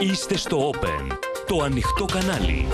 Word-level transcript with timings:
Είστε 0.00 0.36
στο 0.36 0.70
Open, 0.70 1.18
το 1.46 1.62
ανοιχτό 1.62 2.04
κανάλι. 2.04 2.66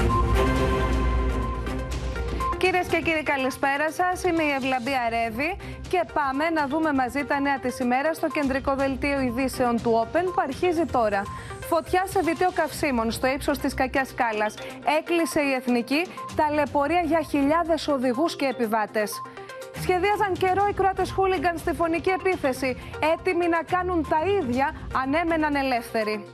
Κυρίες 2.58 2.86
και 2.86 3.00
κύριοι, 3.00 3.22
καλησπέρα 3.22 3.92
σας. 3.92 4.22
Είμαι 4.22 4.42
η 4.42 4.50
Ευλαμπία 4.50 5.08
Ρεύη 5.08 5.56
και 5.88 6.00
πάμε 6.12 6.50
να 6.50 6.66
δούμε 6.66 6.92
μαζί 6.92 7.24
τα 7.24 7.40
νέα 7.40 7.58
της 7.58 7.78
ημέρας 7.78 8.16
στο 8.16 8.28
κεντρικό 8.28 8.74
δελτίο 8.74 9.20
ειδήσεων 9.20 9.82
του 9.82 9.90
Open 10.02 10.24
που 10.24 10.40
αρχίζει 10.42 10.84
τώρα. 10.92 11.22
Φωτιά 11.68 12.06
σε 12.06 12.20
διτίο 12.20 12.50
καυσίμων 12.54 13.10
στο 13.10 13.26
ύψος 13.26 13.58
της 13.58 13.74
Κακιάς 13.74 14.08
Σκάλας. 14.08 14.54
Έκλεισε 14.98 15.40
η 15.40 15.52
εθνική 15.52 16.06
ταλαιπωρία 16.36 17.00
για 17.00 17.20
χιλιάδες 17.30 17.88
οδηγούς 17.88 18.36
και 18.36 18.46
επιβάτες. 18.46 19.10
Σχεδίαζαν 19.82 20.32
καιρό 20.38 20.66
οι 20.70 20.72
Κροάτες 20.72 21.10
χούλιγκαν 21.10 21.58
στη 21.58 21.72
φωνική 21.74 22.10
επίθεση, 22.10 22.76
έτοιμοι 23.12 23.48
να 23.48 23.62
κάνουν 23.62 24.06
τα 24.08 24.20
ίδια 24.40 24.74
αν 25.02 25.14
έμεναν 25.14 25.54
ελεύθεροι. 25.54 26.24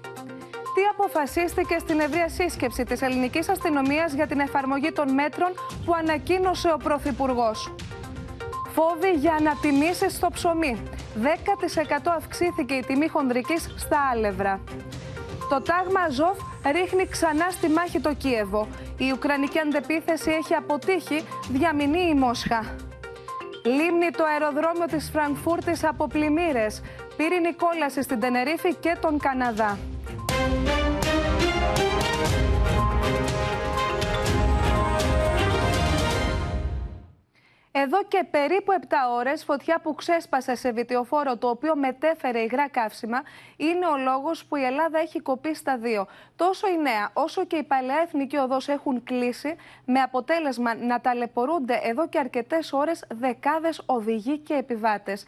Τι 0.75 0.83
αποφασίστηκε 0.91 1.77
στην 1.79 2.01
ευρεία 2.01 2.29
σύσκεψη 2.29 2.85
της 2.85 3.03
ελληνικής 3.03 3.49
αστυνομίας 3.49 4.13
για 4.13 4.27
την 4.27 4.41
εφαρμογή 4.41 4.93
των 4.93 5.13
μέτρων 5.15 5.51
που 5.85 5.95
ανακοίνωσε 5.95 6.73
ο 6.73 6.77
Πρωθυπουργός; 6.77 7.75
Φόβοι 8.75 9.11
για 9.11 9.33
ανατιμήσεις 9.33 10.15
στο 10.15 10.29
ψωμί. 10.33 10.83
10% 11.15 12.13
αυξήθηκε 12.17 12.75
η 12.75 12.85
τιμή 12.87 13.09
χονδρικής 13.09 13.75
στα 13.77 13.99
άλευρα. 14.13 14.61
Το 15.49 15.63
τάγμα 15.63 16.01
Αζόφ 16.01 16.39
ρίχνει 16.73 17.07
ξανά 17.07 17.51
στη 17.51 17.69
μάχη 17.69 18.01
το 18.01 18.15
Κίεβο. 18.15 18.69
Η 18.99 19.13
Ουκρανική 19.13 19.59
αντεπίθεση 19.59 20.31
έχει 20.31 20.55
αποτύχει, 20.55 21.25
διαμηνεί 21.51 22.09
η 22.09 22.15
Μόσχα. 22.15 22.77
Λίμνη 23.65 24.11
το 24.17 24.25
αεροδρόμιο 24.25 24.87
της 24.87 25.11
Φραγκφούρτης 25.13 25.85
από 25.85 26.07
πλημμύρες. 26.07 26.83
Πύρινη 27.17 27.53
κόλαση 27.53 28.03
στην 28.03 28.21
Τενερίφη 28.21 28.75
και 28.75 28.97
τον 29.01 29.19
Καναδά. 29.19 29.79
Εδώ 37.75 38.05
και 38.05 38.25
περίπου 38.31 38.73
7 38.81 38.95
ώρες 39.17 39.45
φωτιά 39.45 39.81
που 39.83 39.95
ξέσπασε 39.95 40.55
σε 40.55 40.73
βιτιοφόρο 40.73 41.37
το 41.37 41.49
οποίο 41.49 41.77
μετέφερε 41.77 42.39
υγρά 42.39 42.69
καύσιμα 42.69 43.23
είναι 43.57 43.87
ο 43.87 43.97
λόγος 43.97 44.45
που 44.45 44.57
η 44.57 44.65
Ελλάδα 44.65 44.99
έχει 44.99 45.21
κοπεί 45.21 45.55
στα 45.55 45.77
δύο. 45.77 46.07
Τόσο 46.37 46.69
η 46.69 46.79
νέα 46.79 47.11
όσο 47.13 47.45
και 47.45 47.57
η 47.57 47.63
παλαιά 47.63 48.01
εθνική 48.03 48.37
οδός 48.37 48.69
έχουν 48.69 49.03
κλείσει 49.05 49.57
με 49.85 50.01
αποτέλεσμα 50.01 50.75
να 50.75 51.01
ταλαιπωρούνται 51.01 51.81
εδώ 51.83 52.09
και 52.09 52.19
αρκετές 52.19 52.73
ώρες 52.73 53.05
δεκάδες 53.15 53.83
οδηγοί 53.87 54.39
και 54.39 54.55
επιβάτες. 54.55 55.25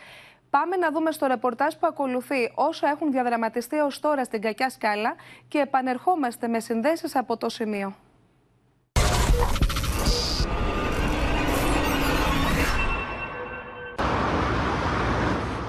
Πάμε 0.61 0.77
να 0.77 0.91
δούμε 0.91 1.11
στο 1.11 1.27
ρεπορτάζ 1.27 1.75
που 1.75 1.87
ακολουθεί 1.87 2.53
όσο 2.55 2.87
έχουν 2.87 3.11
διαδραματιστεί 3.11 3.79
ως 3.79 4.01
τώρα 4.01 4.25
στην 4.25 4.41
κακιά 4.41 4.71
σκάλα 4.71 5.15
και 5.49 5.59
επανερχόμαστε 5.59 6.49
με 6.49 6.61
συνδέσεις 6.61 7.17
από 7.17 7.37
το 7.37 7.49
σημείο. 7.49 7.95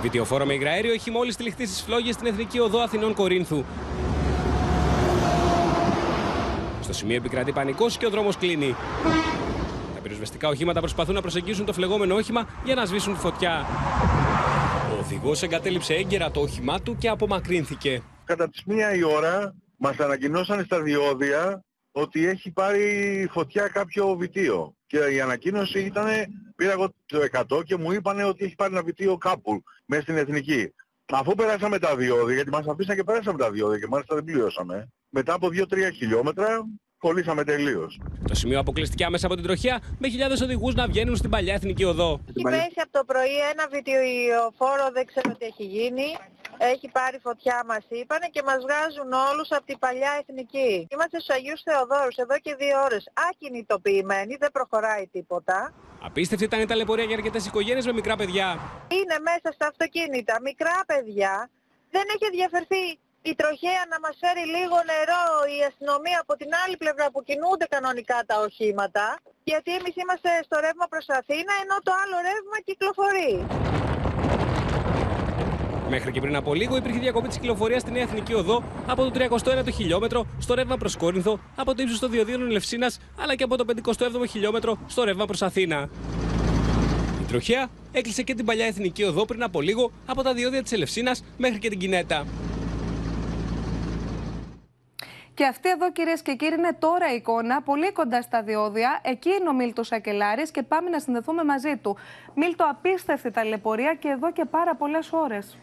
Βιτιοφόρο 0.02 0.46
με 0.46 0.54
υγραέριο 0.54 0.94
έχει 0.94 1.12
μόλις 1.12 1.36
τυλιχθεί 1.36 1.66
στις 1.66 1.82
φλόγες 1.82 2.14
στην 2.14 2.28
Εθνική 2.28 2.60
Οδό 2.60 2.80
Αθηνών 2.80 3.14
Κορίνθου. 3.14 3.64
Στο 6.82 6.94
σημείο 6.94 7.16
επικρατεί 7.16 7.52
πανικός 7.52 7.98
και 7.98 8.06
ο 8.06 8.10
δρόμος 8.10 8.38
κλείνει. 8.38 8.76
Τα 9.96 10.02
πυροσβεστικά 10.02 10.48
οχήματα 10.48 10.80
προσπαθούν 10.80 11.16
να 11.16 11.22
προσεγγίσουν 11.22 11.66
το 11.66 11.74
φλεγόμενο 11.74 12.16
όχημα 12.16 12.48
για 12.64 12.76
να 12.76 12.86
σβήσουν 12.86 13.16
φωτιά. 13.16 13.66
Ο 14.96 14.98
οδηγός 14.98 15.44
εγκατέλειψε 15.44 15.94
έγκαιρα 15.94 16.32
το 16.32 16.40
όχημά 16.40 16.82
του 16.82 16.96
και 16.98 17.10
απομακρύνθηκε. 17.10 18.04
Κατά 18.24 18.50
τις 18.50 18.64
μία 18.66 18.96
η 18.96 19.04
ώρα 19.04 19.56
μας 19.78 19.98
ανακοινώσαν 20.00 20.66
στα 20.66 20.82
διόδια 20.82 21.64
ότι 21.92 22.26
έχει 22.26 22.52
πάρει 22.52 23.28
φωτιά 23.32 23.68
κάποιο 23.68 24.16
βιτίο. 24.16 24.76
Και 24.86 24.98
η 24.98 25.22
ανακοίνωση 25.22 25.80
ήταν, 25.80 26.08
πήρα 26.56 26.72
εγώ 26.72 26.90
το 27.06 27.20
100 27.58 27.64
και 27.64 27.76
μου 27.78 27.92
είπαν 27.92 28.22
ότι 28.22 28.46
έχει 28.46 28.56
πάρει 28.56 28.74
ένα 28.74 28.84
βιτίο 28.84 29.18
κάπου 29.18 29.64
μέσα 29.86 30.02
στην 30.02 30.18
εθνική. 30.18 30.74
Αφού 31.06 31.36
περάσαμε 31.36 31.80
τα 31.80 31.96
διόδια, 31.96 32.36
γιατί 32.36 32.50
μας 32.50 32.68
αφήσαν 32.68 32.96
και 32.96 33.04
περάσαμε 33.04 33.38
τα 33.38 33.52
διόδια 33.52 33.80
και 33.80 33.88
μάλιστα 33.88 34.16
δεν 34.16 34.24
πλήρωσαμε, 34.24 34.88
μετά 35.10 35.34
από 35.34 35.48
2-3 35.48 35.92
χιλιόμετρα 35.96 36.66
κολλήσαμε 37.08 37.44
τελείως. 37.44 38.00
Το 38.28 38.36
σημείο 38.36 38.60
αποκλειστική 38.60 39.04
άμεσα 39.04 39.26
από 39.26 39.36
την 39.36 39.44
τροχιά 39.44 39.76
με 40.02 40.08
χιλιάδες 40.08 40.42
οδηγούς 40.42 40.74
να 40.76 40.86
βγαίνουν 40.88 41.16
στην 41.16 41.30
παλιά 41.30 41.54
εθνική 41.54 41.84
οδό. 41.84 42.12
Έχει 42.30 42.44
πέσει 42.44 42.80
από 42.86 42.92
το 42.98 43.04
πρωί 43.12 43.36
ένα 43.52 43.66
βιντεοφόρο, 43.74 44.86
δεν 44.98 45.06
ξέρω 45.06 45.30
τι 45.38 45.46
έχει 45.52 45.66
γίνει. 45.76 46.08
Έχει 46.74 46.88
πάρει 46.98 47.18
φωτιά 47.28 47.58
μας 47.70 47.84
είπανε 47.90 48.28
και 48.34 48.42
μας 48.50 48.60
βγάζουν 48.66 49.10
όλους 49.30 49.48
από 49.58 49.66
την 49.66 49.78
παλιά 49.84 50.12
εθνική. 50.22 50.72
Είμαστε 50.94 51.16
στους 51.20 51.36
Αγίους 51.36 51.62
Θεοδόρους 51.68 52.16
εδώ 52.24 52.36
και 52.46 52.56
δύο 52.62 52.78
ώρες. 52.88 53.04
Ακινητοποιημένοι, 53.30 54.34
δεν 54.44 54.52
προχωράει 54.58 55.06
τίποτα. 55.16 55.58
Απίστευτη 56.08 56.44
ήταν 56.50 56.60
η 56.62 56.66
ταλαιπωρία 56.72 57.06
για 57.10 57.16
αρκετές 57.20 57.46
οικογένειες 57.46 57.86
με 57.86 57.94
μικρά 58.00 58.16
παιδιά. 58.16 58.48
Είναι 58.98 59.18
μέσα 59.30 59.50
στα 59.58 59.66
αυτοκίνητα 59.72 60.36
μικρά 60.50 60.78
παιδιά. 60.92 61.34
Δεν 61.96 62.06
έχει 62.14 62.26
ενδιαφερθεί 62.32 62.84
η 63.32 63.34
τροχέα 63.42 63.82
να 63.94 63.98
μας 64.04 64.16
φέρει 64.22 64.46
λίγο 64.56 64.78
νερό 64.92 65.24
η 65.58 65.60
αστυνομία 65.70 66.18
από 66.26 66.34
την 66.42 66.50
άλλη 66.62 66.76
πλευρά 66.84 67.06
που 67.14 67.22
κινούνται 67.30 67.68
κανονικά 67.76 68.18
τα 68.30 68.36
οχήματα. 68.46 69.06
Γιατί 69.50 69.70
εμείς 69.80 69.94
είμαστε 70.02 70.30
στο 70.48 70.56
ρεύμα 70.66 70.86
προς 70.94 71.06
Αθήνα 71.20 71.54
ενώ 71.64 71.76
το 71.88 71.92
άλλο 72.02 72.18
ρεύμα 72.30 72.58
κυκλοφορεί. 72.68 73.34
Μέχρι 75.94 76.12
και 76.12 76.22
πριν 76.24 76.36
από 76.42 76.52
λίγο 76.60 76.74
υπήρχε 76.82 77.00
διακοπή 77.00 77.28
της 77.32 77.38
κυκλοφορίας 77.38 77.82
στην 77.82 77.94
Νέα 77.94 78.04
Εθνική 78.08 78.34
Οδό 78.42 78.58
από 78.94 79.02
το 79.06 79.12
31ο 79.16 79.72
χιλιόμετρο 79.80 80.20
στο 80.40 80.54
ρεύμα 80.54 80.78
προς 80.78 80.94
Κόρινθο, 80.98 81.40
από 81.56 81.76
το 81.76 81.82
ύψος 81.84 82.00
των 82.00 82.10
διοδίων 82.12 82.42
Ελευσίνα 82.50 82.92
αλλά 83.22 83.36
και 83.36 83.44
από 83.44 83.56
το 83.58 83.66
57ο 83.86 84.28
χιλιόμετρο 84.30 84.78
στο 84.88 85.04
ρεύμα 85.04 85.26
προς 85.26 85.42
Αθήνα. 85.42 85.90
Η 87.22 87.26
τροχέα 87.28 87.70
έκλεισε 87.92 88.22
και 88.24 88.34
την 88.34 88.46
παλιά 88.46 88.66
Εθνική 88.66 89.04
Οδό 89.04 89.26
πριν 89.26 89.44
από 89.44 89.62
λίγο 89.62 89.92
από 90.06 90.22
τα 90.24 90.34
διόδια 90.34 90.64
της 90.64 90.72
Ελευσίνα 90.72 91.16
μέχρι 91.38 91.60
και 91.60 91.70
την 91.70 91.80
Κινέτα. 91.80 92.26
Και 95.36 95.46
αυτή 95.46 95.70
εδώ, 95.70 95.92
κυρίες 95.92 96.22
και 96.22 96.36
κύριοι, 96.36 96.56
είναι 96.58 96.74
τώρα 96.80 97.12
η 97.12 97.16
εικόνα, 97.16 97.62
πολύ 97.62 97.92
κοντά 97.92 98.22
στα 98.22 98.42
διόδια. 98.44 99.00
Εκεί 99.04 99.30
είναι 99.30 99.50
ο 99.50 99.54
Μίλτο 99.54 99.84
Ακελάρη 99.90 100.52
και 100.52 100.64
πάμε 100.64 100.90
να 100.90 101.00
συνδεθούμε 101.00 101.44
μαζί 101.44 101.78
του. 101.78 101.98
Μίλτο, 102.36 102.66
απίστευτη 102.70 103.32
ταλαιπωρία 103.32 103.94
και 103.94 104.08
εδώ 104.08 104.32
και 104.32 104.46
πάρα 104.46 104.76
πολλές 104.76 105.12
ώρες. 105.12 105.58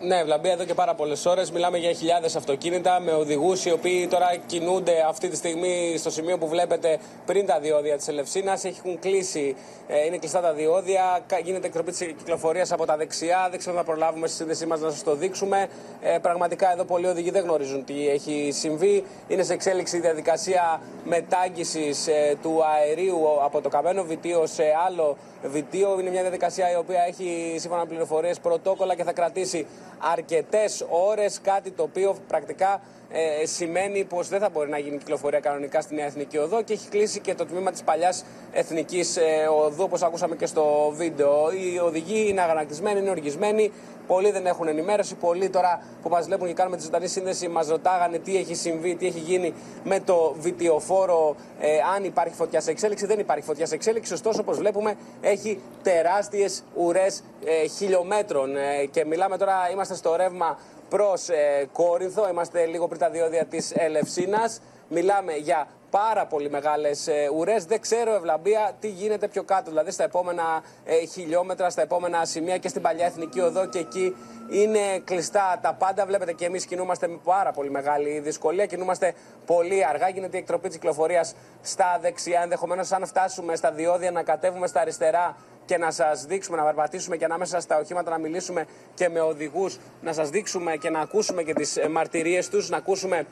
Ναι, 0.00 0.24
βλαμπία 0.24 0.52
εδώ 0.52 0.64
και 0.64 0.74
πάρα 0.74 0.94
πολλές 0.94 1.26
ώρες. 1.26 1.50
Μιλάμε 1.50 1.78
για 1.78 1.92
χιλιάδες 1.92 2.36
αυτοκίνητα 2.36 3.00
με 3.00 3.12
οδηγούς 3.12 3.64
οι 3.64 3.70
οποίοι 3.70 4.06
τώρα 4.06 4.36
κινούνται 4.46 4.92
αυτή 5.08 5.28
τη 5.28 5.36
στιγμή 5.36 5.94
στο 5.98 6.10
σημείο 6.10 6.38
που 6.38 6.48
βλέπετε 6.48 6.98
πριν 7.26 7.46
τα 7.46 7.58
διόδια 7.60 7.96
της 7.96 8.08
Ελευσίνας. 8.08 8.64
Έχουν 8.64 8.98
κλείσει, 8.98 9.56
ε, 9.88 10.04
είναι 10.06 10.18
κλειστά 10.18 10.40
τα 10.40 10.52
διόδια. 10.52 11.20
Γίνεται 11.44 11.66
εκτροπή 11.66 11.90
της 11.90 11.98
κυκλοφορίας 11.98 12.72
από 12.72 12.86
τα 12.86 12.96
δεξιά. 12.96 13.46
Δεν 13.50 13.58
ξέρω 13.58 13.76
να 13.76 13.84
προλάβουμε 13.84 14.26
στη 14.26 14.36
σύνδεσή 14.36 14.66
μας 14.66 14.80
να 14.80 14.90
σας 14.90 15.02
το 15.02 15.14
δείξουμε. 15.14 15.68
Ε, 16.02 16.18
πραγματικά 16.18 16.72
εδώ 16.72 16.84
πολλοί 16.84 17.06
οδηγοί 17.06 17.30
δεν 17.30 17.42
γνωρίζουν 17.42 17.84
τι 17.84 18.08
έχει 18.08 18.50
συμβεί. 18.52 19.04
Είναι 19.28 19.42
σε 19.42 19.52
εξέλιξη 19.52 19.96
η 19.96 20.00
διαδικασία 20.00 20.80
μετάγγιση 21.04 21.90
ε, 22.06 22.34
του 22.42 22.64
αερίου 22.64 23.18
από 23.44 23.60
το 23.60 23.68
καμένο 23.68 24.02
βιτίο 24.02 24.46
σε 24.46 24.64
άλλο 24.86 25.16
βιτίο. 25.42 26.00
Είναι 26.00 26.10
μια 26.10 26.20
διαδικασία 26.20 26.72
η 26.72 26.76
οποία 26.76 27.02
έχει 27.08 27.56
σύμφωνα 27.58 27.82
με 27.82 27.88
πληροφορίες 27.88 28.38
πρωτόκολλα 28.38 28.94
και 28.94 29.04
θα 29.04 29.12
κρατήσει 29.12 29.66
αρκετές 29.98 30.86
ώρες. 30.88 31.40
Κάτι 31.42 31.70
το 31.70 31.82
οποίο 31.82 32.16
πρακτικά 32.28 32.80
ε, 33.10 33.46
σημαίνει 33.46 34.04
πως 34.04 34.28
δεν 34.28 34.40
θα 34.40 34.48
μπορεί 34.48 34.70
να 34.70 34.78
γίνει 34.78 34.98
κυκλοφορία 34.98 35.40
κανονικά 35.40 35.80
στη 35.80 35.94
Νέα 35.94 36.06
Εθνική 36.06 36.38
Οδό 36.38 36.62
και 36.62 36.72
έχει 36.72 36.88
κλείσει 36.88 37.20
και 37.20 37.34
το 37.34 37.46
τμήμα 37.46 37.70
της 37.70 37.82
παλιάς 37.82 38.24
Εθνικής 38.52 39.16
ε, 39.16 39.46
Οδού, 39.64 39.82
όπως 39.82 40.02
ακούσαμε 40.02 40.36
και 40.36 40.46
στο 40.46 40.92
βίντεο. 40.96 41.50
Οι 41.52 41.78
οδηγοί 41.78 42.28
είναι 42.28 42.40
αγανακτισμένοι, 42.40 43.00
είναι 43.00 43.10
οργισμένοι. 43.10 43.72
Πολλοί 44.08 44.30
δεν 44.30 44.46
έχουν 44.46 44.68
ενημέρωση. 44.68 45.14
Πολλοί 45.14 45.50
τώρα 45.50 45.82
που 46.02 46.08
μας 46.08 46.26
βλέπουν 46.26 46.46
και 46.46 46.52
κάνουμε 46.52 46.76
τη 46.76 46.82
ζωντανή 46.82 47.06
σύνδεση 47.06 47.48
μας 47.48 47.68
ρωτάγανε 47.68 48.18
τι 48.18 48.36
έχει 48.36 48.54
συμβεί, 48.54 48.94
τι 48.94 49.06
έχει 49.06 49.18
γίνει 49.18 49.54
με 49.84 50.00
το 50.00 50.34
βιτιοφόρο, 50.38 51.36
ε, 51.60 51.68
αν 51.96 52.04
υπάρχει 52.04 52.34
φωτιά 52.34 52.60
σε 52.60 52.70
εξέλιξη. 52.70 53.06
Δεν 53.06 53.18
υπάρχει 53.18 53.44
φωτιά 53.44 53.66
σε 53.66 53.74
εξέλιξη. 53.74 54.12
Ωστόσο, 54.12 54.40
όπως 54.40 54.58
βλέπουμε, 54.58 54.94
έχει 55.20 55.60
τεράστιες 55.82 56.62
ουρές 56.74 57.22
ε, 57.44 57.66
χιλιόμετρων. 57.66 58.56
Ε, 58.56 58.84
και 58.90 59.04
μιλάμε 59.04 59.36
τώρα, 59.36 59.54
είμαστε 59.72 59.94
στο 59.94 60.16
ρεύμα 60.16 60.58
προς 60.88 61.28
ε, 61.28 61.68
Κόρινθο. 61.72 62.28
Είμαστε 62.28 62.66
λίγο 62.66 62.88
πριν 62.88 63.00
τα 63.00 63.10
διόδια 63.10 63.44
της 63.44 63.72
Ελευσίνας. 63.74 64.60
Μιλάμε 64.88 65.32
για 65.32 65.66
πάρα 65.90 66.26
πολύ 66.26 66.50
μεγάλες 66.50 67.06
ε, 67.06 67.30
ουρές. 67.34 67.64
Δεν 67.64 67.80
ξέρω, 67.80 68.14
Ευλαμπία, 68.14 68.72
τι 68.80 68.88
γίνεται 68.88 69.28
πιο 69.28 69.42
κάτω. 69.42 69.70
Δηλαδή 69.70 69.90
στα 69.90 70.04
επόμενα 70.04 70.62
ε, 70.84 71.06
χιλιόμετρα, 71.06 71.70
στα 71.70 71.82
επόμενα 71.82 72.24
σημεία 72.24 72.58
και 72.58 72.68
στην 72.68 72.82
παλιά 72.82 73.06
εθνική 73.06 73.40
οδό 73.40 73.66
και 73.66 73.78
εκεί 73.78 74.16
είναι 74.50 74.98
κλειστά 75.04 75.58
τα 75.62 75.74
πάντα. 75.74 76.06
Βλέπετε 76.06 76.32
και 76.32 76.44
εμείς 76.44 76.66
κινούμαστε 76.66 77.08
με 77.08 77.18
πάρα 77.24 77.52
πολύ 77.52 77.70
μεγάλη 77.70 78.18
δυσκολία. 78.18 78.66
Κινούμαστε 78.66 79.14
πολύ 79.46 79.86
αργά. 79.86 80.08
Γίνεται 80.08 80.36
η 80.36 80.40
εκτροπή 80.40 80.68
της 80.68 80.76
κυκλοφορίας 80.76 81.34
στα 81.62 81.98
δεξιά. 82.00 82.40
Ενδεχομένως, 82.42 82.92
αν 82.92 83.06
φτάσουμε 83.06 83.56
στα 83.56 83.72
διόδια, 83.72 84.10
να 84.10 84.22
κατέβουμε 84.22 84.66
στα 84.66 84.80
αριστερά 84.80 85.36
και 85.64 85.78
να 85.78 85.90
σας 85.90 86.24
δείξουμε, 86.24 86.56
να 86.56 86.64
περπατήσουμε 86.64 87.16
και 87.16 87.24
ανάμεσα 87.24 87.60
στα 87.60 87.78
οχήματα 87.78 88.10
να 88.10 88.18
μιλήσουμε 88.18 88.64
και 88.94 89.08
με 89.08 89.20
οδηγούς, 89.20 89.78
να 90.00 90.12
σας 90.12 90.30
δείξουμε 90.30 90.76
και 90.76 90.90
να 90.90 91.00
ακούσουμε 91.00 91.42
και 91.42 91.52
τις 91.52 91.78
μαρτυρίες 91.90 92.48
τους, 92.48 92.68
να 92.68 92.76
ακούσουμε 92.76 93.26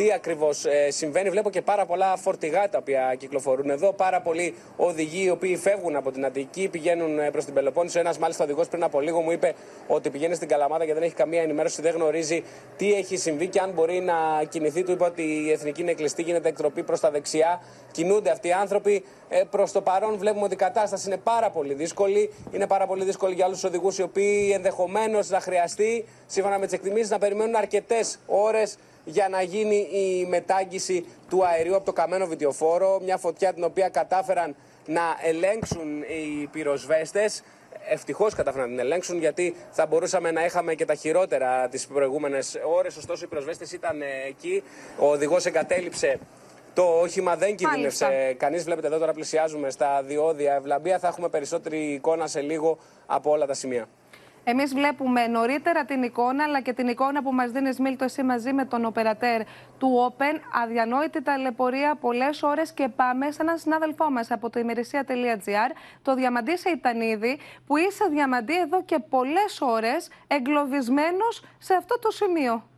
τι 0.00 0.12
ακριβώς 0.12 0.64
ε, 0.64 0.90
συμβαίνει. 0.90 1.30
Βλέπω 1.30 1.50
και 1.50 1.62
πάρα 1.62 1.86
πολλά 1.86 2.16
φορτηγά 2.16 2.68
τα 2.68 2.78
οποία 2.78 3.14
κυκλοφορούν 3.18 3.70
εδώ. 3.70 3.92
Πάρα 3.92 4.20
πολλοί 4.20 4.54
οδηγοί 4.76 5.24
οι 5.24 5.30
οποίοι 5.30 5.56
φεύγουν 5.56 5.96
από 5.96 6.10
την 6.10 6.24
Αττική, 6.24 6.68
πηγαίνουν 6.68 7.18
ε, 7.18 7.30
προς 7.30 7.44
την 7.44 7.54
Πελοπόννησο. 7.54 7.98
Ένας 7.98 8.18
μάλιστα 8.18 8.44
οδηγός 8.44 8.68
πριν 8.68 8.82
από 8.82 9.00
λίγο 9.00 9.20
μου 9.20 9.30
είπε 9.30 9.54
ότι 9.86 10.10
πηγαίνει 10.10 10.34
στην 10.34 10.48
Καλαμάτα 10.48 10.84
και 10.84 10.94
δεν 10.94 11.02
έχει 11.02 11.14
καμία 11.14 11.42
ενημέρωση, 11.42 11.82
δεν 11.82 11.94
γνωρίζει 11.94 12.42
τι 12.76 12.92
έχει 12.92 13.16
συμβεί 13.16 13.46
και 13.46 13.60
αν 13.60 13.70
μπορεί 13.70 14.00
να 14.00 14.44
κινηθεί. 14.48 14.82
Του 14.82 14.92
είπε 14.92 15.04
ότι 15.04 15.22
η 15.22 15.50
εθνική 15.50 15.80
είναι 15.80 15.92
κλειστή, 15.92 16.22
γίνεται 16.22 16.48
εκτροπή 16.48 16.82
προς 16.82 17.00
τα 17.00 17.10
δεξιά. 17.10 17.60
Κινούνται 17.92 18.30
αυτοί 18.30 18.48
οι 18.48 18.52
άνθρωποι. 18.52 19.04
Ε, 19.28 19.42
προς 19.50 19.72
το 19.72 19.80
παρόν 19.80 20.18
βλέπουμε 20.18 20.44
ότι 20.44 20.54
η 20.54 20.56
κατάσταση 20.56 21.06
είναι 21.06 21.16
πάρα 21.16 21.50
πολύ 21.50 21.74
δύσκολη. 21.74 22.32
Είναι 22.50 22.66
πάρα 22.66 22.86
πολύ 22.86 23.04
δύσκολη 23.04 23.34
για 23.34 23.44
άλλους 23.44 23.64
οδηγούς 23.64 23.98
οι 23.98 24.02
οποίοι 24.02 24.50
ενδεχομένως 24.54 25.28
να 25.28 25.40
χρειαστεί, 25.40 26.04
σύμφωνα 26.26 26.58
με 26.58 26.64
τις 26.64 26.74
εκτιμήσεις, 26.74 27.10
να 27.10 27.18
περιμένουν 27.18 27.56
αρκετές 27.56 28.18
ώρες 28.26 28.76
για 29.10 29.28
να 29.28 29.42
γίνει 29.42 29.76
η 29.76 30.26
μετάγγιση 30.28 31.04
του 31.28 31.46
αερίου 31.46 31.76
από 31.76 31.84
το 31.84 31.92
καμένο 31.92 32.26
βιτιοφόρο. 32.26 33.00
Μια 33.02 33.16
φωτιά 33.16 33.52
την 33.52 33.64
οποία 33.64 33.88
κατάφεραν 33.88 34.56
να 34.86 35.02
ελέγξουν 35.22 36.02
οι 36.02 36.46
πυροσβέστες. 36.46 37.42
Ευτυχώς 37.88 38.34
κατάφεραν 38.34 38.70
να 38.70 38.76
την 38.76 38.84
ελέγξουν 38.84 39.18
γιατί 39.18 39.54
θα 39.70 39.86
μπορούσαμε 39.86 40.30
να 40.30 40.44
είχαμε 40.44 40.74
και 40.74 40.84
τα 40.84 40.94
χειρότερα 40.94 41.68
τις 41.68 41.86
προηγούμενες 41.86 42.58
ώρες. 42.76 42.96
Ωστόσο, 42.96 43.24
οι 43.24 43.28
πυροσβέστες 43.28 43.72
ήταν 43.72 44.02
εκεί. 44.28 44.62
Ο 44.98 45.10
οδηγός 45.10 45.46
εγκατέλειψε 45.46 46.18
το 46.74 46.82
όχημα, 46.82 47.36
δεν 47.36 47.56
κινδύνευσε 47.56 48.34
κανείς. 48.38 48.64
Βλέπετε 48.64 48.86
εδώ 48.86 48.98
τώρα 48.98 49.12
πλησιάζουμε 49.12 49.70
στα 49.70 50.02
διόδια 50.02 50.54
ευλαμπία. 50.54 50.98
Θα 50.98 51.08
έχουμε 51.08 51.28
περισσότερη 51.28 51.78
εικόνα 51.78 52.26
σε 52.26 52.40
λίγο 52.40 52.78
από 53.06 53.30
όλα 53.30 53.46
τα 53.46 53.54
σημεία. 53.54 53.88
Εμείς 54.44 54.74
βλέπουμε 54.74 55.26
νωρίτερα 55.26 55.84
την 55.84 56.02
εικόνα, 56.02 56.44
αλλά 56.44 56.60
και 56.60 56.72
την 56.72 56.88
εικόνα 56.88 57.22
που 57.22 57.32
μας 57.32 57.50
δίνει 57.50 57.70
Μίλτο 57.78 58.04
εσύ 58.04 58.22
μαζί 58.22 58.52
με 58.52 58.64
τον 58.64 58.84
οπερατέρ 58.84 59.40
του 59.78 60.14
Open. 60.16 60.38
Αδιανόητη 60.62 61.22
ταλαιπωρία 61.22 61.96
πολλές 62.00 62.42
ώρες 62.42 62.72
και 62.72 62.88
πάμε 62.96 63.30
σε 63.30 63.38
έναν 63.42 63.58
συνάδελφό 63.58 64.10
μας 64.10 64.30
από 64.30 64.50
το 64.50 64.58
ημερησία.gr, 64.58 65.70
το 66.02 66.14
Διαμαντή 66.14 66.56
Σεϊτανίδη, 66.56 67.38
που 67.66 67.76
είσαι 67.76 68.04
διαμαντή 68.10 68.58
εδώ 68.58 68.84
και 68.84 68.98
πολλές 69.08 69.60
ώρες 69.60 70.10
εγκλωβισμένος 70.26 71.44
σε 71.58 71.74
αυτό 71.74 71.98
το 71.98 72.10
σημείο. 72.10 72.68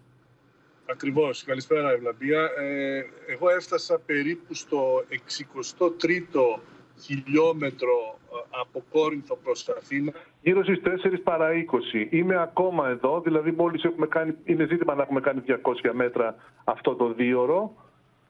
Ακριβώς. 0.91 1.45
Καλησπέρα, 1.45 1.91
Ευλαμπία. 1.91 2.51
Ε, 2.59 3.05
εγώ 3.27 3.51
έφτασα 3.51 3.99
περίπου 3.99 4.55
στο 4.55 5.05
63ο 5.11 6.61
χιλιόμετρο 7.01 8.19
ε, 8.33 8.37
από 8.61 8.85
Κόρινθο 8.91 9.37
προς 9.37 9.69
Αθήνα. 9.69 10.13
Γύρω 10.43 10.63
στις 10.63 10.81
4 10.85 10.89
παρά 11.25 11.49
20. 11.53 12.07
Είμαι 12.11 12.43
ακόμα 12.43 12.89
εδώ, 12.89 13.21
δηλαδή 13.21 13.51
μόλις 13.51 13.85
έχουμε 13.85 14.07
κάνει, 14.07 14.35
είναι 14.45 14.67
ζήτημα 14.71 14.95
να 14.95 15.03
έχουμε 15.03 15.21
κάνει 15.21 15.43
200 15.47 15.91
μέτρα 15.93 16.35
αυτό 16.65 16.95
το 16.95 17.13
δίωρο 17.13 17.73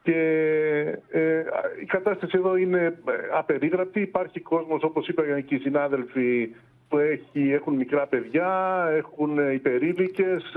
και 0.03 0.19
ε, 1.11 1.43
η 1.81 1.85
κατάσταση 1.85 2.37
εδώ 2.37 2.55
είναι 2.55 2.81
ε, 2.85 3.11
απερίγραπτη. 3.37 4.01
Υπάρχει 4.01 4.39
κόσμος, 4.39 4.83
όπως 4.83 5.07
είπαν 5.07 5.45
και 5.45 5.55
οι 5.55 5.59
συνάδελφοι, 5.59 6.55
που 6.89 6.97
έχει, 6.97 7.51
έχουν 7.51 7.73
μικρά 7.73 8.07
παιδιά, 8.07 8.85
έχουν 8.95 9.53
υπερήλικες, 9.53 10.55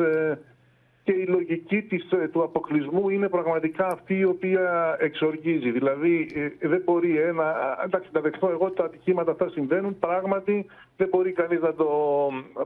και 1.06 1.12
η 1.12 1.26
λογική 1.26 1.82
της, 1.82 2.10
ε, 2.10 2.28
του 2.28 2.42
αποκλεισμού 2.42 3.08
είναι 3.08 3.28
πραγματικά 3.28 3.86
αυτή 3.86 4.18
η 4.18 4.24
οποία 4.24 4.96
εξοργίζει. 5.00 5.70
Δηλαδή 5.70 6.30
ε, 6.34 6.68
δεν 6.68 6.82
μπορεί 6.84 7.18
ένα... 7.18 7.78
Εντάξει, 7.84 8.08
να 8.12 8.20
δεχτώ 8.20 8.48
εγώ 8.48 8.70
τα 8.70 8.84
ατυχήματα 8.84 9.30
αυτά 9.30 9.48
συμβαίνουν, 9.48 9.98
πράγματι 9.98 10.66
δεν 10.96 11.08
μπορεί 11.08 11.32
κανείς 11.32 11.60
να 11.60 11.74
το 11.74 11.88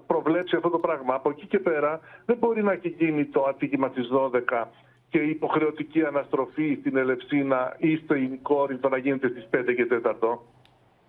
προβλέψει 0.06 0.56
αυτό 0.56 0.70
το 0.70 0.78
πράγμα. 0.78 1.14
Από 1.14 1.30
εκεί 1.30 1.46
και 1.46 1.58
πέρα 1.58 2.00
δεν 2.26 2.36
μπορεί 2.36 2.62
να 2.62 2.72
έχει 2.72 2.88
γίνει 2.88 3.24
το 3.24 3.44
ατύχημα 3.48 3.88
στις 3.88 4.08
12 4.12 4.64
και 5.08 5.18
η 5.18 5.30
υποχρεωτική 5.30 6.04
αναστροφή 6.04 6.76
στην 6.80 6.96
Ελευσίνα 6.96 7.76
ή 7.78 7.96
στην 7.96 8.42
Κόρινθο 8.42 8.88
να 8.88 8.96
γίνεται 8.96 9.28
στις 9.28 9.48
5 9.56 9.74
και 9.74 9.86
4. 10.02 10.38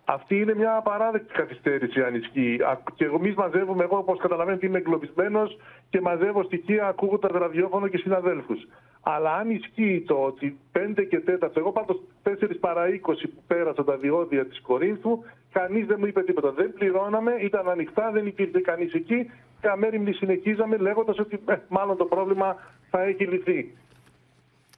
Αυτή 0.06 0.36
είναι 0.36 0.56
μια 0.56 0.76
απαράδεκτη 0.76 1.34
καθυστέρηση 1.34 2.02
αν 2.02 2.16
ισχύει. 2.16 2.60
Και 2.96 3.06
εμείς 3.06 3.36
μαζεύουμε, 3.36 3.84
εγώ 3.84 3.98
όπως 3.98 4.20
καταλαβαίνετε 4.20 4.66
είμαι 4.66 4.78
εγκλωβισμένος 4.78 5.58
και 5.90 6.02
μαζεύω 6.02 6.44
στοιχεία 6.44 6.88
ακούγοντα 6.88 7.30
ραδιόφωνο 7.32 7.88
και 7.88 7.98
συναδέλφους. 7.98 8.68
Αλλά 9.02 9.34
αν 9.34 9.50
ισχύει 9.50 10.04
το 10.08 10.16
ότι 10.16 10.58
5 10.74 11.08
και 11.10 11.24
4, 11.42 11.58
εγώ 11.58 11.72
πάντως 11.72 12.02
4 12.24 12.32
παρά 12.60 12.84
20 12.88 13.00
που 13.04 13.44
πέρασα 13.48 13.84
τα 13.84 13.98
διόδια 13.98 14.46
της 14.46 14.62
Κορίνθου, 14.62 15.24
κανείς 15.52 15.86
δεν 15.86 15.98
μου 16.00 16.06
είπε 16.06 16.24
τίποτα. 16.24 16.52
Δεν 16.52 16.74
πληρώναμε, 16.74 17.32
ήταν 17.40 17.70
ανοιχτά, 17.70 18.12
δεν 18.12 18.26
υπήρχε 18.26 18.62
κανείς 18.62 18.94
εκεί 18.94 19.32
και 19.62 19.68
αμέριμνη 19.68 20.14
συνεχίζαμε 20.14 20.78
λέγοντας 20.78 21.20
ότι 21.20 21.40
ε, 21.46 21.56
μάλλον 21.68 21.98
το 21.98 22.06
πρόβλημα 22.06 22.56
θα 22.90 23.02
έχει 23.02 23.26
λυθεί. 23.26 23.76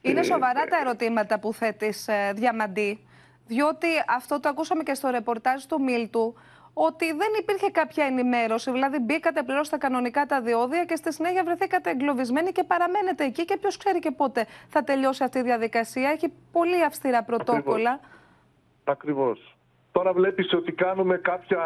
Είναι 0.02 0.22
σοβαρά 0.22 0.64
τα 0.64 0.76
ερωτήματα 0.84 1.38
που 1.40 1.52
θέτεις, 1.52 2.08
ε, 2.08 2.32
Διαμαντή. 2.34 2.98
Διότι 3.46 3.86
αυτό 4.08 4.40
το 4.40 4.48
ακούσαμε 4.48 4.82
και 4.82 4.94
στο 4.94 5.08
ρεπορτάζ 5.08 5.64
του 5.64 5.82
Μίλτου, 5.82 6.34
ότι 6.74 7.06
δεν 7.06 7.28
υπήρχε 7.40 7.70
κάποια 7.70 8.04
ενημέρωση. 8.04 8.70
Δηλαδή, 8.70 8.98
μπήκατε, 8.98 9.42
πληρώσατε 9.42 9.76
κανονικά 9.76 10.26
τα 10.26 10.40
διόδια 10.40 10.84
και 10.84 10.96
στη 10.96 11.12
συνέχεια 11.12 11.44
βρεθήκατε 11.44 11.90
εγκλωβισμένοι 11.90 12.52
και 12.52 12.64
παραμένετε 12.64 13.24
εκεί. 13.24 13.44
Και 13.44 13.56
ποιος 13.56 13.76
ξέρει 13.76 13.98
και 13.98 14.10
πότε 14.10 14.46
θα 14.68 14.84
τελειώσει 14.84 15.24
αυτή 15.24 15.38
η 15.38 15.42
διαδικασία. 15.42 16.10
Έχει 16.10 16.32
πολύ 16.52 16.84
αυστηρά 16.84 17.22
πρωτόκολλα. 17.22 18.00
Ακριβώς. 18.84 19.56
Τώρα 19.92 20.12
βλέπεις 20.12 20.52
ότι 20.52 20.72
κάνουμε 20.72 21.16
κάποια, 21.16 21.62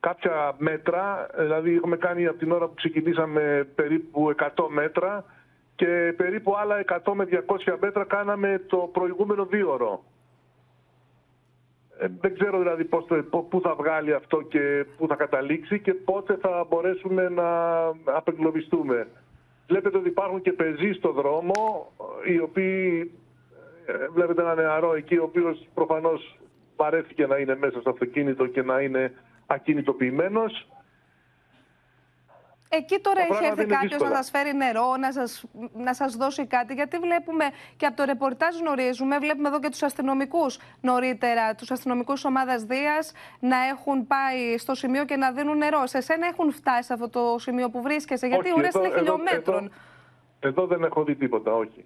κάποια 0.00 0.54
μέτρα. 0.58 1.26
Δηλαδή, 1.38 1.74
έχουμε 1.74 1.96
κάνει 1.96 2.26
από 2.26 2.38
την 2.38 2.52
ώρα 2.52 2.66
που 2.66 2.74
ξεκινήσαμε 2.74 3.68
περίπου 3.74 4.34
100 4.38 4.48
μέτρα 4.68 5.24
και 5.76 6.14
περίπου 6.16 6.56
άλλα 6.56 6.84
100 7.04 7.12
με 7.14 7.28
200 7.30 7.76
μέτρα 7.80 8.04
κάναμε 8.04 8.64
το 8.66 8.76
προηγούμενο 8.76 9.44
δύο 9.44 9.72
ώρο. 9.72 10.02
Ε, 10.02 10.17
δεν 12.20 12.34
ξέρω 12.34 12.58
δηλαδή 12.58 12.84
πώς 12.84 13.04
πού 13.48 13.60
θα 13.62 13.74
βγάλει 13.74 14.14
αυτό 14.14 14.42
και 14.42 14.84
πού 14.96 15.06
θα 15.06 15.14
καταλήξει 15.14 15.80
και 15.80 15.94
πότε 15.94 16.36
θα 16.36 16.66
μπορέσουμε 16.68 17.28
να 17.28 17.78
απεγκλωβιστούμε. 18.04 19.06
Βλέπετε 19.68 19.96
ότι 19.96 20.08
υπάρχουν 20.08 20.40
και 20.40 20.52
πεζοί 20.52 20.92
στο 20.92 21.12
δρόμο, 21.12 21.92
οι 22.26 22.38
οποίοι, 22.38 23.10
ε, 23.86 23.92
βλέπετε 24.12 24.42
ένα 24.42 24.54
νεαρό 24.54 24.94
εκεί, 24.94 25.16
ο 25.16 25.22
οποίος 25.22 25.68
προφανώς 25.74 26.38
παρέθηκε 26.76 27.26
να 27.26 27.36
είναι 27.36 27.56
μέσα 27.56 27.80
στο 27.80 27.90
αυτοκίνητο 27.90 28.46
και 28.46 28.62
να 28.62 28.80
είναι 28.80 29.12
ακινητοποιημένος. 29.46 30.66
Εκεί 32.68 32.98
τώρα 33.00 33.20
έχει 33.20 33.44
έρθει 33.44 33.66
κάποιος 33.66 34.02
να 34.02 34.14
σας 34.14 34.30
φέρει 34.30 34.54
νερό, 34.54 34.96
να 34.96 35.12
σας 35.12 35.44
να 35.72 35.94
σας 35.94 36.16
δώσει 36.16 36.46
κάτι. 36.46 36.74
Γιατί 36.74 36.98
βλέπουμε 36.98 37.44
και 37.76 37.86
από 37.86 37.96
το 37.96 38.04
ρεπορτάζ 38.04 38.56
γνωρίζουμε, 38.56 39.18
βλέπουμε 39.18 39.48
εδώ 39.48 39.60
και 39.60 39.68
τους 39.68 39.82
αστυνομικούς 39.82 40.58
νωρίτερα, 40.80 41.54
τους 41.54 41.70
αστυνομικούς 41.70 42.24
ομάδας 42.24 42.62
Δίας 42.64 43.12
να 43.40 43.56
έχουν 43.56 44.06
πάει 44.06 44.58
στο 44.58 44.74
σημείο 44.74 45.04
και 45.04 45.16
να 45.16 45.32
δίνουν 45.32 45.56
νερό. 45.56 45.86
Σε 45.86 46.00
σένα 46.00 46.26
έχουν 46.26 46.52
φτάσει 46.52 46.82
σε 46.82 46.92
αυτό 46.92 47.08
το 47.08 47.38
σημείο 47.38 47.70
που 47.70 47.82
βρίσκεσαι, 47.82 48.26
γιατί 48.26 48.52
ουρέ 48.56 48.68
είναι 48.74 48.90
χιλιόμετρων. 48.96 49.64
Εδώ, 49.64 49.68
εδώ 50.40 50.66
δεν 50.66 50.82
έχω 50.84 51.04
δει 51.04 51.14
τίποτα, 51.14 51.54
όχι. 51.54 51.84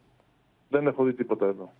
Δεν 0.68 0.86
έχω 0.86 1.04
δει 1.04 1.12
τίποτα 1.12 1.46
εδώ. 1.46 1.72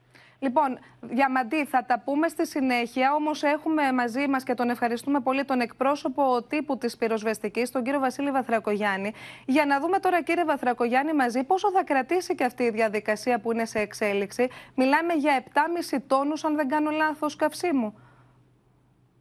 Λοιπόν, 0.43 0.79
Διαμαντή, 1.01 1.65
θα 1.65 1.85
τα 1.87 2.03
πούμε 2.05 2.29
στη 2.29 2.47
συνέχεια. 2.47 3.15
Όμως 3.15 3.43
έχουμε 3.43 3.93
μαζί 3.93 4.29
μας 4.29 4.45
και 4.45 4.55
τον 4.55 4.71
ευχαριστούμε 4.71 5.21
πολύ 5.21 5.45
τον 5.45 5.61
εκπρόσωπο 5.61 6.43
τύπου 6.49 6.79
της 6.79 6.97
πυροσβεστικής, 6.97 7.71
τον 7.71 7.83
κύριο 7.83 8.01
Βασίλη 8.01 8.31
Βαθρακογιάννη. 8.31 9.13
Για 9.47 9.67
να 9.67 9.81
δούμε 9.81 9.99
τώρα, 9.99 10.23
κύριε 10.23 10.45
Βαθρακογιάννη, 10.45 11.13
μαζί 11.13 11.45
πόσο 11.45 11.71
θα 11.71 11.85
κρατήσει 11.85 12.35
και 12.35 12.45
αυτή 12.45 12.63
η 12.63 12.71
διαδικασία 12.71 13.41
που 13.41 13.53
είναι 13.53 13.65
σε 13.65 13.79
εξέλιξη. 13.79 14.49
Μιλάμε 14.75 15.13
για 15.13 15.35
7,5 15.37 15.99
τόνους, 16.07 16.45
αν 16.45 16.57
δεν 16.57 16.69
κάνω 16.69 16.91
λάθος, 16.91 17.37
καυσίμου. 17.37 17.95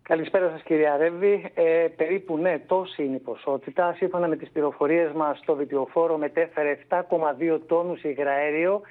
Καλησπέρα 0.02 0.50
σας 0.50 0.64
κυρία 0.64 0.98
Ρεύη. 0.98 1.52
Ε, 1.54 1.88
περίπου 1.96 2.38
ναι, 2.38 2.60
τόση 2.60 3.04
είναι 3.04 3.16
η 3.16 3.20
ποσότητα. 3.20 3.94
Σύμφωνα 3.94 4.28
με 4.28 4.36
τις 4.36 4.50
πληροφορίες 4.50 5.12
μας, 5.12 5.40
το 5.46 5.56
βιτιοφόρο 5.56 6.18
μετέφερε 6.18 6.78
7,2 6.90 7.60
τόνους 7.68 8.04
υγραέριο 8.04 8.82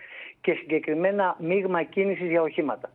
και 0.41 0.53
συγκεκριμένα 0.53 1.37
μείγμα 1.39 1.83
κίνησης 1.83 2.29
για 2.29 2.43
οχήματα. 2.43 2.91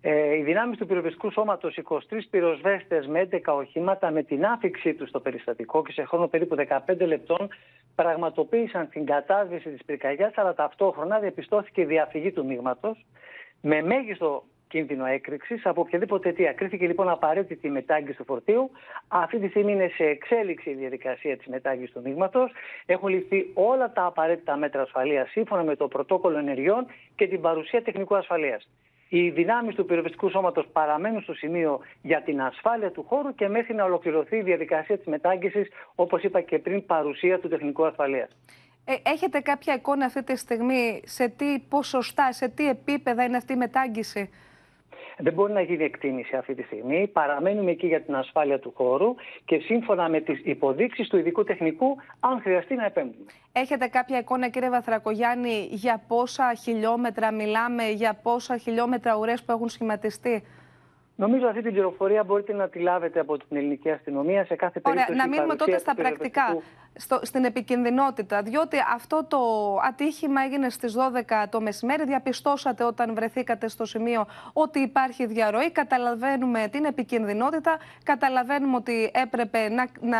Ε, 0.00 0.36
οι 0.36 0.42
δυνάμεις 0.42 0.78
του 0.78 0.86
πυροσβεστικού 0.86 1.30
σώματος, 1.30 1.76
23 1.76 2.28
πυροσβέστες 2.30 3.06
με 3.06 3.20
11 3.20 3.54
οχήματα, 3.54 4.10
με 4.10 4.22
την 4.22 4.44
άφηξή 4.44 4.94
τους 4.94 5.08
στο 5.08 5.20
περιστατικό 5.20 5.82
και 5.82 5.92
σε 5.92 6.04
χρόνο 6.04 6.26
περίπου 6.26 6.56
15 6.56 7.06
λεπτών, 7.06 7.48
πραγματοποίησαν 7.94 8.88
την 8.88 9.06
κατάσβεση 9.06 9.70
της 9.70 9.84
πυρκαγιάς, 9.84 10.32
αλλά 10.36 10.54
ταυτόχρονα 10.54 11.18
διαπιστώθηκε 11.18 11.80
η 11.80 11.84
διαφυγή 11.84 12.32
του 12.32 12.44
μείγματος 12.44 13.06
με 13.60 13.82
μέγιστο 13.82 14.44
κίνδυνο 14.68 15.06
έκρηξης 15.06 15.66
από 15.66 15.80
οποιαδήποτε 15.80 16.28
αιτία. 16.28 16.52
Κρίθηκε 16.52 16.86
λοιπόν 16.86 17.08
απαραίτητη 17.08 17.66
η 17.66 17.70
μετάγγιση 17.70 18.16
του 18.16 18.24
φορτίου. 18.24 18.70
Αυτή 19.08 19.38
τη 19.38 19.48
στιγμή 19.48 19.72
είναι 19.72 19.88
σε 19.88 20.04
εξέλιξη 20.04 20.70
η 20.70 20.74
διαδικασία 20.74 21.36
της 21.36 21.46
μετάγγιση 21.46 21.92
του 21.92 22.00
μείγματος. 22.04 22.52
Έχουν 22.86 23.08
ληφθεί 23.08 23.50
όλα 23.54 23.92
τα 23.92 24.04
απαραίτητα 24.04 24.56
μέτρα 24.56 24.82
ασφαλείας 24.82 25.30
σύμφωνα 25.30 25.62
με 25.62 25.76
το 25.76 25.88
πρωτόκολλο 25.88 26.38
ενεργειών 26.38 26.86
και 27.16 27.28
την 27.28 27.40
παρουσία 27.40 27.82
τεχνικού 27.82 28.16
ασφαλείας. 28.16 28.68
Οι 29.08 29.30
δυνάμεις 29.30 29.74
του 29.74 29.84
πυροσβεστικού 29.84 30.30
σώματος 30.30 30.66
παραμένουν 30.72 31.22
στο 31.22 31.34
σημείο 31.34 31.80
για 32.02 32.22
την 32.22 32.40
ασφάλεια 32.40 32.90
του 32.90 33.04
χώρου 33.08 33.34
και 33.34 33.48
μέχρι 33.48 33.74
να 33.74 33.84
ολοκληρωθεί 33.84 34.36
η 34.36 34.42
διαδικασία 34.42 34.96
της 34.96 35.06
μετάγγιση, 35.06 35.66
όπως 35.94 36.22
είπα 36.22 36.40
και 36.40 36.58
πριν, 36.58 36.86
παρουσία 36.86 37.38
του 37.38 37.48
τεχνικού 37.48 37.86
ασφαλείας. 37.86 38.36
Ε, 38.84 39.10
έχετε 39.10 39.40
κάποια 39.40 39.74
εικόνα 39.74 40.04
αυτή 40.04 40.24
τη 40.24 40.36
στιγμή 40.36 41.02
σε 41.04 41.28
τι 41.28 41.58
ποσοστά, 41.68 42.32
σε 42.32 42.48
τι 42.48 42.68
επίπεδα 42.68 43.24
είναι 43.24 43.36
αυτή 43.36 43.52
η 43.52 43.56
μετάγγιση. 43.56 44.30
Δεν 45.18 45.32
μπορεί 45.32 45.52
να 45.52 45.60
γίνει 45.60 45.84
εκτίμηση 45.84 46.36
αυτή 46.36 46.54
τη 46.54 46.62
στιγμή. 46.62 47.06
Παραμένουμε 47.12 47.70
εκεί 47.70 47.86
για 47.86 48.00
την 48.02 48.14
ασφάλεια 48.14 48.58
του 48.58 48.72
χώρου 48.76 49.14
και 49.44 49.58
σύμφωνα 49.58 50.08
με 50.08 50.20
τις 50.20 50.40
υποδείξεις 50.44 51.08
του 51.08 51.16
ειδικού 51.16 51.44
τεχνικού, 51.44 51.96
αν 52.20 52.40
χρειαστεί 52.40 52.74
να 52.74 52.84
επέμβουμε. 52.84 53.24
Έχετε 53.52 53.86
κάποια 53.86 54.18
εικόνα, 54.18 54.48
κύριε 54.48 54.70
Βαθρακογιάννη, 54.70 55.68
για 55.70 56.02
πόσα 56.08 56.54
χιλιόμετρα 56.54 57.32
μιλάμε, 57.32 57.88
για 57.90 58.14
πόσα 58.22 58.56
χιλιόμετρα 58.56 59.16
ουρές 59.16 59.42
που 59.42 59.52
έχουν 59.52 59.68
σχηματιστεί; 59.68 60.42
Νομίζω 61.20 61.46
αυτή 61.46 61.62
την 61.62 61.72
πληροφορία 61.72 62.24
μπορείτε 62.24 62.52
να 62.52 62.68
τη 62.68 62.78
λάβετε 62.78 63.20
από 63.20 63.38
την 63.38 63.56
ελληνική 63.56 63.90
αστυνομία 63.90 64.44
σε 64.44 64.54
κάθε 64.54 64.80
περίπτωση. 64.80 65.12
Ωραία, 65.12 65.24
να 65.24 65.30
μείνουμε 65.30 65.56
τότε 65.56 65.78
στα 65.78 65.94
πρακτικά, 65.94 66.62
στο, 66.94 67.20
στην 67.22 67.44
επικινδυνότητα. 67.44 68.42
Διότι 68.42 68.76
αυτό 68.94 69.24
το 69.28 69.38
ατύχημα 69.82 70.42
έγινε 70.42 70.70
στις 70.70 70.96
12 70.96 71.46
το 71.50 71.60
μεσημέρι. 71.60 72.04
Διαπιστώσατε 72.04 72.84
όταν 72.84 73.14
βρεθήκατε 73.14 73.68
στο 73.68 73.84
σημείο 73.84 74.26
ότι 74.52 74.78
υπάρχει 74.78 75.26
διαρροή. 75.26 75.70
Καταλαβαίνουμε 75.70 76.68
την 76.70 76.84
επικινδυνότητα. 76.84 77.78
Καταλαβαίνουμε 78.02 78.76
ότι 78.76 79.10
έπρεπε 79.14 79.68
να, 79.68 79.86
να 80.00 80.18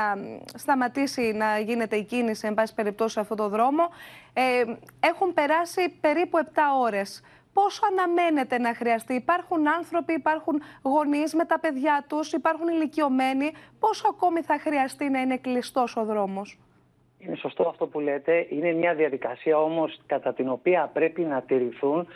σταματήσει 0.54 1.32
να 1.32 1.58
γίνεται 1.58 1.96
η 1.96 2.04
κίνηση, 2.04 2.46
εν 2.46 2.54
πάση 2.54 2.74
περιπτώσει, 2.74 3.12
σε 3.12 3.20
αυτό 3.20 3.34
το 3.34 3.48
δρόμο. 3.48 3.88
Ε, 4.32 4.64
έχουν 5.00 5.34
περάσει 5.34 5.98
περίπου 6.00 6.38
7 6.38 6.46
ώρες 6.80 7.22
πόσο 7.58 7.82
αναμένεται 7.90 8.58
να 8.58 8.74
χρειαστεί. 8.74 9.14
Υπάρχουν 9.14 9.68
άνθρωποι, 9.68 10.12
υπάρχουν 10.12 10.62
γονείς 10.82 11.34
με 11.34 11.44
τα 11.44 11.58
παιδιά 11.58 12.04
τους, 12.08 12.32
υπάρχουν 12.32 12.68
ηλικιωμένοι. 12.68 13.52
Πόσο 13.78 14.08
ακόμη 14.08 14.40
θα 14.40 14.58
χρειαστεί 14.58 15.08
να 15.08 15.20
είναι 15.20 15.36
κλειστός 15.36 15.96
ο 15.96 16.04
δρόμος; 16.04 16.58
Είναι 17.18 17.36
σωστό 17.36 17.68
αυτό 17.68 17.86
που 17.86 18.00
λέτε. 18.00 18.46
Είναι 18.50 18.72
μια 18.72 18.94
διαδικασία 18.94 19.58
όμως 19.58 20.00
κατά 20.06 20.34
την 20.34 20.48
οποία 20.48 20.90
πρέπει 20.92 21.22
να 21.22 21.42
τηρηθούν 21.42 22.06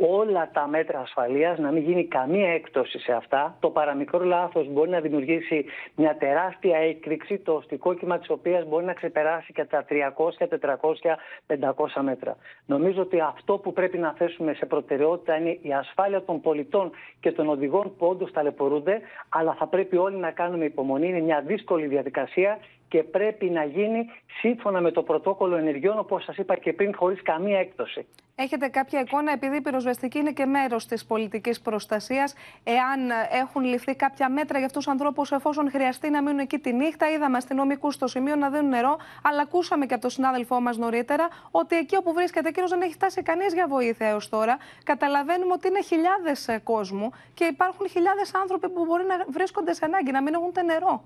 όλα 0.00 0.50
τα 0.52 0.66
μέτρα 0.66 1.00
ασφαλείας, 1.00 1.58
να 1.58 1.70
μην 1.70 1.82
γίνει 1.82 2.04
καμία 2.04 2.48
έκπτωση 2.52 2.98
σε 2.98 3.12
αυτά. 3.12 3.56
Το 3.60 3.70
παραμικρό 3.70 4.24
λάθος 4.24 4.68
μπορεί 4.68 4.90
να 4.90 5.00
δημιουργήσει 5.00 5.64
μια 5.96 6.16
τεράστια 6.16 6.76
έκρηξη, 6.78 7.38
το 7.38 7.52
οστικό 7.52 7.94
κύμα 7.94 8.18
της 8.18 8.30
οποίας 8.30 8.66
μπορεί 8.66 8.84
να 8.84 8.92
ξεπεράσει 8.92 9.52
και 9.52 9.64
τα 9.64 9.84
300, 9.88 10.46
400, 10.48 11.16
500 11.46 12.02
μέτρα. 12.02 12.36
Νομίζω 12.66 13.00
ότι 13.02 13.20
αυτό 13.20 13.58
που 13.58 13.72
πρέπει 13.72 13.98
να 13.98 14.12
θέσουμε 14.12 14.54
σε 14.54 14.66
προτεραιότητα 14.66 15.36
είναι 15.36 15.58
η 15.62 15.72
ασφάλεια 15.72 16.22
των 16.22 16.40
πολιτών 16.40 16.90
και 17.20 17.32
των 17.32 17.48
οδηγών 17.48 17.96
που 17.96 18.06
όντως 18.06 18.32
ταλαιπωρούνται, 18.32 19.00
αλλά 19.28 19.54
θα 19.54 19.66
πρέπει 19.66 19.96
όλοι 19.96 20.16
να 20.16 20.30
κάνουμε 20.30 20.64
υπομονή. 20.64 21.08
Είναι 21.08 21.20
μια 21.20 21.40
δύσκολη 21.46 21.86
διαδικασία 21.86 22.58
και 22.88 23.02
πρέπει 23.02 23.50
να 23.50 23.64
γίνει 23.64 24.06
σύμφωνα 24.40 24.80
με 24.80 24.90
το 24.90 25.02
πρωτόκολλο 25.02 25.56
ενεργειών, 25.56 25.98
όπως 25.98 26.24
σας 26.24 26.36
είπα 26.36 26.56
και 26.56 26.72
πριν, 26.72 26.94
χωρίς 26.96 27.22
καμία 27.22 27.58
έκπτωση. 27.58 28.06
Έχετε 28.40 28.68
κάποια 28.68 29.00
εικόνα, 29.00 29.32
επειδή 29.32 29.56
η 29.56 29.60
πυροσβεστική 29.60 30.18
είναι 30.18 30.32
και 30.32 30.46
μέρος 30.46 30.86
της 30.86 31.04
πολιτικής 31.04 31.60
προστασίας, 31.60 32.34
εάν 32.64 33.10
έχουν 33.42 33.62
ληφθεί 33.62 33.94
κάποια 33.94 34.28
μέτρα 34.28 34.56
για 34.58 34.66
αυτούς 34.66 34.84
τους 34.84 34.92
ανθρώπους 34.92 35.32
εφόσον 35.32 35.70
χρειαστεί 35.70 36.10
να 36.10 36.22
μείνουν 36.22 36.38
εκεί 36.38 36.58
τη 36.58 36.72
νύχτα. 36.72 37.10
Είδαμε 37.10 37.36
αστυνομικούς 37.36 37.94
στο 37.94 38.06
σημείο 38.06 38.36
να 38.36 38.50
δίνουν 38.50 38.68
νερό, 38.68 38.96
αλλά 39.22 39.42
ακούσαμε 39.42 39.86
και 39.86 39.92
από 39.92 40.02
τον 40.02 40.10
συνάδελφό 40.10 40.60
μας 40.60 40.76
νωρίτερα 40.76 41.28
ότι 41.50 41.76
εκεί 41.76 41.96
όπου 41.96 42.12
βρίσκεται 42.12 42.48
εκείνος 42.48 42.70
δεν 42.70 42.80
έχει 42.80 42.92
φτάσει 42.92 43.22
κανείς 43.22 43.54
για 43.54 43.66
βοήθεια 43.68 44.06
έως 44.06 44.28
τώρα. 44.28 44.58
Καταλαβαίνουμε 44.84 45.52
ότι 45.52 45.68
είναι 45.68 45.82
χιλιάδες 45.82 46.48
ε, 46.48 46.60
κόσμου 46.64 47.10
και 47.34 47.44
υπάρχουν 47.44 47.88
χιλιάδες 47.88 48.34
άνθρωποι 48.34 48.68
που 48.68 48.84
μπορεί 48.84 49.04
να 49.04 49.24
βρίσκονται 49.28 49.72
σε 49.72 49.84
ανάγκη, 49.84 50.10
να 50.10 50.22
μην 50.22 50.34
έχουν 50.34 50.52
νερό. 50.64 51.02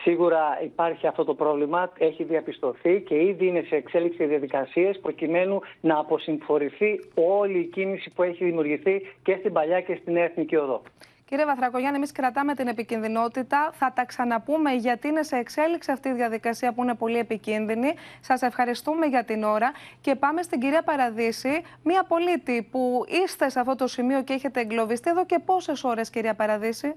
Σίγουρα 0.00 0.60
υπάρχει 0.64 1.06
αυτό 1.06 1.24
το 1.24 1.34
πρόβλημα, 1.34 1.92
έχει 1.98 2.24
διαπιστωθεί 2.24 3.00
και 3.00 3.14
ήδη 3.14 3.46
είναι 3.46 3.64
σε 3.68 3.76
εξέλιξη 3.76 4.24
διαδικασίες 4.24 4.98
προκειμένου 4.98 5.60
να 5.80 5.98
αποσυμφορηθεί 5.98 7.00
όλη 7.14 7.58
η 7.58 7.64
κίνηση 7.64 8.10
που 8.10 8.22
έχει 8.22 8.44
δημιουργηθεί 8.44 9.00
και 9.22 9.36
στην 9.38 9.52
παλιά 9.52 9.80
και 9.80 9.98
στην 10.02 10.16
εθνική 10.16 10.56
οδό. 10.56 10.82
Κύριε 11.28 11.44
Βαθρακογιάννη, 11.44 11.96
εμείς 11.96 12.12
κρατάμε 12.12 12.54
την 12.54 12.66
επικινδυνότητα. 12.68 13.70
Θα 13.72 13.92
τα 13.94 14.04
ξαναπούμε 14.04 14.72
γιατί 14.72 15.08
είναι 15.08 15.22
σε 15.22 15.36
εξέλιξη 15.36 15.92
αυτή 15.92 16.08
η 16.08 16.12
διαδικασία 16.12 16.72
που 16.72 16.82
είναι 16.82 16.94
πολύ 16.94 17.18
επικίνδυνη. 17.18 17.94
Σας 18.20 18.42
ευχαριστούμε 18.42 19.06
για 19.06 19.24
την 19.24 19.42
ώρα. 19.42 19.72
Και 20.00 20.14
πάμε 20.14 20.42
στην 20.42 20.60
κυρία 20.60 20.82
Παραδίση, 20.82 21.62
μία 21.82 22.04
πολίτη 22.04 22.68
που 22.70 23.04
είστε 23.24 23.48
σε 23.48 23.60
αυτό 23.60 23.74
το 23.74 23.86
σημείο 23.86 24.22
και 24.22 24.32
έχετε 24.32 24.60
εγκλωβιστεί 24.60 25.10
εδώ 25.10 25.26
και 25.26 25.38
πόσες 25.44 25.84
ώρες, 25.84 26.10
κυρία 26.10 26.34
Παραδίση; 26.34 26.94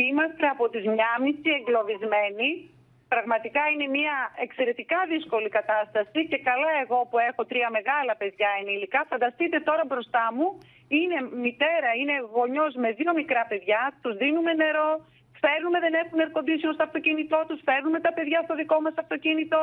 Είμαστε 0.00 0.44
από 0.54 0.64
τις 0.72 0.84
1.30 0.86 0.96
εγκλωβισμένοι. 1.60 2.50
Πραγματικά 3.14 3.62
είναι 3.72 3.86
μια 3.98 4.16
εξαιρετικά 4.44 4.98
δύσκολη 5.12 5.48
κατάσταση 5.58 6.20
και 6.30 6.38
καλά 6.48 6.70
εγώ 6.82 6.98
που 7.10 7.18
έχω 7.28 7.42
τρία 7.50 7.68
μεγάλα 7.76 8.12
παιδιά 8.20 8.48
ενήλικα. 8.60 9.00
Φανταστείτε 9.12 9.58
τώρα 9.68 9.84
μπροστά 9.88 10.24
μου 10.34 10.46
είναι 10.98 11.18
μητέρα, 11.46 11.90
είναι 12.00 12.16
γονιός 12.36 12.72
με 12.82 12.88
δύο 12.98 13.12
μικρά 13.20 13.42
παιδιά, 13.50 13.80
τους 14.02 14.14
δίνουμε 14.22 14.52
νερό, 14.62 14.90
φέρνουμε, 15.42 15.78
δεν 15.84 15.94
έχουν 16.02 16.18
air 16.22 16.30
condition 16.36 16.72
στο 16.76 16.84
αυτοκίνητό 16.88 17.40
τους, 17.48 17.60
φέρνουμε 17.68 17.98
τα 18.06 18.12
παιδιά 18.16 18.40
στο 18.46 18.54
δικό 18.60 18.76
μας 18.84 18.94
αυτοκίνητο, 19.02 19.60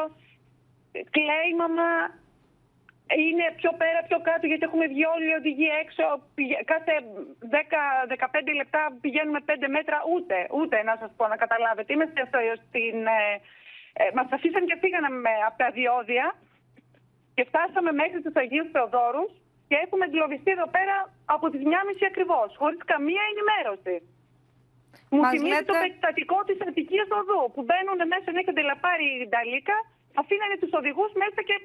κλαίει 1.16 1.52
μαμά, 1.62 1.94
είναι 3.26 3.46
πιο 3.62 3.72
πέρα, 3.82 4.00
πιο 4.10 4.20
κάτω, 4.30 4.46
γιατί 4.52 4.64
έχουμε 4.70 4.86
βγει 4.94 5.06
όλοι 5.14 5.28
οι 5.30 5.38
οδηγοί 5.40 5.68
έξω. 5.84 6.04
Κάθε 6.72 6.94
10-15 8.52 8.54
λεπτά 8.62 8.82
πηγαίνουμε 9.04 9.40
5 9.46 9.68
μέτρα, 9.78 9.98
ούτε, 10.14 10.38
ούτε 10.60 10.76
να 10.90 10.96
σας 11.02 11.12
πω 11.18 11.24
να 11.34 11.38
καταλάβετε. 11.44 11.94
Είμαστε 11.94 12.20
αυτό 12.26 12.38
στην. 12.68 12.98
Ε, 13.20 13.22
ε, 14.02 14.04
μας 14.18 14.28
αφήσαν 14.36 14.64
και 14.70 14.78
φύγανε 14.82 15.10
από 15.48 15.58
τα 15.64 15.70
διόδια 15.78 16.26
και 17.36 17.44
φτάσαμε 17.50 17.92
μέχρι 18.02 18.20
τους 18.24 18.36
Αγίους 18.42 18.70
Θεοδόρους 18.74 19.32
και 19.70 19.78
έχουμε 19.84 20.04
εγκλωβιστεί 20.08 20.52
εδώ 20.58 20.68
πέρα 20.78 20.96
από 21.36 21.46
τις 21.52 21.62
1.30 21.64 22.12
ακριβώς, 22.12 22.50
χωρίς 22.62 22.82
καμία 22.92 23.24
ενημέρωση. 23.32 23.96
Μου 25.14 25.24
θυμίζει 25.32 25.54
λέτε... 25.54 25.70
το 25.72 25.76
περιστατικό 25.82 26.38
της 26.48 26.58
Αττικής 26.68 27.08
Οδού 27.20 27.42
που 27.54 27.62
μπαίνουν 27.66 28.00
μέσα, 28.14 28.28
έχετε 28.42 28.62
λαπάρει 28.70 29.08
η 29.22 29.28
Νταλίκα, 29.30 29.78
αφήνανε 30.22 30.56
τους 30.62 30.74
οδηγούς 30.80 31.12
μέσα 31.24 31.40
και 31.50 31.56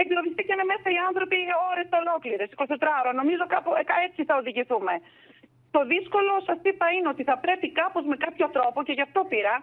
εγκλωβιστήκαν 0.00 0.60
μέσα 0.72 0.88
οι 0.94 0.98
άνθρωποι 1.08 1.38
ώρε 1.70 1.82
ολόκληρες, 2.00 2.48
24 2.56 3.00
ώρα. 3.00 3.12
Νομίζω 3.20 3.44
κάπου 3.54 3.70
ε, 3.80 3.82
έτσι 4.06 4.20
θα 4.28 4.34
οδηγηθούμε. 4.42 4.94
Το 5.74 5.80
δύσκολο, 5.92 6.32
σα 6.48 6.54
είπα, 6.68 6.86
είναι 6.96 7.08
ότι 7.14 7.22
θα 7.30 7.36
πρέπει 7.44 7.66
κάπως 7.80 8.04
με 8.10 8.16
κάποιο 8.24 8.46
τρόπο, 8.56 8.78
και 8.86 8.94
γι' 8.98 9.06
αυτό 9.08 9.20
πήρα, 9.32 9.54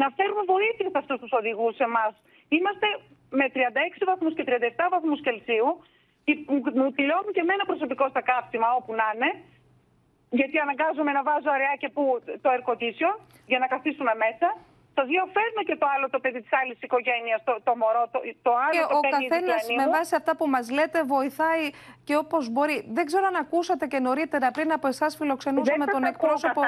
να 0.00 0.06
φέρουμε 0.16 0.42
βοήθεια 0.54 0.88
σε 0.92 0.98
αυτούς 1.02 1.18
τους 1.22 1.32
οδηγούς 1.40 1.76
εμάς. 1.88 2.12
Είμαστε 2.56 2.86
με 3.38 3.46
36 3.54 4.04
βαθμούς 4.10 4.32
και 4.36 4.44
37 4.46 4.86
βαθμούς 4.94 5.20
Κελσίου. 5.26 5.68
Μου 6.80 6.90
τηλεώνουν 6.96 7.32
και 7.36 7.44
εμένα 7.46 7.64
προσωπικό 7.70 8.04
στα 8.08 8.22
κάψιμα 8.30 8.68
όπου 8.78 8.92
να 9.00 9.06
είναι. 9.14 9.30
Γιατί 10.38 10.56
αναγκάζομαι 10.58 11.12
να 11.18 11.22
βάζω 11.28 11.50
αραιά 11.56 11.74
και 11.82 11.88
που 11.94 12.02
το 12.42 12.48
air 12.54 12.62
για 13.50 13.58
να 13.62 13.66
καθίσουμε 13.66 14.12
μέσα. 14.24 14.48
Το 14.98 15.02
δύο 15.10 15.24
φέρνω 15.34 15.62
και 15.68 15.76
το 15.82 15.86
άλλο 15.94 16.06
το 16.10 16.18
παιδί 16.22 16.40
της 16.42 16.52
άλλης 16.60 16.78
οικογένειας, 16.86 17.44
το, 17.44 17.52
το 17.64 17.72
μωρό, 17.76 18.04
το, 18.12 18.18
το 18.46 18.52
άλλο 18.66 18.74
και 18.76 18.86
το 18.88 18.98
ο 18.98 19.00
καθένας 19.16 19.62
με 19.80 19.86
βάση 19.96 20.14
αυτά 20.20 20.36
που 20.36 20.46
μας 20.54 20.70
λέτε 20.70 20.98
βοηθάει 21.02 21.64
και 22.04 22.16
όπως 22.16 22.48
μπορεί. 22.48 22.76
Δεν 22.96 23.04
ξέρω 23.06 23.26
αν 23.26 23.36
ακούσατε 23.36 23.86
και 23.86 23.98
νωρίτερα 23.98 24.50
πριν 24.50 24.72
από 24.72 24.86
εσάς 24.86 25.16
φιλοξενούσαμε 25.16 25.86
τον 25.86 26.04
εκπρόσωπο. 26.04 26.60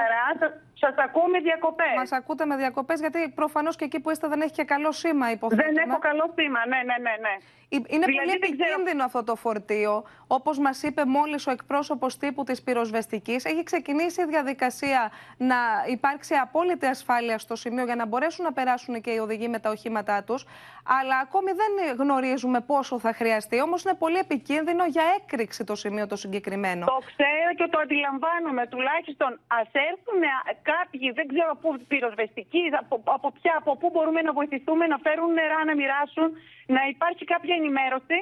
Σας 0.75 0.95
ακούω 0.97 1.27
με 1.27 1.39
διακοπές. 1.41 1.95
Μας 1.97 2.13
ακούτε 2.13 2.45
με 2.47 2.57
διακοπές, 2.57 3.01
γιατί 3.01 3.29
προφανώς 3.29 3.77
και 3.77 3.85
εκεί 3.85 4.01
που 4.01 4.11
είστε 4.11 4.29
δεν 4.29 4.41
έχει 4.41 4.53
και 4.53 4.65
καλό 4.65 4.93
σήμα, 4.93 5.31
υποθέτω. 5.31 5.63
Δεν 5.63 5.77
έχω 5.89 5.99
καλό 5.99 6.33
σήμα, 6.37 6.67
ναι, 6.67 6.77
ναι, 6.77 6.97
ναι. 7.07 7.15
ναι. 7.21 7.35
Είναι 7.71 7.87
δηλαδή, 7.89 8.13
πολύ 8.13 8.31
επικίνδυνο 8.31 9.05
αυτό 9.05 9.25
το 9.25 9.35
φορτίο. 9.35 10.05
Όπως 10.27 10.59
μας 10.59 10.83
είπε 10.83 11.05
μόλις 11.05 11.47
ο 11.47 11.51
εκπρόσωπος 11.51 12.17
τύπου 12.17 12.45
της 12.45 12.63
πυροσβεστικής, 12.63 13.45
έχει 13.45 13.63
ξεκινήσει 13.63 14.23
η 14.23 14.25
διαδικασία 14.25 15.11
να 15.37 15.57
υπάρξει 15.87 16.35
απόλυτη 16.35 16.87
ασφάλεια 16.87 17.39
στο 17.39 17.57
σημείο 17.57 17.85
για 17.85 17.95
να 17.95 18.07
μπορέσουν 18.19 18.45
να 18.45 18.53
περάσουν 18.53 18.95
και 19.05 19.11
οι 19.17 19.19
οδηγοί 19.27 19.49
με 19.49 19.59
τα 19.65 19.71
οχήματά 19.71 20.17
τους. 20.27 20.41
Αλλά 20.99 21.17
ακόμη 21.27 21.51
δεν 21.61 21.73
γνωρίζουμε 22.03 22.61
πόσο 22.73 22.95
θα 23.05 23.13
χρειαστεί. 23.19 23.57
Όμως 23.67 23.79
είναι 23.83 23.97
πολύ 24.05 24.19
επικίνδυνο 24.27 24.85
για 24.95 25.05
έκρηξη 25.19 25.65
το 25.71 25.75
σημείο 25.83 26.07
το 26.13 26.17
συγκεκριμένο. 26.25 26.85
Το 26.87 27.01
ξέρω 27.11 27.51
και 27.59 27.67
το 27.73 27.79
αντιλαμβάνομαι. 27.85 28.63
Τουλάχιστον 28.75 29.31
ας 29.61 29.69
έρθουν 29.91 30.23
κάποιοι, 30.73 31.07
δεν 31.19 31.27
ξέρω 31.33 31.53
πού, 31.63 31.69
πυροσβεστικοί, 31.91 32.65
από, 32.83 32.95
από, 33.17 33.29
ποια, 33.39 33.55
από 33.61 33.73
πού 33.81 33.87
μπορούμε 33.93 34.21
να 34.29 34.33
βοηθηθούμε 34.39 34.85
να 34.93 34.99
φέρουν 35.05 35.31
νερά, 35.39 35.61
να 35.69 35.75
μοιράσουν, 35.81 36.29
να 36.77 36.83
υπάρχει 36.93 37.25
κάποια 37.33 37.55
ενημέρωση 37.61 38.19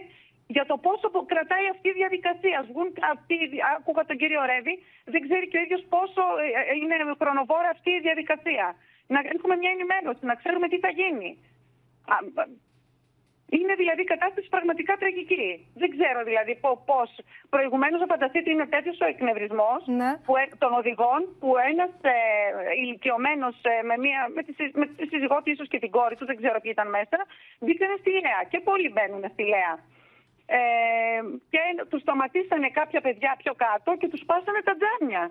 για 0.54 0.64
το 0.70 0.76
πόσο 0.86 1.06
κρατάει 1.32 1.66
αυτή 1.74 1.88
η 1.94 1.96
διαδικασία. 2.00 2.58
Βγουν 2.70 2.88
αυτοί, 3.12 3.36
άκουγα 3.74 4.02
τον 4.10 4.16
κύριο 4.20 4.42
Ρεύη, 4.50 4.74
δεν 5.12 5.20
ξέρει 5.26 5.44
και 5.50 5.58
ο 5.60 5.62
ίδιος 5.66 5.82
πόσο 5.94 6.22
ε, 6.44 6.48
ε, 6.72 6.74
είναι 6.80 6.96
χρονοβόρα 7.20 7.68
αυτή 7.76 7.90
η 7.98 8.00
διαδικασία. 8.06 8.66
Να 9.06 9.20
έχουμε 9.34 9.56
μια 9.56 9.70
ενημέρωση, 9.70 10.24
να 10.30 10.34
ξέρουμε 10.34 10.68
τι 10.68 10.78
θα 10.78 10.88
γίνει. 11.00 11.38
Είναι 13.50 13.74
δηλαδή 13.74 14.00
η 14.02 14.04
κατάσταση 14.14 14.48
πραγματικά 14.48 14.96
τραγική. 14.96 15.66
Δεν 15.74 15.90
ξέρω 15.96 16.20
δηλαδή 16.24 16.52
πώς. 16.90 17.08
Προηγουμένως, 17.48 18.00
να 18.00 18.06
φανταστείτε, 18.06 18.50
είναι 18.50 18.66
τέτοιος 18.66 19.00
ο 19.00 19.06
εκνευρισμός 19.06 19.80
Ναι. 19.86 20.10
των 20.58 20.72
οδηγών 20.80 21.20
που 21.40 21.48
ένας 21.70 21.90
ε, 22.02 22.14
ηλικιωμένος 22.82 23.56
ε, 23.62 23.82
με, 23.82 23.96
μία, 24.04 24.20
με, 24.34 24.42
τη, 24.42 24.52
συ- 24.52 24.76
με 24.80 24.86
τη 24.86 25.06
σύζυγό 25.06 25.36
του, 25.42 25.50
ίσως 25.50 25.68
και 25.68 25.78
την 25.78 25.90
κόρη 25.90 26.16
του, 26.16 26.26
δεν 26.30 26.36
ξέρω 26.36 26.60
ποιοι 26.60 26.72
ήταν 26.74 26.88
μέσα, 26.98 27.18
μπήκανε 27.60 27.96
στη 28.00 28.10
Λέα. 28.10 28.40
Και 28.50 28.60
πολλοί 28.60 28.88
μπαίνουν 28.92 29.24
στη 29.32 29.42
Λέα. 29.54 29.72
Ε, 30.46 30.58
και 31.52 31.60
τους 31.90 32.00
σταματήσανε 32.00 32.68
κάποια 32.70 33.00
παιδιά 33.00 33.34
πιο 33.42 33.54
κάτω 33.64 33.96
και 34.00 34.08
τους 34.08 34.22
πάσανε 34.28 34.60
τα 34.68 34.74
τζάμια. 34.78 35.22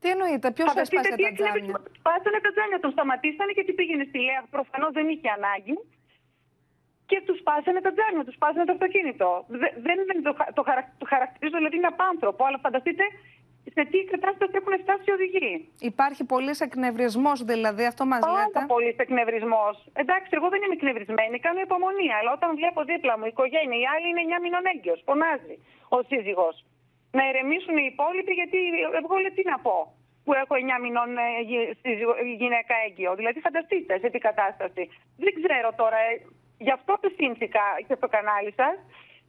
Τι 0.00 0.08
εννοείτε, 0.14 0.46
ποιος 0.56 0.68
Φανταστείτε 0.70 1.00
έσπασε 1.00 1.16
τι 1.16 1.22
τα 1.22 1.28
έκανε. 1.28 1.48
τζάμια; 1.48 1.76
Πάσανε 2.08 2.38
τα 2.46 2.50
τζάμια, 2.54 2.78
τον 2.84 2.90
σταματήσανε 2.96 3.52
γιατί 3.58 3.72
πήγαινε 3.78 4.04
στη 4.10 4.18
Λέα. 4.28 4.40
Προφανώς 4.56 4.90
δεν 4.98 5.06
είχε 5.12 5.28
ανάγκη. 5.38 5.74
Και 7.10 7.18
τους 7.26 7.38
πάσανε 7.48 7.80
τα 7.86 7.92
τζάμια, 7.96 8.22
τους 8.28 8.36
πάσανε 8.42 8.64
το 8.70 8.74
αυτοκίνητο. 8.76 9.28
Δε- 9.60 9.74
Δεν, 9.86 9.96
δεν 10.08 10.18
το, 10.26 10.32
χα- 10.38 10.52
το, 10.58 10.62
χαρακ- 10.68 10.92
το 11.02 11.06
χαρακτηρίζω, 11.12 11.56
δηλαδή 11.60 11.76
είναι 11.80 11.90
απάνθρωπο, 11.96 12.40
αλλά 12.46 12.58
φανταστείτε 12.66 13.04
σε 13.76 13.82
τι 13.90 13.98
κατάσταση 14.14 14.52
έχουν 14.60 14.74
φτάσει 14.84 15.04
οι 15.10 15.12
οδηγοί. 15.18 15.54
Υπάρχει 15.92 16.22
πολύς 16.32 16.58
εκνευρισμός, 16.68 17.38
δηλαδή, 17.52 17.84
αυτό 17.92 18.02
μας 18.12 18.20
λέτε; 18.34 18.50
Πάρα 18.52 18.66
πολύς 18.74 18.96
εκνευρισμός. 19.04 19.74
Εντάξει, 20.02 20.30
εγώ 20.38 20.46
δεν 20.52 20.60
είμαι 20.64 20.76
εκνευρισμένη, 20.80 21.34
κάνω 21.46 21.60
υπομονή. 21.68 22.08
Αλλά 22.18 22.30
όταν 22.38 22.48
βλέπω 22.60 22.80
δίπλα 22.90 23.12
μου 23.18 23.24
η 23.28 23.30
οικογένεια, 23.34 23.78
η 23.84 23.86
άλλη 23.94 24.06
είναι 24.10 24.22
9 24.28 24.38
μηνών 24.44 24.64
έγκυο, 24.72 24.94
φωνάζει 25.08 25.54
ο 25.96 25.98
σύζυγος. 26.10 26.56
Να 27.16 27.22
ηρεμήσουν 27.28 27.76
οι 27.78 27.88
υπόλοιποι, 27.92 28.32
γιατί 28.40 28.58
εγώ 29.00 29.14
λέω 29.22 29.32
τι 29.36 29.44
να 29.52 29.58
πω 29.66 29.76
που 30.24 30.32
έχω 30.42 30.54
9 30.54 30.82
μηνών 30.84 31.10
ε, 31.26 31.28
γυ- 31.48 31.70
σύζυγο- 31.82 32.18
γυναίκα 32.42 32.74
έγκυο. 32.86 33.10
Δηλαδή, 33.20 33.38
φανταστείτε 33.46 33.98
σε 34.02 34.08
τι 34.10 34.18
κατάσταση. 34.28 34.82
Δεν 35.24 35.32
ξέρω 35.38 35.68
τώρα. 35.82 35.98
ε, 36.10 36.12
Γι' 36.66 36.74
αυτό 36.78 36.92
απευθύνθηκα 36.98 37.64
και 37.86 37.94
στο 37.94 38.08
κανάλι 38.14 38.52
σας 38.60 38.76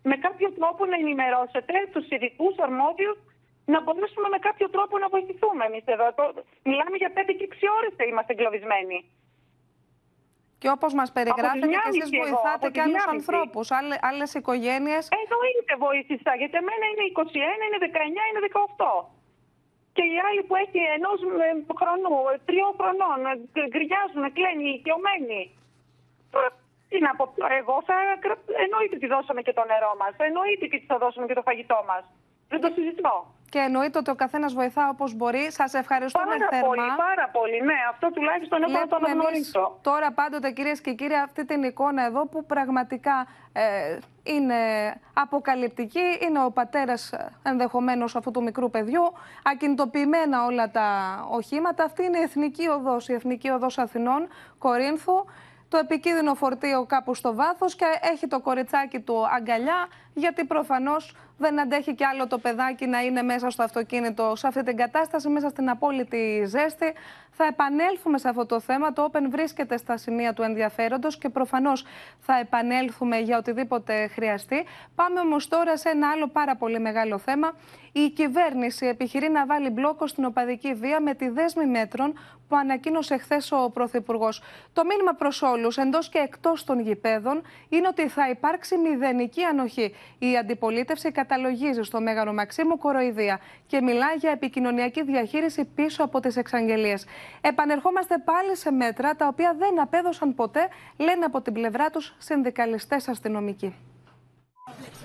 με 0.09 0.15
κάποιο 0.25 0.49
τρόπο 0.57 0.81
να 0.85 0.95
ενημερώσετε 1.03 1.73
τους 1.93 2.05
ειδικούς 2.13 2.55
αρμόδιους 2.65 3.17
να 3.73 3.77
μπορέσουμε 3.83 4.27
με 4.35 4.39
κάποιο 4.47 4.67
τρόπο 4.75 4.97
να 5.03 5.07
βοηθηθούμε 5.13 5.63
εμείς 5.69 5.83
εδώ. 5.95 6.05
Το- 6.17 6.33
Μιλάμε 6.69 6.95
για 7.01 7.11
5 7.17 7.31
και 7.37 7.43
6 7.43 7.67
ώρες 7.77 7.93
είμαστε 8.09 8.33
εγκλωβισμένοι. 8.33 8.97
Και 10.61 10.69
όπως 10.75 10.91
μας 10.99 11.09
περιγράφετε, 11.17 11.65
και 11.71 11.77
εσείς 11.81 12.09
διάμιση 12.09 12.15
εγώ, 12.17 12.23
βοηθάτε 12.23 12.55
από 12.59 12.65
τη 12.67 12.75
και 12.75 12.81
άλλους 12.85 12.95
διάμιση. 12.97 13.17
ανθρώπους, 13.19 13.65
άλλε 14.09 14.25
οικογένειες. 14.39 15.03
Εννοείται 15.21 15.73
βοήθησα, 15.85 16.31
γιατί 16.41 16.55
εμένα 16.63 16.85
είναι 16.91 17.03
21, 17.11 17.61
είναι 17.67 17.79
19, 17.87 18.21
είναι 18.29 18.41
18. 18.47 18.93
Και 19.95 20.03
οι 20.11 20.15
άλλοι 20.27 20.41
που 20.47 20.55
έχει 20.63 20.79
ενός 20.97 21.19
χρονού, 21.79 22.15
ε, 22.31 22.33
τριών 22.47 22.73
χρονών, 22.79 23.19
ε, 23.31 23.33
γκρινιάζουν, 23.73 24.23
κλαίνουν, 24.37 24.63
ηλικιωμένοι. 24.69 25.41
Τώρα, 26.33 26.49
Τι 26.91 26.97
να 27.07 27.11
πω, 27.17 27.23
εγώ 27.61 27.75
θα. 27.87 27.95
κρα- 28.23 28.43
Εννοείται 28.65 28.95
ότι 28.99 29.07
δώσαμε 29.15 29.41
και 29.47 29.53
το 29.59 29.63
νερό 29.71 29.91
μας. 30.01 30.13
Εννοείται 30.29 30.65
και 30.69 30.75
ότι 30.79 30.85
θα 30.93 30.97
δώσουμε 31.03 31.25
και 31.29 31.37
το 31.39 31.43
φαγητό 31.49 31.79
μας. 31.89 32.03
Δεν 32.51 32.59
το 32.63 32.69
συζητώ. 32.75 33.15
Και 33.49 33.59
εννοείται 33.59 33.97
ότι 33.97 34.09
ο 34.11 34.15
καθένας 34.15 34.53
βοηθά 34.53 34.89
όπως 34.89 35.13
μπορεί. 35.13 35.51
Σας 35.51 35.73
ευχαριστούμε 35.73 36.25
Πάρα 36.25 36.47
θερμά. 36.49 36.67
πολύ, 36.67 36.81
πάρα 36.97 37.29
πολύ. 37.31 37.61
Ναι, 37.61 37.73
αυτό 37.89 38.11
τουλάχιστον 38.11 38.61
έχω 38.63 38.71
να 38.71 38.77
το 38.79 38.85
Βλέπουμε 38.87 39.09
εμείς 39.11 39.23
αναγνωρίσω. 39.55 39.77
τώρα 39.81 40.11
πάντοτε 40.11 40.51
κυρίες 40.51 40.81
και 40.81 40.93
κύριοι 40.93 41.13
αυτή 41.13 41.45
την 41.45 41.63
εικόνα 41.63 42.05
εδώ 42.05 42.27
που 42.27 42.45
πραγματικά 42.45 43.27
ε, 43.53 43.97
είναι 44.23 44.55
αποκαλυπτική. 45.13 46.03
Είναι 46.21 46.43
ο 46.43 46.51
πατέρας 46.51 47.11
ε, 47.11 47.31
ενδεχομένως 47.43 48.15
αυτού 48.15 48.31
του 48.31 48.43
μικρού 48.43 48.69
παιδιού. 48.69 49.13
Ακινητοποιημένα 49.43 50.45
όλα 50.45 50.71
τα 50.71 50.87
οχήματα. 51.31 51.83
Αυτή 51.83 52.03
είναι 52.03 52.17
η 52.17 52.21
Εθνική 52.21 52.67
Οδός, 52.67 53.07
η 53.09 53.13
Εθνική 53.13 53.49
Οδός 53.49 53.77
Αθηνών, 53.77 54.27
Κορίνθου. 54.57 55.25
Το 55.69 55.77
επικίνδυνο 55.77 56.35
φορτίο 56.35 56.85
κάπου 56.85 57.15
στο 57.15 57.33
βάθος 57.35 57.75
και 57.75 57.85
έχει 58.13 58.27
το 58.27 58.39
κοριτσάκι 58.39 58.99
του 58.99 59.27
αγκαλιά 59.27 59.87
γιατί 60.13 60.45
προφανώς 60.45 61.15
δεν 61.37 61.59
αντέχει 61.59 61.95
κι 61.95 62.03
άλλο 62.03 62.27
το 62.27 62.37
παιδάκι 62.37 62.85
να 62.85 63.01
είναι 63.01 63.21
μέσα 63.21 63.49
στο 63.49 63.63
αυτοκίνητο 63.63 64.35
σε 64.35 64.47
αυτή 64.47 64.63
την 64.63 64.77
κατάσταση, 64.77 65.29
μέσα 65.29 65.49
στην 65.49 65.69
απόλυτη 65.69 66.43
ζέστη. 66.45 66.93
Θα 67.41 67.47
επανέλθουμε 67.47 68.17
σε 68.17 68.29
αυτό 68.29 68.45
το 68.45 68.59
θέμα. 68.59 68.93
Το 68.93 69.09
Open 69.11 69.21
βρίσκεται 69.29 69.77
στα 69.77 69.97
σημεία 69.97 70.33
του 70.33 70.41
ενδιαφέροντος 70.41 71.17
και 71.17 71.29
προφανώς 71.29 71.85
θα 72.19 72.39
επανέλθουμε 72.39 73.17
για 73.19 73.37
οτιδήποτε 73.37 74.07
χρειαστεί. 74.07 74.65
Πάμε 74.95 75.19
όμως 75.19 75.47
τώρα 75.47 75.77
σε 75.77 75.89
ένα 75.89 76.09
άλλο 76.09 76.27
πάρα 76.27 76.55
πολύ 76.55 76.79
μεγάλο 76.79 77.17
θέμα. 77.17 77.51
Η 77.91 78.09
κυβέρνηση 78.09 78.85
επιχειρεί 78.85 79.29
να 79.29 79.45
βάλει 79.45 79.69
μπλόκο 79.69 80.07
στην 80.07 80.25
οπαδική 80.25 80.73
βία 80.73 81.01
με 81.01 81.13
τη 81.13 81.29
δέσμη 81.29 81.65
μέτρων 81.65 82.13
που 82.47 82.55
ανακοίνωσε 82.55 83.17
χθες 83.17 83.51
ο 83.51 83.69
Πρωθυπουργός. 83.73 84.41
Το 84.73 84.85
μήνυμα 84.85 85.13
προς 85.13 85.41
όλους, 85.41 85.77
εντός 85.77 86.09
και 86.09 86.17
εκτός 86.17 86.63
των 86.63 86.79
γηπέδων, 86.79 87.41
είναι 87.69 87.87
ότι 87.87 88.07
θα 88.07 88.29
υπάρξει 88.29 88.77
μηδενική 88.77 89.43
ανοχή. 89.43 89.95
Η 90.19 90.37
αντιπολίτευση 90.37 91.11
καταλογίζει 91.11 91.83
στο 91.83 92.01
Μέγαρο 92.01 92.33
Μαξίμου 92.33 92.77
κοροϊδία 92.77 93.39
και 93.67 93.81
μιλά 93.81 94.07
για 94.17 94.31
επικοινωνιακή 94.31 95.03
διαχείριση 95.03 95.65
πίσω 95.75 96.03
από 96.03 96.19
τις 96.19 96.37
εξαγγελίες. 96.37 97.05
Επανερχόμαστε 97.41 98.17
πάλι 98.17 98.55
σε 98.55 98.71
μέτρα 98.71 99.15
τα 99.15 99.27
οποία 99.27 99.55
δεν 99.57 99.81
απέδωσαν 99.81 100.35
ποτέ, 100.35 100.67
λένε 100.97 101.25
από 101.25 101.41
την 101.41 101.53
πλευρά 101.53 101.89
τους 101.89 102.15
συνδικαλιστές 102.17 103.07
αστυνομικοί. 103.07 103.88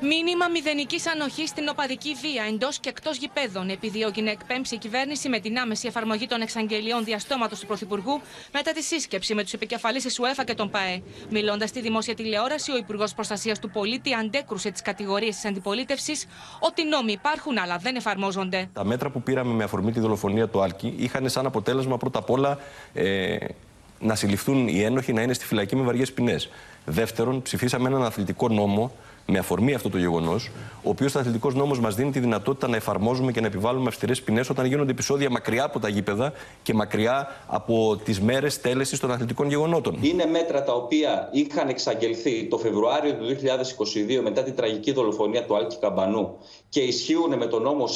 Μήνυμα 0.00 0.48
μηδενικής 0.48 1.06
ανοχής 1.06 1.48
στην 1.48 1.68
οπαδική 1.68 2.16
βία 2.20 2.44
εντός 2.48 2.78
και 2.78 2.88
εκτός 2.88 3.16
γηπέδων, 3.16 3.68
επιδιώκει 3.68 4.22
να 4.22 4.30
εκπέμψει 4.30 4.74
η 4.74 4.78
κυβέρνηση 4.78 5.28
με 5.28 5.38
την 5.38 5.58
άμεση 5.58 5.86
εφαρμογή 5.86 6.26
των 6.26 6.40
εξαγγελιών 6.40 7.04
διαστόματος 7.04 7.60
του 7.60 7.66
Πρωθυπουργού 7.66 8.20
μετά 8.52 8.72
τη 8.72 8.82
σύσκεψη 8.82 9.34
με 9.34 9.42
τους 9.42 9.52
επικεφαλείς 9.52 10.02
της 10.02 10.18
ΟΕΦΑ 10.18 10.44
και 10.44 10.54
τον 10.54 10.70
ΠΑΕ. 10.70 11.02
Μιλώντας 11.30 11.68
στη 11.68 11.80
δημόσια 11.80 12.14
τηλεόραση, 12.14 12.72
ο 12.72 12.76
Υπουργός 12.76 13.14
Προστασίας 13.14 13.58
του 13.58 13.70
Πολίτη 13.70 14.14
αντέκρουσε 14.14 14.70
τις 14.70 14.82
κατηγορίες 14.82 15.34
της 15.34 15.44
αντιπολίτευσης 15.44 16.26
ότι 16.60 16.84
νόμοι 16.84 17.12
υπάρχουν 17.12 17.58
αλλά 17.58 17.76
δεν 17.76 17.96
εφαρμόζονται. 17.96 18.68
Τα 18.72 18.84
μέτρα 18.84 19.10
που 19.10 19.22
πήραμε 19.22 19.54
με 19.54 19.64
αφορμή 19.64 19.92
τη 19.92 20.00
δολοφονία 20.00 20.48
του 20.48 20.62
Άλκη 20.62 20.94
είχαν 20.96 21.28
σαν 21.28 21.46
αποτέλεσμα 21.46 21.96
πρώτα 21.96 22.18
απ' 22.18 22.30
όλα 22.30 22.58
ε, 22.92 23.36
να 24.00 24.14
συλληφθούν 24.14 24.68
οι 24.68 24.82
ένοχοι 24.82 25.12
να 25.12 25.22
είναι 25.22 25.32
στη 25.32 25.44
φυλακή 25.44 25.76
με 25.76 25.82
βαριές 25.82 26.12
ποινές. 26.12 26.48
Δεύτερον, 26.84 27.42
ψηφίσαμε 27.42 27.88
έναν 27.88 28.04
αθλητικό 28.04 28.48
νόμο 28.48 28.92
με 29.26 29.38
αφορμή 29.38 29.74
αυτό 29.74 29.90
το 29.90 29.98
γεγονός, 29.98 30.50
ο 30.82 30.88
οποίος 30.88 31.16
αθλητικός 31.16 31.54
νόμος 31.54 31.80
μας 31.80 31.94
δίνει 31.94 32.10
τη 32.10 32.20
δυνατότητα 32.20 32.68
να 32.68 32.76
εφαρμόζουμε 32.76 33.32
και 33.32 33.40
να 33.40 33.46
επιβάλλουμε 33.46 33.88
αυστηρές 33.88 34.22
ποινές 34.22 34.50
όταν 34.50 34.66
γίνονται 34.66 34.90
επεισόδια 34.90 35.30
μακριά 35.30 35.64
από 35.64 35.78
τα 35.78 35.88
γήπεδα 35.88 36.32
και 36.62 36.74
μακριά 36.74 37.28
από 37.46 37.96
τις 38.04 38.20
μέρες 38.20 38.60
τέλεσης 38.60 39.00
των 39.00 39.10
αθλητικών 39.10 39.48
γεγονότων. 39.48 39.98
Είναι 40.00 40.26
μέτρα 40.26 40.62
τα 40.62 40.72
οποία 40.72 41.28
είχαν 41.32 41.68
εξαγγελθεί 41.68 42.44
το 42.48 42.58
Φεβρουάριο 42.58 43.12
του 43.14 43.24
2022 44.18 44.20
μετά 44.22 44.42
την 44.42 44.54
τραγική 44.54 44.92
δολοφονία 44.92 45.44
του 45.44 45.56
Άλκη 45.56 45.76
Καμπανού 45.78 46.36
και 46.68 46.80
ισχύουν 46.80 47.36
με 47.36 47.46
τον 47.46 47.62
νόμο 47.62 47.84
4908 47.84 47.94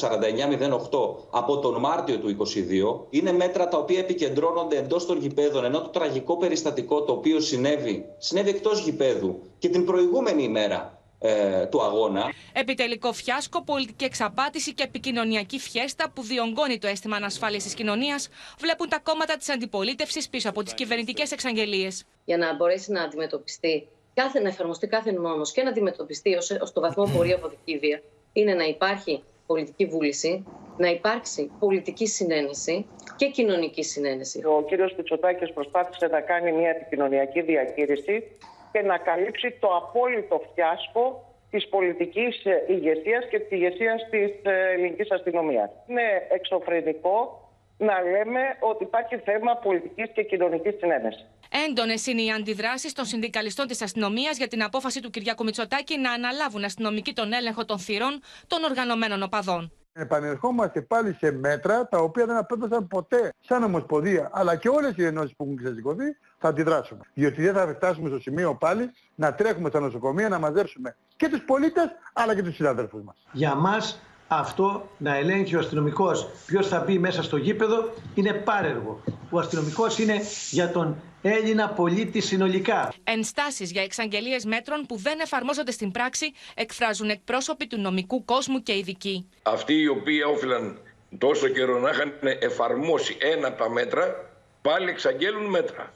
από 1.29 1.57
τον 1.57 1.79
Μάρτιο 1.79 2.17
του 2.17 2.37
2022. 2.37 3.07
Είναι 3.09 3.31
μέτρα 3.31 3.67
τα 3.67 3.77
οποία 3.77 3.99
επικεντρώνονται 3.99 4.77
εντός 4.77 5.05
των 5.05 5.17
γηπέδων, 5.17 5.65
ενώ 5.65 5.81
το 5.81 5.89
τραγικό 5.89 6.37
περιστατικό 6.37 7.01
το 7.01 7.11
οποίο 7.11 7.39
συνέβη, 7.39 8.05
συνέβη 8.17 8.49
εκτός 8.49 8.79
γηπέδου 8.79 9.39
και 9.57 9.69
την 9.69 9.85
προηγούμενη 9.85 10.43
ημέρα 10.43 10.98
ε, 11.19 11.65
του 11.65 11.81
αγώνα. 11.81 12.33
Επιτελικό 12.53 13.13
φιάσκο, 13.13 13.63
πολιτική 13.63 14.05
εξαπάτηση 14.05 14.73
και 14.73 14.83
επικοινωνιακή 14.83 15.59
φιέστα 15.59 16.11
που 16.13 16.21
διονγκώνει 16.21 16.77
το 16.77 16.87
αίσθημα 16.87 17.15
ανασφάλειας 17.15 17.63
της 17.63 17.73
κοινωνίας, 17.73 18.29
βλέπουν 18.59 18.89
τα 18.89 18.99
κόμματα 18.99 19.37
της 19.37 19.49
αντιπολίτευσης 19.49 20.29
πίσω 20.29 20.49
από 20.49 20.63
τις 20.63 20.73
κυβερνητικές 20.73 21.31
εξαγγελίες. 21.31 22.05
για 22.25 22.37
να 22.37 22.55
μπορέσει 22.55 22.91
να 22.91 23.01
αντιμετωπιστεί, 23.01 23.87
κάθε, 24.13 24.39
να 24.39 24.47
εφαρμοστεί 24.47 24.87
κάθε 24.87 25.11
νόμος 25.11 25.51
και 25.51 25.63
να 25.63 25.69
αντιμετωπιστεί 25.69 26.35
ως, 26.35 26.51
ως 26.61 26.71
το 26.73 26.81
βαθμό 26.81 27.03
πορεία 27.15 27.35
αποδική 27.35 27.77
βία, 27.77 28.01
είναι 28.33 28.53
να 28.53 28.63
υπάρχει 28.63 29.23
πολιτική 29.45 29.85
βούληση, 29.85 30.45
να 30.77 30.87
υπάρξει 30.89 31.51
πολιτική 31.59 32.07
συνένεση 32.07 32.85
και 33.15 33.29
κοινωνική 33.29 33.83
συνένεση. 33.83 34.41
Ο 34.45 34.63
κύριος 34.67 34.93
Πιτσοτάκης 34.93 35.53
προσπάθησε 35.53 36.07
να 36.07 36.21
κάνει 36.21 36.51
μια 36.51 36.69
επικοινωνιακή 36.69 37.41
διαχείριση 37.41 38.23
και 38.71 38.81
να 38.81 38.97
καλύψει 38.97 39.57
το 39.59 39.67
απόλυτο 39.75 40.41
φιάσκο 40.53 41.23
της 41.51 41.67
πολιτικής 41.67 42.45
ε, 42.45 42.65
ηγεσίας 42.67 43.27
και 43.29 43.39
της 43.39 43.51
ηγεσίας 43.51 44.09
της 44.09 44.29
ε, 44.43 44.71
ελληνικής 44.73 45.11
αστυνομίας. 45.11 45.69
Είναι 45.87 46.27
εξωφρενικό 46.29 47.43
να 47.77 48.01
λέμε 48.01 48.41
ότι 48.59 48.83
υπάρχει 48.83 49.17
θέμα 49.17 49.55
πολιτικής 49.55 50.09
και 50.13 50.23
κοινωνικής 50.23 50.75
συνένεσης. 50.79 51.25
Έντονες 51.67 52.07
είναι 52.07 52.21
οι 52.21 52.31
αντιδράσεις 52.31 52.93
των 52.93 53.05
συνδικαλιστών 53.05 53.67
της 53.67 53.81
αστυνομίας 53.81 54.37
για 54.37 54.47
την 54.47 54.63
απόφαση 54.63 55.01
του 55.01 55.09
Κυριάκου 55.09 55.43
Μητσοτάκη 55.43 55.97
να 55.97 56.11
αναλάβουν 56.11 56.63
αστυνομικοί 56.63 57.13
τον 57.13 57.33
έλεγχο 57.33 57.65
των 57.65 57.79
θυρών 57.79 58.21
των 58.47 58.63
οργανωμένων 58.63 59.23
οπαδών. 59.23 59.71
Επανερχόμαστε 59.93 60.81
πάλι 60.81 61.13
σε 61.13 61.31
μέτρα 61.31 61.87
τα 61.87 61.97
οποία 61.97 62.25
δεν 62.25 62.37
απέδωσαν 62.37 62.87
ποτέ 62.87 63.33
σαν 63.39 63.63
Ομοσπονδία 63.63 64.29
αλλά 64.33 64.55
και 64.55 64.69
όλες 64.69 64.93
οι 64.95 65.05
ενώσεις 65.05 65.35
που 65.35 65.43
έχουν 65.43 65.57
ξεσηκωθεί 65.57 66.17
θα 66.37 66.47
αντιδράσουμε. 66.47 67.01
Διότι 67.13 67.41
δεν 67.41 67.53
θα 67.53 67.67
φτάσουμε 67.67 68.09
στο 68.09 68.19
σημείο 68.19 68.55
πάλι 68.55 68.91
να 69.15 69.33
τρέχουμε 69.33 69.69
στα 69.69 69.79
νοσοκομεία 69.79 70.29
να 70.29 70.39
μαζέψουμε 70.39 70.95
και 71.15 71.29
τους 71.29 71.41
πολίτες 71.41 71.85
αλλά 72.13 72.35
και 72.35 72.43
τους 72.43 72.55
συνάδελφους 72.55 73.03
μας. 73.03 73.15
Για 73.31 73.55
μας 73.55 74.01
αυτό 74.31 74.89
να 74.97 75.15
ελέγχει 75.15 75.55
ο 75.55 75.59
αστυνομικός 75.59 76.29
ποιος 76.45 76.67
θα 76.67 76.79
μπει 76.79 76.99
μέσα 76.99 77.23
στο 77.23 77.37
γήπεδο 77.37 77.89
είναι 78.15 78.33
πάρεργο. 78.33 79.01
Ο 79.29 79.39
αστυνομικός 79.39 79.99
είναι 79.99 80.21
για 80.49 80.71
τον 80.71 81.01
Έλληνα 81.21 81.69
πολίτη 81.69 82.19
συνολικά. 82.19 82.93
Ενστάσεις 83.03 83.71
για 83.71 83.83
εξαγγελίες 83.83 84.45
μέτρων 84.45 84.85
που 84.85 84.95
δεν 84.97 85.19
εφαρμόζονται 85.19 85.71
στην 85.71 85.91
πράξη 85.91 86.33
εκφράζουν 86.55 87.09
εκπρόσωποι 87.09 87.67
του 87.67 87.79
νομικού 87.79 88.25
κόσμου 88.25 88.63
και 88.63 88.77
ειδικοί. 88.77 89.29
Αυτοί 89.43 89.73
οι 89.73 89.87
οποίοι 89.87 90.19
όφυλαν 90.27 90.79
τόσο 91.17 91.47
καιρό 91.47 91.79
να 91.79 91.89
είχαν 91.89 92.13
εφαρμόσει 92.39 93.17
ένα 93.19 93.47
από 93.47 93.57
τα 93.63 93.69
μέτρα, 93.69 94.29
πάλι 94.61 94.89
εξαγγέλουν 94.89 95.45
μέτρα. 95.45 95.93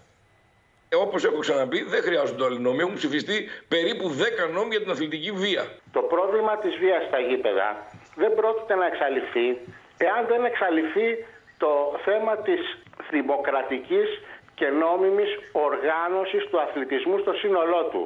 Ε, 0.89 0.95
Όπως 0.95 1.23
έχω 1.23 1.37
ξαναπεί, 1.37 1.83
δεν 1.83 2.01
χρειάζονται 2.03 2.43
όλοι 2.43 2.59
νόμοι. 2.59 2.79
Έχουν 2.79 2.95
ψηφιστεί 2.95 3.47
περίπου 3.67 4.15
10 4.49 4.53
νόμοι 4.53 4.67
για 4.69 4.81
την 4.81 4.91
αθλητική 4.91 5.31
βία. 5.31 5.67
Το 5.91 6.01
πρόβλημα 6.01 6.57
της 6.57 6.75
βίας 6.77 7.03
στα 7.07 7.19
γήπεδα 7.19 7.87
δεν 8.15 8.33
πρόκειται 8.39 8.75
να 8.75 8.85
εξαλειφθεί 8.85 9.47
εάν 9.97 10.21
δεν 10.27 10.45
εξαλειφθεί 10.45 11.07
το 11.57 11.71
θέμα 12.05 12.37
της 12.37 12.61
δημοκρατικής 13.09 14.07
και 14.55 14.67
νόμιμης 14.67 15.31
οργάνωσης 15.51 16.43
του 16.49 16.61
αθλητισμού 16.61 17.17
στο 17.19 17.33
σύνολό 17.33 17.83
του. 17.91 18.03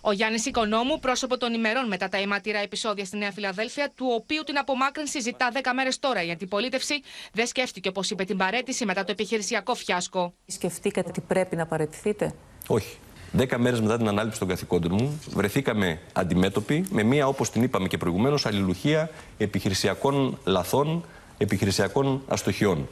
Ο 0.00 0.12
Γιάννης 0.12 0.46
Οικονόμου, 0.46 0.98
πρόσωπο 0.98 1.36
των 1.38 1.52
ημερών 1.54 1.86
μετά 1.88 2.08
τα 2.08 2.18
αιματηρά 2.18 2.58
επεισόδια 2.58 3.04
στη 3.04 3.16
Νέα 3.16 3.32
Φιλαδέλφια, 3.32 3.90
του 3.94 4.06
οποίου 4.20 4.42
την 4.42 4.58
απομάκρυνση 4.58 5.20
ζητά 5.20 5.48
10 5.54 5.70
μέρες 5.74 5.98
τώρα 5.98 6.22
η 6.22 6.30
αντιπολίτευση, 6.30 7.02
δεν 7.32 7.46
σκέφτηκε, 7.46 7.88
όπως 7.88 8.10
είπε, 8.10 8.24
την 8.24 8.36
παρέτηση 8.36 8.84
μετά 8.84 9.04
το 9.04 9.12
επιχειρησιακό 9.12 9.74
φιάσκο. 9.74 10.34
Σκεφτήκατε 10.46 11.08
ότι 11.08 11.20
πρέπει 11.20 11.56
να 11.56 11.66
παρετηθείτε; 11.66 12.34
Όχι. 12.68 12.98
Δέκα 13.32 13.58
μέρες 13.58 13.80
μετά 13.80 13.96
την 13.96 14.08
ανάληψη 14.08 14.38
των 14.38 14.48
καθηκόντων 14.48 14.92
μου, 15.00 15.20
βρεθήκαμε 15.34 16.00
αντιμέτωποι 16.12 16.84
με 16.90 17.02
μία, 17.02 17.26
όπως 17.26 17.50
την 17.50 17.62
είπαμε 17.62 17.88
και 17.88 17.96
προηγουμένως, 17.96 18.46
αλληλουχία 18.46 19.10
επιχειρησιακών 19.38 20.38
λαθών, 20.44 21.04
επιχειρησιακών 21.38 22.22
αστοχιών. 22.28 22.88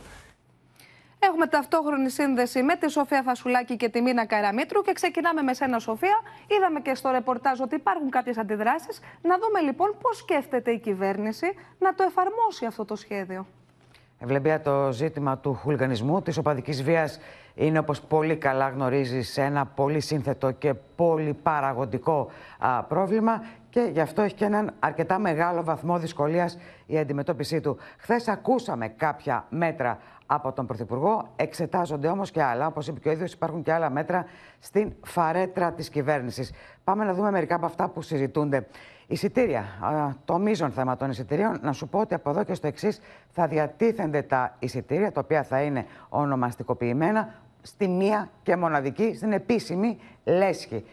Έχουμε 1.18 1.46
ταυτόχρονη 1.46 2.10
σύνδεση 2.10 2.62
με 2.62 2.76
τη 2.76 2.90
Σοφία 2.90 3.22
Φασουλάκη 3.22 3.76
και 3.76 3.88
τη 3.88 4.00
Μίνα 4.00 4.26
Καραμίτρου 4.26 4.82
και 4.82 4.92
ξεκινάμε 4.92 5.42
με 5.42 5.54
σένα, 5.54 5.78
Σοφία. 5.78 6.20
Είδαμε 6.46 6.80
και 6.80 6.94
στο 6.94 7.10
ρεπορτάζ 7.10 7.60
ότι 7.60 7.74
υπάρχουν 7.74 8.10
κάποιες 8.10 8.38
αντιδράσεις. 8.38 9.00
Να 9.22 9.38
δούμε 9.38 9.60
λοιπόν 9.60 9.96
πώς 10.00 10.16
σκέφτεται 10.16 10.70
η 10.70 10.78
κυβέρνηση 10.78 11.46
να 11.78 11.94
το 11.94 12.02
εφαρμόσει 12.02 12.66
αυτό 12.66 12.84
το 12.84 12.96
σχέδιο. 12.96 13.46
Ευλεμπία, 14.18 14.60
το 14.60 14.92
ζήτημα 14.92 15.38
του 15.38 15.54
χουλγανισμού, 15.54 16.22
της 16.22 16.36
οπαδικής 16.36 16.82
βίας 16.82 17.18
είναι 17.54 17.78
όπως 17.78 18.00
πολύ 18.00 18.36
καλά 18.36 18.68
γνωρίζεις 18.68 19.38
ένα 19.38 19.66
πολύ 19.66 20.00
σύνθετο 20.00 20.50
και 20.50 20.74
πολύ 20.96 21.34
παραγωγικό 21.34 22.30
α, 22.58 22.82
πρόβλημα 22.82 23.44
και 23.70 23.88
γι' 23.92 24.00
αυτό 24.00 24.22
έχει 24.22 24.34
και 24.34 24.44
έναν 24.44 24.74
αρκετά 24.78 25.18
μεγάλο 25.18 25.64
βαθμό 25.64 25.98
δυσκολίας 25.98 26.58
η 26.86 26.98
αντιμετώπιση 26.98 27.60
του. 27.60 27.76
Χθες 27.98 28.28
ακούσαμε 28.28 28.88
κάποια 28.88 29.44
μέτρα 29.48 29.98
από 30.26 30.52
τον 30.52 30.66
Πρωθυπουργό, 30.66 31.28
εξετάζονται 31.36 32.08
όμως 32.08 32.30
και 32.30 32.42
άλλα. 32.42 32.66
Όπως 32.66 32.86
είπε 32.86 33.00
και 33.00 33.08
ο 33.08 33.12
ίδιος 33.12 33.32
υπάρχουν 33.32 33.62
και 33.62 33.72
άλλα 33.72 33.90
μέτρα 33.90 34.26
στην 34.58 34.92
φαρέτρα 35.02 35.72
της 35.72 35.88
κυβέρνησης. 35.88 36.52
Πάμε 36.84 37.04
να 37.04 37.14
δούμε 37.14 37.30
μερικά 37.30 37.54
από 37.54 37.66
αυτά 37.66 37.88
που 37.88 38.02
συζητούνται. 38.02 38.66
Εισιτήρια, 39.08 39.64
το 40.24 40.38
μείζον 40.38 40.70
θέμα 40.70 40.96
των 40.96 41.10
εισιτηρίων, 41.10 41.58
να 41.62 41.72
σου 41.72 41.88
πω 41.88 41.98
ότι 41.98 42.14
από 42.14 42.30
εδώ 42.30 42.44
και 42.44 42.54
στο 42.54 42.66
εξής 42.66 43.00
θα 43.30 43.46
διατίθενται 43.46 44.22
τα 44.22 44.56
εισιτήρια, 44.58 45.12
τα 45.12 45.20
οποία 45.20 45.42
θα 45.42 45.62
είναι 45.62 45.86
ονομαστικοποιημένα, 46.08 47.34
στη 47.62 47.88
μία 47.88 48.30
και 48.42 48.56
μοναδική, 48.56 49.14
στην 49.16 49.32
επίσημη 49.32 49.98
λέσχη 50.24 50.84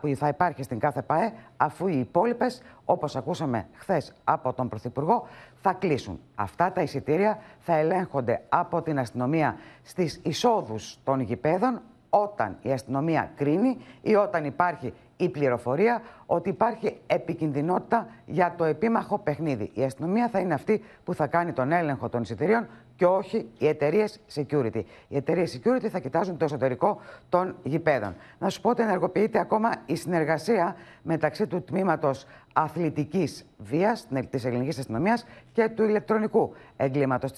που 0.00 0.14
θα 0.16 0.28
υπάρχει 0.28 0.62
στην 0.62 0.78
κάθε 0.78 1.02
ΠΑΕ, 1.02 1.32
αφού 1.56 1.86
οι 1.86 1.98
υπόλοιπες, 1.98 2.62
όπως 2.84 3.16
ακούσαμε 3.16 3.66
χθες 3.72 4.12
από 4.24 4.52
τον 4.52 4.68
Πρωθυπουργό, 4.68 5.26
θα 5.62 5.72
κλείσουν. 5.72 6.20
Αυτά 6.34 6.72
τα 6.72 6.82
εισιτήρια 6.82 7.38
θα 7.58 7.74
ελέγχονται 7.76 8.42
από 8.48 8.82
την 8.82 8.98
αστυνομία 8.98 9.56
στις 9.82 10.20
εισόδους 10.22 10.98
των 11.04 11.20
γηπέδων, 11.20 11.80
όταν 12.10 12.56
η 12.62 12.72
αστυνομία 12.72 13.30
κρίνει 13.36 13.76
ή 14.02 14.14
όταν 14.14 14.44
υπάρχει 14.44 14.92
η 15.20 15.28
πληροφορία 15.28 16.02
ότι 16.26 16.48
υπάρχει 16.48 17.00
επικινδυνότητα 17.06 18.06
για 18.26 18.54
το 18.56 18.64
επίμαχο 18.64 19.18
παιχνίδι. 19.18 19.70
Η 19.74 19.82
αστυνομία 19.82 20.28
θα 20.28 20.38
είναι 20.38 20.54
αυτή 20.54 20.82
που 21.04 21.14
θα 21.14 21.26
κάνει 21.26 21.52
τον 21.52 21.72
έλεγχο 21.72 22.08
των 22.08 22.22
εισιτηρίων 22.22 22.66
και 22.96 23.06
όχι 23.06 23.48
οι 23.58 23.68
εταιρείες 23.68 24.20
security. 24.34 24.82
Οι 25.08 25.16
εταιρείες 25.16 25.60
security 25.60 25.86
θα 25.86 25.98
κοιτάζουν 25.98 26.36
το 26.36 26.44
εσωτερικό 26.44 27.00
των 27.28 27.56
γηπέδων. 27.62 28.14
Να 28.38 28.48
σου 28.48 28.60
πω 28.60 28.70
ότι 28.70 28.82
ενεργοποιείται 28.82 29.38
ακόμα 29.38 29.72
η 29.86 29.96
συνεργασία 29.96 30.76
μεταξύ 31.02 31.46
του 31.46 31.62
τμήματος 31.62 32.26
αθλητικής 32.52 33.46
βίας 33.58 34.06
της 34.30 34.44
ελληνικής 34.44 34.78
αστυνομίας 34.78 35.26
και 35.52 35.68
του 35.68 35.82
ηλεκτρονικού 35.82 36.54
εγκλήματος, 36.76 37.32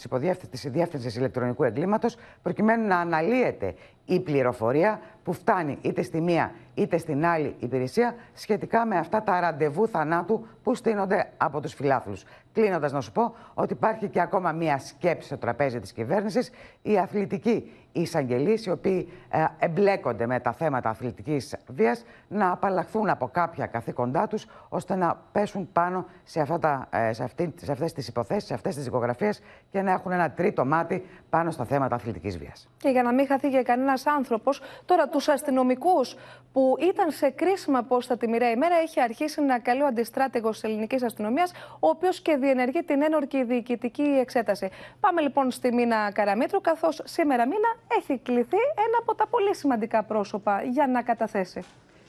της 0.50 0.70
διεύθυνσης 0.70 1.16
ηλεκτρονικού 1.16 1.64
εγκλήματος, 1.64 2.16
προκειμένου 2.42 2.86
να 2.86 2.96
αναλύεται 2.96 3.74
η 4.04 4.20
πληροφορία 4.20 5.00
που 5.22 5.32
φτάνει 5.32 5.78
είτε 5.82 6.02
στη 6.02 6.20
μία 6.20 6.52
είτε 6.74 6.98
στην 6.98 7.26
άλλη 7.26 7.54
υπηρεσία 7.58 8.14
σχετικά 8.34 8.86
με 8.86 8.96
αυτά 8.96 9.22
τα 9.22 9.40
ραντεβού 9.40 9.88
θανάτου 9.88 10.46
που 10.62 10.74
στείνονται 10.74 11.32
από 11.36 11.60
τους 11.60 11.74
φιλάθλους. 11.74 12.24
Κλείνοντας, 12.52 12.92
να 12.92 13.00
σου 13.00 13.12
πω 13.12 13.34
ότι 13.54 13.72
υπάρχει 13.72 14.08
και 14.08 14.20
ακόμα 14.20 14.52
μία 14.52 14.78
σκέψη 14.78 15.26
στο 15.26 15.36
τραπέζι 15.36 15.80
της 15.80 15.92
κυβέρνησης. 15.92 16.50
Οι 16.82 16.98
αθλητικοί 16.98 17.70
εισαγγελείς, 17.92 18.66
οι 18.66 18.70
οποίοι 18.70 19.12
ε, 19.30 19.44
εμπλέκονται 19.58 20.26
με 20.26 20.40
τα 20.40 20.52
θέματα 20.52 20.88
αθλητικής 20.88 21.56
βίας, 21.66 22.04
να 22.28 22.50
απαλλαχθούν 22.50 23.08
από 23.08 23.28
κάποια 23.28 23.66
καθήκοντά 23.66 24.26
τους, 24.26 24.46
ώστε 24.68 24.94
να 24.94 25.22
πέσουν 25.32 25.68
πάνω 25.72 26.06
σε, 26.24 26.40
αυτά 26.40 26.58
τα, 26.58 26.88
ε, 26.90 27.12
σε, 27.12 27.22
αυτή, 27.22 27.54
σε 27.62 27.72
αυτές 27.72 27.92
τις 27.92 28.08
υποθέσεις, 28.08 28.44
σε 28.44 28.54
αυτές 28.54 28.74
τις 28.74 28.84
δικογραφίες 28.84 29.42
και 29.70 29.82
να 29.82 29.92
έχουν 29.92 30.12
ένα 30.12 30.30
τρίτο 30.30 30.64
μάτι 30.64 31.06
πάνω 31.30 31.50
στα 31.50 31.64
θέματα 31.64 31.94
αθλητικής 31.94 32.38
βίας. 32.38 32.68
Και 32.76 32.88
για 32.88 33.02
να 33.02 33.12
μην 33.12 33.26
χαθεί 33.26 33.48
για 33.48 33.62
κανένας 33.62 34.06
άνθρωπος, 34.06 34.60
τώρα 34.84 35.08
τους 35.08 35.28
αστυνομικούς 35.28 36.16
που 36.52 36.76
ήταν 36.80 37.10
σε 37.10 37.30
κρίσιμα 37.30 37.82
πόστα 37.82 38.16
τη 38.16 38.28
μοιραία 38.28 38.50
ημέρα, 38.50 38.74
έχει 38.74 39.00
αρχίσει 39.00 39.42
να 39.42 39.58
καλεί 39.58 39.82
ο 39.82 39.86
αντιστράτηγος 39.86 40.60
της 40.60 40.70
ελληνικής 40.70 41.02
αστυνομίας, 41.02 41.52
ο 41.80 41.88
οποίος 41.88 42.20
και 42.20 42.36
διενεργεί 42.36 42.82
την 42.82 43.02
ένορκη 43.02 43.44
διοικητική 43.44 44.02
εξέταση. 44.02 44.70
Πάμε 45.00 45.20
λοιπόν 45.20 45.50
στη 45.50 45.72
Μίνα 45.72 46.12
Καραμίτρου, 46.12 46.60
καθώς 46.60 47.00
σήμερα 47.04 47.46
Μίνα 47.46 47.76
έχει 47.98 48.18
κληθεί 48.18 48.56
ένα 48.86 48.98
από 49.00 49.14
τα 49.14 49.26
πολύ 49.26 49.54
σημαντικά 49.54 50.02
πρόσωπα 50.02 50.62
για 50.62 50.86
να 50.86 51.02
καταθέσει. 51.02 51.62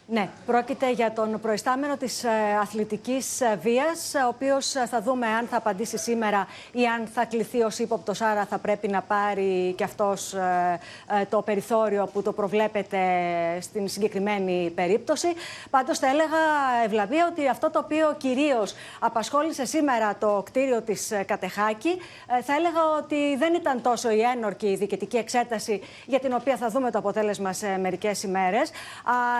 Ναι, 0.08 0.30
πρόκειται 0.46 0.92
για 0.92 1.12
τον 1.12 1.40
προϊστάμενο 1.40 1.98
της 1.98 2.24
ε, 2.24 2.30
αθλητικής 2.62 3.42
ε, 3.42 3.60
βίας, 3.62 4.14
ο 4.26 4.28
οποίος 4.28 4.76
ε, 4.76 4.86
θα 4.86 5.02
δούμε 5.02 5.28
αν 5.28 5.48
θα 5.48 5.58
απαντήσει 5.58 5.98
σήμερα 5.98 6.48
ή 6.72 6.86
αν 6.86 7.08
θα 7.14 7.26
κληθεί 7.26 7.62
ως 7.62 7.80
ύποπτος, 7.80 8.22
άρα 8.22 8.46
θα 8.46 8.58
πρέπει 8.58 8.88
να 8.88 9.02
πάρει 9.02 9.74
και 9.78 9.84
αυτός 9.84 10.36
το 11.30 11.42
περιθώριο 11.42 12.10
που 12.14 12.22
το 12.22 12.32
προβλέπεται 12.34 13.00
στην 13.62 13.88
συγκεκριμένη 13.88 14.72
περίπτωση. 14.76 15.28
Πάντως 15.70 16.00
θα 16.00 16.08
έλεγα, 16.08 16.38
Ευλαβία, 16.86 17.28
ότι 17.32 17.48
αυτό 17.48 17.70
το 17.70 17.80
οποίο 17.80 18.16
κυρίως 18.18 18.74
απασχόλησε 19.00 19.66
σήμερα 19.66 20.16
το 20.16 20.42
κτίριο 20.46 20.82
της 20.82 21.12
Κατεχάκη, 21.26 21.98
θα 22.44 22.54
έλεγα 22.54 22.82
ότι 22.98 23.36
δεν 23.38 23.54
ήταν 23.54 23.82
τόσο 23.82 24.12
η 24.12 24.22
ένορκη 24.22 24.68
η 24.68 24.76
διοικητική 24.76 25.18
εξέταση 25.18 25.82
για 26.06 26.20
την 26.20 26.34
οποία 26.34 26.58
θα 26.58 26.70
δούμε 26.70 26.92
το 26.92 26.98
αποτέλεσμα 26.98 27.54
σε 27.54 27.78
μερικές 27.78 28.24
ημέρες, 28.24 28.72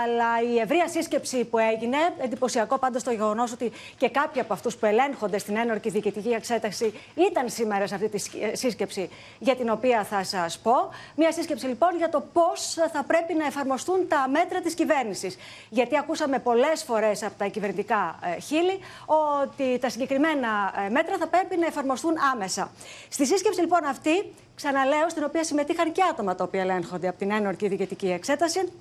αλλά 0.04 0.53
η 0.53 0.53
ευρεία 0.58 0.88
σύσκεψη 0.88 1.46
που 1.46 1.58
έγινε, 1.58 1.98
εντυπωσιακό 2.18 2.78
πάντως 2.78 3.04
το 3.04 3.12
γεγονός 3.12 3.52
ότι 3.52 3.72
και 3.98 4.10
κάποιοι 4.10 4.42
από 4.42 4.54
αυτούς 4.54 4.76
που 4.76 4.86
ελέγχονται 4.86 5.38
στην 5.38 5.56
ένορκη 5.58 5.90
διοικητική 5.90 6.30
εξέταση 6.30 6.94
ήταν 7.16 7.50
σήμερα 7.50 7.88
σε 7.88 7.96
αυτή 7.96 8.10
τη 8.10 8.20
σύσκεψη 8.58 9.10
για 9.40 9.56
την 9.56 9.70
οποία 9.70 10.04
θα 10.04 10.24
σας 10.24 10.60
πω. 10.60 10.74
Μια 11.16 11.32
σύσκεψη 11.32 11.66
λοιπόν 11.66 11.98
για 11.98 12.10
το 12.10 12.26
πώς 12.34 12.78
θα 12.94 13.04
πρέπει 13.04 13.34
να 13.34 13.46
εφαρμοστούν 13.46 14.08
τα 14.08 14.28
μέτρα 14.30 14.62
της 14.62 14.74
κυβέρνησης. 14.74 15.38
Γιατί 15.70 15.98
ακούσαμε 15.98 16.40
πολλές 16.40 16.84
φορές 16.84 17.24
από 17.24 17.38
τα 17.38 17.48
κυβερνητικά 17.48 18.20
ε, 18.36 18.40
χείλη 18.40 18.80
ότι 19.06 19.80
τα 19.80 19.90
συγκεκριμένα 19.90 20.74
ε, 20.86 20.90
μέτρα 20.90 21.18
θα 21.18 21.28
πρέπει 21.28 21.58
να 21.58 21.66
εφαρμοστούν 21.66 22.14
άμεσα. 22.34 22.72
Στη 23.10 23.26
σύσκεψη 23.26 23.60
λοιπόν 23.60 23.86
αυτή, 23.86 24.34
ξαναλέω, 24.56 25.10
στην 25.10 25.24
οποία 25.24 25.44
συμμετείχαν 25.44 25.92
και 25.92 26.02
άτομα 26.12 26.36
τα 26.36 26.44
οποία 26.44 26.62
ελέγχονται 26.62 27.08
από 27.08 27.18
την 27.18 27.32
ένορκη 27.32 27.68
διοικητική 27.68 28.12
εξέταση 28.12 28.72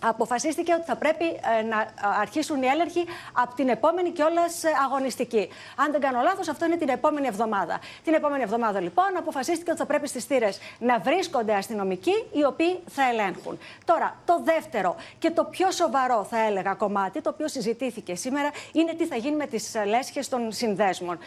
αποφασίστηκε 0.00 0.72
ότι 0.72 0.84
θα 0.84 0.96
πρέπει 0.96 1.24
ε, 1.24 1.62
να 1.62 1.92
αρχίσουν 2.20 2.62
οι 2.62 2.66
έλεγχοι 2.66 3.04
από 3.32 3.54
την 3.54 3.68
επόμενη 3.68 4.10
κιόλα 4.10 4.42
αγωνιστική. 4.84 5.48
Αν 5.76 5.92
δεν 5.92 6.00
κάνω 6.00 6.20
λάθος, 6.22 6.48
αυτό 6.48 6.64
είναι 6.64 6.76
την 6.76 6.88
επόμενη 6.88 7.26
εβδομάδα. 7.26 7.80
Την 8.04 8.14
επόμενη 8.14 8.42
εβδομάδα, 8.42 8.80
λοιπόν, 8.80 9.16
αποφασίστηκε 9.18 9.70
ότι 9.70 9.78
θα 9.78 9.86
πρέπει 9.86 10.08
στις 10.08 10.24
θύρες 10.24 10.60
να 10.78 10.98
βρίσκονται 10.98 11.54
αστυνομικοί 11.54 12.24
οι 12.32 12.44
οποίοι 12.44 12.80
θα 12.86 13.02
ελέγχουν. 13.08 13.58
Τώρα, 13.84 14.16
το 14.24 14.40
δεύτερο 14.44 14.96
και 15.18 15.30
το 15.30 15.44
πιο 15.44 15.70
σοβαρό, 15.70 16.24
θα 16.24 16.38
έλεγα, 16.46 16.74
κομμάτι, 16.74 17.20
το 17.20 17.30
οποίο 17.30 17.48
συζητήθηκε 17.48 18.14
σήμερα, 18.14 18.50
είναι 18.72 18.94
τι 18.94 19.06
θα 19.06 19.16
γίνει 19.16 19.36
με 19.36 19.46
τις 19.46 19.74
λέσχες 19.86 20.28
των 20.28 20.52
συνδέσμων. 20.52 21.18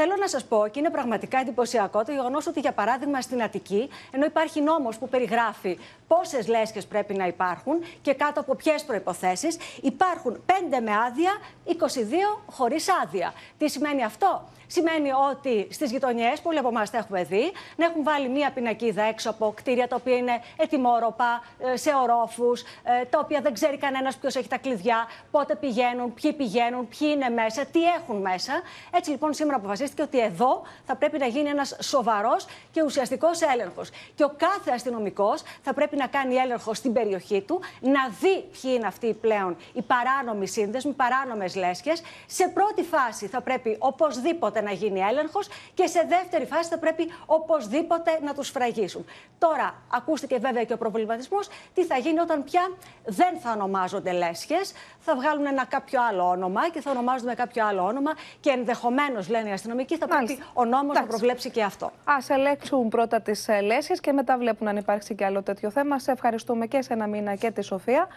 Θέλω 0.00 0.16
να 0.20 0.28
σας 0.28 0.44
πω 0.44 0.68
και 0.70 0.78
είναι 0.78 0.90
πραγματικά 0.90 1.38
εντυπωσιακό 1.38 2.04
το 2.04 2.12
γεγονός 2.12 2.46
ότι, 2.46 2.60
για 2.60 2.72
παράδειγμα, 2.72 3.20
στην 3.20 3.42
Αττική, 3.42 3.88
ενώ 4.10 4.24
υπάρχει 4.24 4.60
νόμος 4.60 4.98
που 4.98 5.08
περιγράφει 5.08 5.78
πόσες 6.08 6.48
λέσχες 6.48 6.86
πρέπει 6.86 7.14
να 7.14 7.26
υπάρχουν 7.26 7.74
και 8.02 8.14
κάτω 8.14 8.40
από 8.40 8.54
ποιες 8.54 8.84
προποθέσει, 8.84 9.48
υπάρχουν 9.82 10.42
5 10.46 10.52
με 10.82 10.90
άδεια, 11.06 11.32
22 11.64 12.40
χωρίς 12.46 12.86
άδεια. 13.02 13.32
Τι 13.58 13.68
σημαίνει 13.68 14.04
αυτό, 14.04 14.48
Σημαίνει 14.70 15.10
ότι 15.30 15.68
στις 15.70 15.90
γειτονιές, 15.90 16.40
πολλοί 16.40 16.58
από 16.58 16.68
εμάς 16.68 16.90
τα 16.90 16.98
έχουμε 16.98 17.22
δει, 17.24 17.52
να 17.76 17.84
έχουν 17.84 18.02
βάλει 18.02 18.28
μία 18.28 18.50
πινακίδα 18.50 19.02
έξω 19.02 19.30
από 19.30 19.52
κτίρια 19.56 19.88
τα 19.88 19.96
οποία 19.96 20.16
είναι 20.16 20.42
ετοιμόρροπα, 20.56 21.44
ε, 21.58 21.76
σε 21.76 21.90
ορόφους, 22.02 22.60
ε, 22.60 23.04
τα 23.04 23.18
οποία 23.18 23.40
δεν 23.40 23.52
ξέρει 23.54 23.76
κανένας 23.76 24.16
ποιος 24.16 24.34
έχει 24.36 24.48
τα 24.48 24.58
κλειδιά, 24.58 25.06
πότε 25.30 25.54
πηγαίνουν, 25.54 26.14
ποιοι 26.14 26.32
πηγαίνουν, 26.32 26.88
ποιοι 26.88 27.08
είναι 27.14 27.28
μέσα, 27.28 27.64
τι 27.64 27.84
έχουν 27.84 28.16
μέσα. 28.16 28.52
Έτσι 28.90 29.10
λοιπόν 29.10 29.34
σήμερα 29.34 29.56
αποφασίστηκε 29.56 30.02
ότι 30.02 30.20
εδώ 30.20 30.62
θα 30.86 30.96
πρέπει 30.96 31.18
να 31.18 31.26
γίνει 31.26 31.48
ένας 31.48 31.76
σοβαρός 31.80 32.46
και 32.70 32.82
ουσιαστικός 32.82 33.40
έλεγχος. 33.40 33.90
Και 34.14 34.24
ο 34.24 34.34
κάθε 34.36 34.70
αστυνομικός 34.70 35.42
θα 35.62 35.74
πρέπει 35.74 35.96
να 35.96 36.06
κάνει 36.06 36.34
έλεγχο 36.34 36.74
στην 36.74 36.92
περιοχή 36.92 37.40
του, 37.40 37.60
να 37.80 38.08
δει 38.20 38.44
ποιοι 38.60 38.72
είναι 38.76 38.86
αυτοί 38.86 39.14
πλέον 39.14 39.56
οι 39.72 39.82
παράνομοι 39.82 40.46
σύνδεσμοι, 40.48 40.90
οι 40.90 40.94
παράνομες 40.94 41.54
λέσχες. 41.56 42.02
Σε 42.26 42.48
πρώτη 42.48 42.82
φάση 42.82 43.26
θα 43.26 43.40
πρέπει 43.40 43.76
οπωσδήποτε 43.78 44.57
να 44.60 44.70
γίνει 44.70 45.00
έλεγχος 45.00 45.48
και 45.74 45.86
σε 45.86 46.06
δεύτερη 46.08 46.46
φάση 46.46 46.68
θα 46.68 46.78
πρέπει 46.78 47.12
οπωσδήποτε 47.26 48.18
να 48.22 48.34
τους 48.34 48.48
φραγίσουν. 48.48 49.04
Τώρα, 49.38 49.74
ακούστηκε 49.92 50.38
βέβαια 50.38 50.64
και 50.64 50.72
ο 50.72 50.76
προβληματισμός 50.76 51.48
τι 51.74 51.84
θα 51.84 51.96
γίνει 51.96 52.20
όταν 52.20 52.44
πια 52.44 52.62
δεν 53.04 53.38
θα 53.38 53.52
ονομάζονται 53.52 54.12
λέσχες, 54.12 54.72
θα 55.00 55.14
βγάλουν 55.14 55.46
ένα 55.46 55.64
κάποιο 55.64 56.00
άλλο 56.08 56.28
όνομα 56.28 56.70
και 56.70 56.80
θα 56.80 56.90
ονομάζονται 56.90 57.28
με 57.28 57.34
κάποιο 57.34 57.66
άλλο 57.66 57.84
όνομα 57.84 58.10
και 58.40 58.50
ενδεχομένως, 58.50 59.28
λένε 59.28 59.48
οι 59.48 59.52
αστυνομικοί, 59.52 59.96
θα 59.96 60.06
πρέπει 60.06 60.38
ο 60.52 60.64
νόμος 60.64 60.96
να 60.96 61.06
προβλέψει 61.06 61.50
και 61.50 61.62
αυτό. 61.62 61.86
Α 61.86 62.16
ελέγξουν 62.28 62.88
πρώτα 62.88 63.20
τις 63.20 63.48
ε, 63.48 63.60
λέσχες 63.60 64.00
και 64.00 64.12
μετά 64.12 64.38
βλέπουν 64.38 64.68
αν 64.68 64.76
υπάρξει 64.76 65.14
και 65.14 65.24
άλλο 65.24 65.42
τέτοιο 65.42 65.70
θέμα. 65.70 65.98
Σε 65.98 66.12
ευχαριστούμε 66.12 66.66
και 66.66 66.82
σε 66.82 66.92
ένα 66.92 67.06
μήνα 67.06 67.34
και 67.34 67.50
τη 67.50 67.62
Σοφία. 67.62 68.08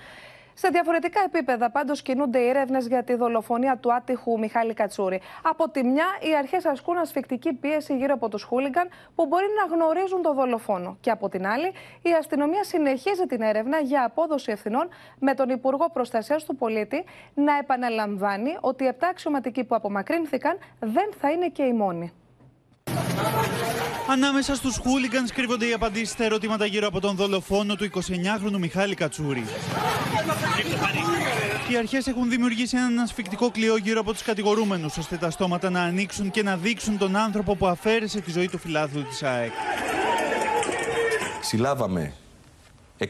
Σε 0.62 0.70
διαφορετικά 0.70 1.20
επίπεδα 1.26 1.70
πάντως 1.70 2.02
κινούνται 2.02 2.40
οι 2.40 2.48
έρευνες 2.48 2.88
για 2.88 3.04
τη 3.04 3.16
δολοφονία 3.16 3.78
του 3.78 3.94
άτυχου 3.94 4.40
Μιχάλη 4.40 4.74
Κατσούρη. 4.74 5.22
Από 5.42 5.70
τη 5.70 5.84
μια, 5.84 6.06
οι 6.20 6.36
αρχές 6.38 6.66
ασκούν 6.66 6.98
ασφικτική 6.98 7.54
πίεση 7.54 7.96
γύρω 7.98 8.14
από 8.14 8.30
τους 8.30 8.44
χούλιγκαν 8.44 8.90
που 9.16 9.26
μπορεί 9.26 9.46
να 9.60 9.76
γνωρίζουν 9.76 10.22
τον 10.22 10.36
δολοφόνο. 10.36 10.98
Και 11.02 11.10
από 11.10 11.30
την 11.30 11.48
άλλη, 11.48 11.72
η 12.02 12.10
αστυνομία 12.20 12.64
συνεχίζει 12.64 13.26
την 13.26 13.42
έρευνα 13.42 13.80
για 13.80 14.04
απόδοση 14.04 14.52
ευθυνών 14.52 14.90
με 15.20 15.34
τον 15.34 15.50
Υπουργό 15.50 15.90
Προστασίας 15.94 16.44
του 16.44 16.56
Πολίτη 16.56 17.04
να 17.34 17.58
επαναλαμβάνει 17.58 18.58
ότι 18.60 18.84
οι 18.84 18.88
επτά 18.88 19.08
αξιωματικοί 19.08 19.64
που 19.64 19.76
απομακρύνθηκαν 19.76 20.58
δεν 20.80 21.10
θα 21.20 21.32
είναι 21.32 21.48
και 21.50 21.64
οι 21.64 21.74
μόνοι. 21.74 22.14
Ανάμεσα 24.08 24.56
στους 24.56 24.78
χούλιγκανς 24.78 25.32
κρύβονται 25.32 25.66
οι 25.68 25.74
απαντήσεις 25.74 26.10
στα 26.10 26.24
ερωτήματα 26.24 26.66
γύρω 26.66 26.88
από 26.88 27.00
τον 27.00 27.16
δολοφόνο 27.16 27.76
του 27.76 27.90
29χρονου 27.94 28.58
Μιχάλη 28.60 28.96
Κατσούρη. 28.96 29.46
Οι 31.72 31.78
αρχές 31.78 32.08
έχουν 32.08 32.30
δημιουργήσει 32.30 32.78
έναν 32.78 33.00
ασφικτικό 33.00 33.52
κλειό 33.52 33.78
γύρω 33.78 34.00
από 34.00 34.12
τους 34.12 34.22
κατηγορούμενους, 34.22 34.98
ώστε 34.98 35.18
τα 35.18 35.30
στόματα 35.30 35.70
να 35.70 35.82
ανοίξουν 35.82 36.32
και 36.32 36.44
να 36.44 36.58
δείξουν 36.58 36.98
τον 36.98 37.16
άνθρωπο 37.16 37.56
που 37.56 37.68
αφαίρεσε 37.68 38.22
τη 38.22 38.32
ζωή 38.32 38.50
του 38.50 38.58
φιλάθλου 38.58 39.04
της 39.04 39.24
ΑΕΚ. 39.24 39.52
Συλλάβαμε 41.42 42.14
104 42.98 43.08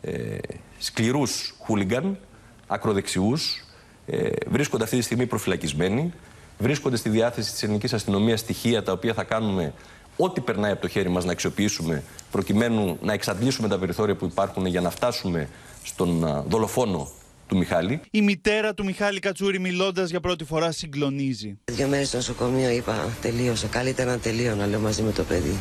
ε, 0.00 0.36
σκληρούς 0.78 1.54
χούλιγκαν, 1.58 2.18
ακροδεξιούς, 2.66 3.64
ε, 4.06 4.28
βρίσκονται 4.46 4.84
αυτή 4.84 4.96
τη 4.96 5.02
στιγμή 5.02 5.26
προφυλακισμένοι 5.26 6.12
βρίσκονται 6.58 6.96
στη 6.96 7.08
διάθεση 7.08 7.52
της 7.52 7.62
ελληνικής 7.62 7.92
αστυνομίας 7.92 8.40
στοιχεία 8.40 8.82
τα 8.82 8.92
οποία 8.92 9.14
θα 9.14 9.24
κάνουμε 9.24 9.72
ό,τι 10.16 10.40
περνάει 10.40 10.72
από 10.72 10.80
το 10.80 10.88
χέρι 10.88 11.08
μας 11.08 11.24
να 11.24 11.32
αξιοποιήσουμε 11.32 12.02
προκειμένου 12.30 12.98
να 13.02 13.12
εξαντλήσουμε 13.12 13.68
τα 13.68 13.78
περιθώρια 13.78 14.16
που 14.16 14.24
υπάρχουν 14.24 14.66
για 14.66 14.80
να 14.80 14.90
φτάσουμε 14.90 15.48
στον 15.82 16.44
δολοφόνο 16.48 17.10
του 17.48 17.56
Μιχάλη. 17.56 18.00
Η 18.10 18.22
μητέρα 18.22 18.74
του 18.74 18.84
Μιχάλη 18.84 19.18
Κατσούρη, 19.18 19.58
μιλώντας 19.58 20.10
για 20.10 20.20
πρώτη 20.20 20.44
φορά, 20.44 20.72
συγκλονίζει. 20.72 21.58
Δύο 21.64 21.86
μέρες 21.88 22.08
στο 22.08 22.16
νοσοκομείο 22.16 22.70
είπα: 22.70 23.08
Τελείωσε. 23.20 23.66
Καλύτερα 23.66 24.10
να 24.10 24.18
τελείω 24.18 24.54
να 24.54 24.66
λέω 24.66 24.80
μαζί 24.80 25.02
με 25.02 25.12
το 25.12 25.22
παιδί. 25.22 25.56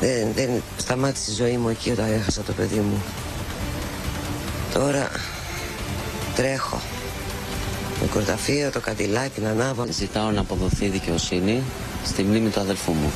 Δεν, 0.00 0.32
δεν 0.34 0.62
σταμάτησε 0.76 1.30
η 1.30 1.34
ζωή 1.34 1.56
μου 1.56 1.68
εκεί 1.68 1.90
όταν 1.90 2.12
έχασα 2.12 2.42
το 2.42 2.52
παιδί 2.52 2.78
μου. 2.78 3.02
Τώρα 4.72 5.10
τρέχω 6.34 6.80
το 8.12 8.18
κορταφείο, 8.18 8.70
το 8.70 8.80
καντιλάκι, 8.80 9.40
να 9.40 9.50
ανάβω. 9.50 9.86
Ζητάω 9.90 10.30
να 10.30 10.40
αποδοθεί 10.40 10.88
δικαιοσύνη 10.88 11.62
στη 12.04 12.22
μνήμη 12.22 12.48
του 12.48 12.60
αδελφού 12.60 12.92
μου. 12.92 13.12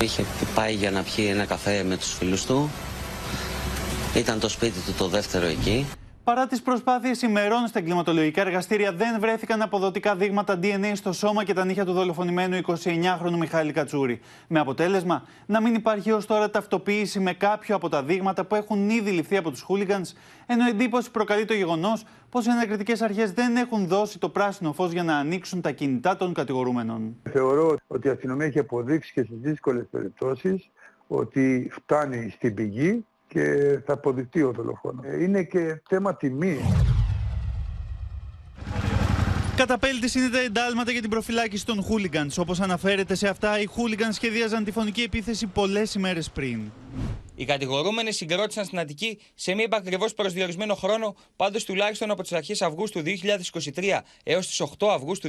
Είχε 0.00 0.24
πάει 0.54 0.74
για 0.74 0.90
να 0.90 1.02
πιει 1.02 1.26
ένα 1.30 1.44
καφέ 1.44 1.82
με 1.82 1.96
τους 1.96 2.12
φίλους 2.12 2.44
του. 2.44 2.70
Ήταν 4.14 4.40
το 4.40 4.48
σπίτι 4.48 4.78
του 4.80 4.92
το 4.98 5.08
δεύτερο 5.08 5.46
εκεί. 5.46 5.86
Παρά 6.26 6.46
τις 6.46 6.62
προσπάθειες 6.62 7.22
ημερών 7.22 7.66
στα 7.66 7.78
εγκληματολογικά 7.78 8.40
εργαστήρια, 8.40 8.92
δεν 8.92 9.20
βρέθηκαν 9.20 9.62
αποδοτικά 9.62 10.16
δείγματα 10.16 10.58
DNA 10.62 10.90
στο 10.94 11.12
σώμα 11.12 11.44
και 11.44 11.52
τα 11.52 11.64
νύχια 11.64 11.84
του 11.84 11.92
δολοφονημένου 11.92 12.60
29χρονου 12.66 13.36
Μιχάλη 13.38 13.72
Κατσούρη. 13.72 14.20
Με 14.48 14.58
αποτέλεσμα 14.58 15.22
να 15.46 15.60
μην 15.60 15.74
υπάρχει 15.74 16.10
έω 16.10 16.24
τώρα 16.24 16.50
ταυτοποίηση 16.50 17.20
με 17.20 17.32
κάποιο 17.32 17.76
από 17.76 17.88
τα 17.88 18.02
δείγματα 18.02 18.44
που 18.44 18.54
έχουν 18.54 18.90
ήδη 18.90 19.10
ληφθεί 19.10 19.36
από 19.36 19.50
τους 19.50 19.62
χούλιγκαν, 19.62 20.04
ενώ 20.46 20.66
εντύπωση 20.68 21.10
προκαλεί 21.10 21.44
το 21.44 21.54
γεγονός 21.54 22.04
πως 22.30 22.46
οι 22.46 22.50
ανακριτικές 22.50 23.02
αρχές 23.02 23.32
δεν 23.32 23.56
έχουν 23.56 23.86
δώσει 23.86 24.18
το 24.18 24.28
πράσινο 24.28 24.72
φως 24.72 24.92
για 24.92 25.02
να 25.02 25.16
ανοίξουν 25.16 25.60
τα 25.60 25.70
κινητά 25.70 26.16
των 26.16 26.32
κατηγορούμενων. 26.34 27.16
Θεωρώ 27.22 27.76
ότι 27.86 28.08
η 28.08 28.10
αστυνομία 28.10 28.46
έχει 28.46 28.58
αποδείξει 28.58 29.12
και 29.12 29.22
στις 29.22 29.36
δύσκολες 29.40 29.86
περιπτώσεις 29.90 30.70
ότι 31.06 31.68
φτάνει 31.72 32.30
στην 32.30 32.54
πηγή 32.54 33.04
και 33.28 33.78
θα 33.86 33.92
αποδειχτεί 33.92 34.42
ο 34.42 34.52
δολοφόνος. 34.52 35.04
Ε, 35.04 35.22
είναι 35.22 35.42
και 35.42 35.80
θέμα 35.88 36.16
τιμή. 36.16 36.60
Καταπέλτης 39.56 40.14
είναι 40.14 40.28
τα 40.28 40.38
εντάλματα 40.38 40.90
για 40.90 41.00
την 41.00 41.10
προφυλάκηση 41.10 41.66
των 41.66 41.82
χούλιγκανς. 41.82 42.38
Όπως 42.38 42.60
αναφέρεται 42.60 43.14
σε 43.14 43.28
αυτά, 43.28 43.60
οι 43.60 43.66
χούλιγκανς 43.66 44.14
σχεδίαζαν 44.14 44.64
τη 44.64 44.70
φωνική 44.70 45.02
επίθεση 45.02 45.46
πολλές 45.46 45.94
ημέρες 45.94 46.30
πριν. 46.30 46.60
Οι 47.38 47.44
κατηγορούμενοι 47.44 48.12
συγκρότησαν 48.12 48.64
στην 48.64 48.78
Αττική 48.78 49.18
σε 49.34 49.54
μη 49.54 49.62
επακριβώς 49.62 50.14
προσδιορισμένο 50.14 50.74
χρόνο, 50.74 51.16
πάντως 51.36 51.64
τουλάχιστον 51.64 52.10
από 52.10 52.22
τις 52.22 52.32
αρχές 52.32 52.62
Αυγούστου 52.62 53.02
2023 53.74 54.00
έως 54.22 54.46
τις 54.46 54.60
8 54.78 54.86
Αυγούστου 54.88 55.28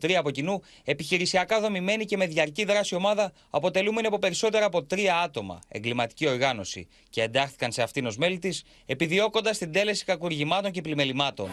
2023 0.00 0.12
από 0.12 0.30
κοινού, 0.30 0.62
επιχειρησιακά 0.84 1.60
δομημένη 1.60 2.04
και 2.04 2.16
με 2.16 2.26
διαρκή 2.26 2.64
δράση 2.64 2.94
ομάδα, 2.94 3.32
αποτελούμενη 3.50 4.06
από 4.06 4.18
περισσότερα 4.18 4.64
από 4.64 4.82
τρία 4.84 5.16
άτομα, 5.16 5.58
εγκληματική 5.68 6.28
οργάνωση, 6.28 6.88
και 7.10 7.22
εντάχθηκαν 7.22 7.72
σε 7.72 7.82
αυτήν 7.82 8.06
ως 8.06 8.16
μέλη 8.16 8.38
της, 8.38 8.64
επιδιώκοντας 8.86 9.58
την 9.58 9.72
τέλεση 9.72 10.04
κακουργημάτων 10.04 10.70
και 10.70 10.80
πλημελημάτων. 10.80 11.48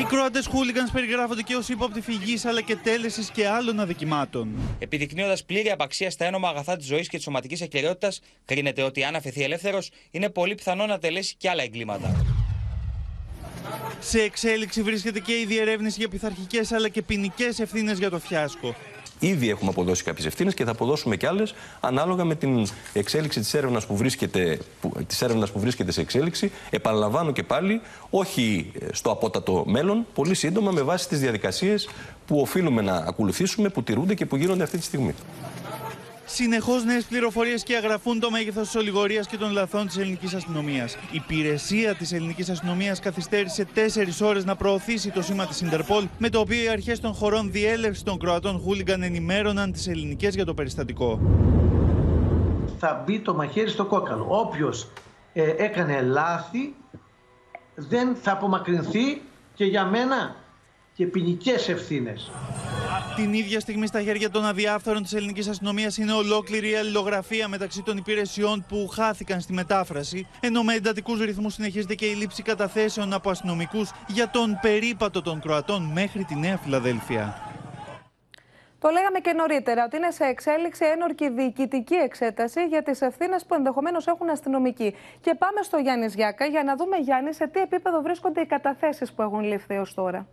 Οι 0.00 0.04
Κροάτες 0.04 0.46
χούλιγκανς 0.46 0.90
περιγράφονται 0.90 1.42
και 1.42 1.54
ως 1.54 1.68
ύποπτη 1.68 2.00
φυγής 2.00 2.44
αλλά 2.44 2.60
και 2.60 2.76
τέλεσης 2.76 3.30
και 3.30 3.48
άλλων 3.48 3.80
αδικημάτων. 3.80 4.48
Επιδεικνύοντας 4.78 5.44
πλήρη 5.44 5.70
απαξία 5.70 6.10
στα 6.10 6.24
ένομα 6.24 6.48
αγαθά 6.48 6.76
της 6.76 6.86
ζωής 6.86 7.08
και 7.08 7.16
της 7.16 7.24
σωματικής 7.24 7.62
ακαιρεότητας, 7.62 8.20
κρίνεται 8.44 8.82
ότι 8.82 9.04
αν 9.04 9.14
αφαιθεί 9.14 9.42
ελεύθερος, 9.42 9.90
είναι 10.10 10.28
πολύ 10.30 10.54
πιθανό 10.54 10.86
να 10.86 10.98
τελέσει 10.98 11.34
και 11.38 11.48
άλλα 11.48 11.62
εγκλήματα. 11.62 12.24
Σε 14.00 14.20
εξέλιξη 14.20 14.82
βρίσκεται 14.82 15.20
και 15.20 15.32
η 15.32 15.44
διερεύνηση 15.44 15.96
για 15.98 16.08
πειθαρχικές 16.08 16.72
αλλά 16.72 16.88
και 16.88 17.02
ποινικές 17.02 17.58
ευθύνες 17.58 17.98
για 17.98 18.10
το 18.10 18.18
φιάσκο. 18.18 18.74
Ήδη 19.24 19.50
έχουμε 19.50 19.70
αποδώσει 19.70 20.04
κάποιες 20.04 20.26
ευθύνες 20.26 20.54
και 20.54 20.64
θα 20.64 20.70
αποδώσουμε 20.70 21.16
και 21.16 21.26
άλλες 21.26 21.54
ανάλογα 21.80 22.24
με 22.24 22.34
την 22.34 22.66
εξέλιξη 22.92 23.40
της 23.40 23.54
έρευνας 23.54 23.86
που, 23.86 23.96
βρίσκεται, 23.96 24.58
που, 24.80 24.92
της 25.06 25.22
έρευνας 25.22 25.50
που 25.50 25.60
βρίσκεται 25.60 25.92
σε 25.92 26.00
εξέλιξη. 26.00 26.52
Επαναλαμβάνω 26.70 27.32
και 27.32 27.42
πάλι, 27.42 27.80
όχι 28.10 28.72
στο 28.92 29.10
απότατο 29.10 29.64
μέλλον, 29.66 30.06
πολύ 30.14 30.34
σύντομα 30.34 30.70
με 30.70 30.82
βάση 30.82 31.08
τις 31.08 31.20
διαδικασίες 31.20 31.88
που 32.26 32.40
οφείλουμε 32.40 32.82
να 32.82 32.96
ακολουθήσουμε, 32.96 33.68
που 33.68 33.82
τηρούνται 33.82 34.14
και 34.14 34.26
που 34.26 34.36
γίνονται 34.36 34.62
αυτή 34.62 34.78
τη 34.78 34.84
στιγμή. 34.84 35.14
Συνεχώς 36.36 36.84
νέες 36.84 37.04
πληροφορίες 37.04 37.62
και 37.62 37.76
αγραφούν 37.76 38.20
το 38.20 38.30
μέγεθος 38.30 38.66
της 38.66 38.74
ολιγορίας 38.76 39.26
και 39.26 39.36
των 39.36 39.52
λαθών 39.52 39.86
της 39.86 39.98
ελληνικής 39.98 40.34
αστυνομίας. 40.34 40.94
Η 40.94 40.98
υπηρεσία 41.10 41.94
της 41.94 42.12
ελληνικής 42.12 42.50
αστυνομίας 42.50 43.00
καθυστέρησε 43.00 43.64
τέσσερις 43.64 44.20
ώρες 44.20 44.44
να 44.44 44.56
προωθήσει 44.56 45.10
το 45.10 45.22
σήμα 45.22 45.46
της 45.46 45.60
Ιντερπολ, 45.60 46.06
με 46.18 46.28
το 46.28 46.38
οποίο 46.38 46.62
οι 46.62 46.68
αρχές 46.68 47.00
των 47.00 47.12
χωρών 47.12 47.50
διέλευση 47.50 48.04
των 48.04 48.18
Κροατών 48.18 48.58
Χούλιγκαν 48.58 49.02
ενημέρωναν 49.02 49.72
τις 49.72 49.88
ελληνικές 49.88 50.34
για 50.34 50.44
το 50.44 50.54
περιστατικό. 50.54 51.20
Θα 52.78 53.02
μπει 53.06 53.20
το 53.20 53.34
μαχαίρι 53.34 53.68
στο 53.68 53.84
κόκαλο. 53.84 54.26
Όποιος 54.28 54.88
ε, 55.32 55.50
έκανε 55.56 56.00
λάθη 56.00 56.74
δεν 57.74 58.14
θα 58.14 58.32
απομακρυνθεί 58.32 59.22
και 59.54 59.64
για 59.64 59.84
μένα 59.84 60.36
και 60.94 61.06
ποινικές 61.06 61.68
ευθύνες. 61.68 62.30
Την 63.16 63.32
ίδια 63.32 63.60
στιγμή 63.60 63.86
στα 63.86 64.02
χέρια 64.02 64.30
των 64.30 64.44
αδιάφθορων 64.44 65.02
της 65.02 65.12
ελληνικής 65.12 65.48
αστυνομίας 65.48 65.96
είναι 65.96 66.12
ολόκληρη 66.12 66.70
η 66.70 66.74
αλληλογραφία 66.74 67.48
μεταξύ 67.48 67.82
των 67.82 67.96
υπηρεσιών 67.96 68.64
που 68.68 68.88
χάθηκαν 68.88 69.40
στη 69.40 69.52
μετάφραση, 69.52 70.26
ενώ 70.40 70.62
με 70.62 70.74
εντατικούς 70.74 71.20
ρυθμούς 71.20 71.54
συνεχίζεται 71.54 71.94
και 71.94 72.06
η 72.06 72.14
λήψη 72.14 72.42
καταθέσεων 72.42 73.12
από 73.12 73.30
αστυνομικούς 73.30 73.90
για 74.08 74.30
τον 74.30 74.58
περίπατο 74.62 75.22
των 75.22 75.40
Κροατών 75.40 75.82
μέχρι 75.92 76.24
τη 76.24 76.34
Νέα 76.34 76.56
Φιλαδέλφια. 76.56 77.52
Το 78.78 78.90
λέγαμε 78.90 79.18
και 79.18 79.32
νωρίτερα 79.32 79.84
ότι 79.84 79.96
είναι 79.96 80.10
σε 80.10 80.24
εξέλιξη 80.24 80.84
ένορκη 80.84 81.30
διοικητική 81.30 81.94
εξέταση 81.94 82.64
για 82.64 82.82
τις 82.82 83.00
ευθύνες 83.00 83.44
που 83.46 83.54
ενδεχομένως 83.54 84.06
έχουν 84.06 84.30
αστυνομικοί. 84.30 84.94
Και 85.20 85.34
πάμε 85.34 85.62
στο 85.62 85.76
Γιάννης 85.76 86.14
Γιάκα 86.14 86.44
για 86.44 86.62
να 86.62 86.76
δούμε, 86.76 86.96
Γιάννη, 86.96 87.34
σε 87.34 87.46
τι 87.46 87.60
επίπεδο 87.60 88.02
βρίσκονται 88.02 88.40
οι 88.40 88.46
καταθέσεις 88.46 89.12
που 89.12 89.22
έχουν 89.22 89.40
ληφθεί 89.40 89.76
ως 89.76 89.94
τώρα. 89.94 90.26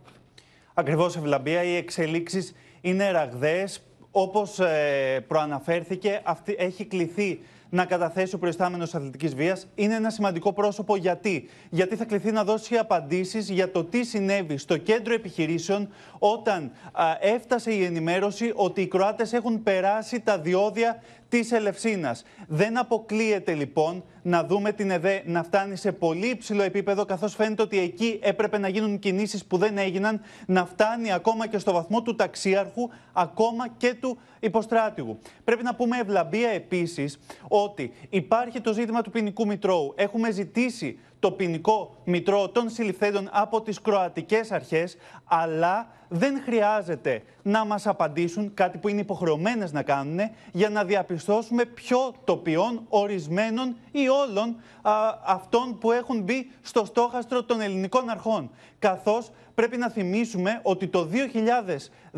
Ακριβώς, 0.74 1.16
Ευλαμπία. 1.16 1.62
Οι 1.62 1.76
εξελίξεις 1.76 2.54
είναι 2.80 3.10
ραγδαίες. 3.10 3.82
Όπως 4.10 4.58
ε, 4.58 5.24
προαναφέρθηκε, 5.28 6.20
αυτή, 6.24 6.54
έχει 6.58 6.84
κληθεί 6.84 7.40
να 7.68 7.84
καταθέσει 7.84 8.34
ο 8.34 8.38
προϊστάμενος 8.38 8.94
αθλητικής 8.94 9.34
βίας. 9.34 9.66
Είναι 9.74 9.94
ένα 9.94 10.10
σημαντικό 10.10 10.52
πρόσωπο 10.52 10.96
γιατί; 10.96 11.48
Γιατί 11.70 11.96
θα 11.96 12.04
κληθεί 12.04 12.30
να 12.30 12.44
δώσει 12.44 12.76
απαντήσεις 12.76 13.50
για 13.50 13.70
το 13.70 13.84
τι 13.84 14.04
συνέβη 14.04 14.56
στο 14.56 14.76
κέντρο 14.76 15.14
επιχειρήσεων 15.14 15.88
όταν 16.18 16.72
έφτασε 17.20 17.72
η 17.72 17.84
ενημέρωση 17.84 18.52
ότι 18.54 18.80
οι 18.80 18.86
Κροάτες 18.86 19.32
έχουν 19.32 19.62
περάσει 19.62 20.20
τα 20.20 20.38
διόδια 20.38 21.02
της 21.32 21.52
Ελευσίνας. 21.52 22.24
Δεν 22.48 22.78
αποκλείεται 22.78 23.54
λοιπόν 23.54 24.04
να 24.22 24.44
δούμε 24.44 24.72
την 24.72 24.90
ΕΔΕ 24.90 25.22
να 25.26 25.42
φτάνει 25.42 25.76
σε 25.76 25.92
πολύ 25.92 26.26
υψηλό 26.26 26.62
επίπεδο, 26.62 27.04
καθώς 27.04 27.34
φαίνεται 27.34 27.62
ότι 27.62 27.78
εκεί 27.78 28.18
έπρεπε 28.22 28.58
να 28.58 28.68
γίνουν 28.68 28.98
κινήσεις 28.98 29.44
που 29.44 29.56
δεν 29.56 29.78
έγιναν, 29.78 30.20
να 30.46 30.66
φτάνει 30.66 31.12
ακόμα 31.12 31.46
και 31.46 31.58
στο 31.58 31.72
βαθμό 31.72 32.02
του 32.02 32.14
ταξίαρχου, 32.14 32.88
ακόμα 33.12 33.68
και 33.68 33.94
του 33.94 34.18
υποστράτηγου. 34.40 35.18
Πρέπει 35.44 35.62
να 35.62 35.74
πούμε 35.74 35.98
ευλαμπία 35.98 36.48
επίσης 36.48 37.18
ότι 37.48 37.92
υπάρχει 38.10 38.60
το 38.60 38.72
ζήτημα 38.72 39.02
του 39.02 39.10
ποινικού 39.10 39.46
μητρώου. 39.46 39.92
Έχουμε 39.96 40.30
ζητήσει 40.30 40.98
το 41.22 41.30
ποινικό 41.30 41.96
μητρό 42.04 42.48
των 42.48 42.70
συλληφθέντων 42.70 43.28
από 43.32 43.62
τις 43.62 43.80
κροατικές 43.80 44.52
αρχές, 44.52 44.96
αλλά 45.24 45.86
δεν 46.08 46.42
χρειάζεται 46.44 47.22
να 47.42 47.64
μας 47.64 47.86
απαντήσουν 47.86 48.54
κάτι 48.54 48.78
που 48.78 48.88
είναι 48.88 49.00
υποχρεωμένες 49.00 49.72
να 49.72 49.82
κάνουν 49.82 50.18
για 50.52 50.68
να 50.68 50.84
διαπιστώσουμε 50.84 51.64
ποιο 51.64 52.14
τοπιών 52.24 52.82
ορισμένων 52.88 53.76
ή 53.90 54.08
όλων 54.08 54.56
α, 54.82 54.92
αυτών 55.24 55.78
που 55.78 55.92
έχουν 55.92 56.22
μπει 56.22 56.50
στο 56.62 56.84
στόχαστρο 56.84 57.42
των 57.42 57.60
ελληνικών 57.60 58.08
αρχών. 58.08 58.50
Καθώς 58.78 59.30
πρέπει 59.54 59.76
να 59.76 59.90
θυμίσουμε 59.90 60.60
ότι 60.62 60.86
το 60.88 61.08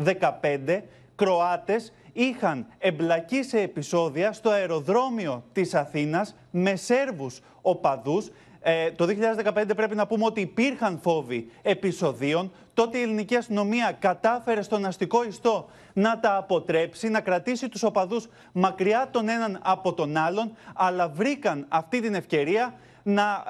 2015 0.01 0.81
Κροάτες 1.15 1.93
είχαν 2.13 2.65
εμπλακεί 2.77 3.43
σε 3.43 3.59
επεισόδια 3.59 4.33
στο 4.33 4.49
αεροδρόμιο 4.49 5.43
της 5.53 5.73
Αθήνας 5.73 6.35
με 6.51 6.75
Σέρβους 6.75 7.41
οπαδούς 7.61 8.31
ε, 8.67 8.91
το 8.91 9.07
2015 9.43 9.63
πρέπει 9.75 9.95
να 9.95 10.07
πούμε 10.07 10.25
ότι 10.25 10.41
υπήρχαν 10.41 10.99
φόβοι 11.01 11.49
επεισοδίων. 11.61 12.51
Τότε 12.73 12.97
η 12.97 13.01
ελληνική 13.01 13.35
αστυνομία 13.35 13.95
κατάφερε 13.99 14.61
στον 14.61 14.85
αστικό 14.85 15.23
ιστό 15.23 15.69
να 15.93 16.19
τα 16.19 16.37
αποτρέψει, 16.37 17.09
να 17.09 17.21
κρατήσει 17.21 17.69
τους 17.69 17.83
οπαδούς 17.83 18.27
μακριά 18.51 19.09
τον 19.11 19.29
έναν 19.29 19.59
από 19.63 19.93
τον 19.93 20.17
άλλον, 20.17 20.55
αλλά 20.73 21.09
βρήκαν 21.09 21.65
αυτή 21.69 22.01
την 22.01 22.15
ευκαιρία 22.15 22.73
να, 23.07 23.43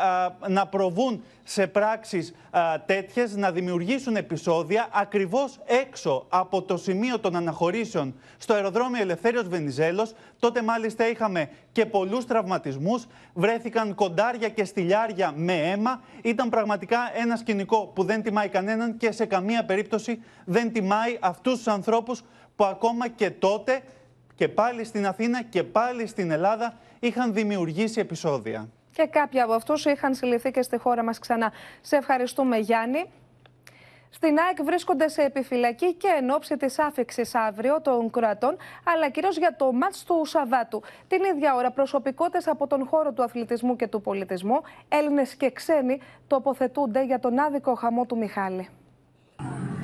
να 0.47 0.67
προβούν 0.67 1.23
σε 1.43 1.67
πράξεις 1.67 2.33
α, 2.51 2.79
τέτοιες, 2.85 3.35
να 3.35 3.51
δημιουργήσουν 3.51 4.15
επεισόδια 4.15 4.87
ακριβώς 4.91 5.59
έξω 5.65 6.25
από 6.29 6.61
το 6.61 6.77
σημείο 6.77 7.19
των 7.19 7.35
αναχωρήσεων 7.35 8.15
στο 8.37 8.53
αεροδρόμιο 8.53 9.01
Ελευθέριος 9.01 9.47
Βενιζέλος. 9.47 10.13
Τότε 10.39 10.61
μάλιστα 10.63 11.09
είχαμε 11.09 11.49
και 11.71 11.85
πολλούς 11.85 12.25
τραυματισμούς, 12.25 13.07
βρέθηκαν 13.33 13.95
κοντάρια 13.95 14.49
και 14.49 14.65
στυλιάρια 14.65 15.33
με 15.35 15.53
αίμα. 15.53 16.01
Ήταν 16.23 16.49
πραγματικά 16.49 16.97
ένα 17.15 17.35
σκηνικό 17.35 17.91
που 17.95 18.03
δεν 18.03 18.23
τιμάει 18.23 18.49
κανέναν 18.49 18.97
και 18.97 19.11
σε 19.11 19.25
καμία 19.25 19.65
περίπτωση 19.65 20.21
δεν 20.45 20.71
τιμάει 20.71 21.17
αυτούς 21.19 21.53
τους 21.53 21.67
ανθρώπους 21.67 22.23
που 22.55 22.65
ακόμα 22.65 23.07
και 23.07 23.29
τότε 23.29 23.81
και 24.35 24.47
πάλι 24.47 24.83
στην 24.83 25.07
Αθήνα 25.07 25.43
και 25.43 25.63
πάλι 25.63 26.07
στην 26.07 26.31
Ελλάδα 26.31 26.77
είχαν 26.99 27.33
δημιουργήσει 27.33 27.99
επεισόδια 27.99 28.69
και 28.95 29.07
κάποιοι 29.07 29.39
από 29.39 29.53
αυτούς 29.53 29.85
είχαν 29.85 30.13
συλληφθεί 30.15 30.51
και 30.51 30.61
στη 30.61 30.77
χώρα 30.77 31.03
μας 31.03 31.19
ξανά. 31.19 31.51
Σε 31.81 31.95
ευχαριστούμε 31.95 32.57
Γιάννη. 32.57 33.11
Στην 34.09 34.37
ΑΕΚ 34.39 34.63
βρίσκονται 34.63 35.07
σε 35.07 35.21
επιφυλακή 35.21 35.93
και 35.93 36.07
εν 36.17 36.29
ώψη 36.29 36.57
της 36.57 36.79
άφηξης 36.79 37.35
αύριο 37.35 37.81
των 37.81 38.09
Κροατών, 38.09 38.57
αλλά 38.93 39.09
κυρίως 39.09 39.37
για 39.37 39.55
το 39.55 39.73
μάτς 39.73 40.03
του 40.03 40.25
Σαββάτου. 40.25 40.81
Την 41.07 41.23
ίδια 41.23 41.55
ώρα, 41.55 41.71
προσωπικότητε 41.71 42.51
από 42.51 42.67
τον 42.67 42.85
χώρο 42.87 43.13
του 43.13 43.23
αθλητισμού 43.23 43.75
και 43.75 43.87
του 43.87 44.01
πολιτισμού, 44.01 44.61
Έλληνες 44.87 45.35
και 45.35 45.51
ξένοι, 45.51 46.01
τοποθετούνται 46.27 47.03
για 47.03 47.19
τον 47.19 47.39
άδικο 47.39 47.73
χαμό 47.73 48.05
του 48.05 48.17
Μιχάλη. 48.17 48.69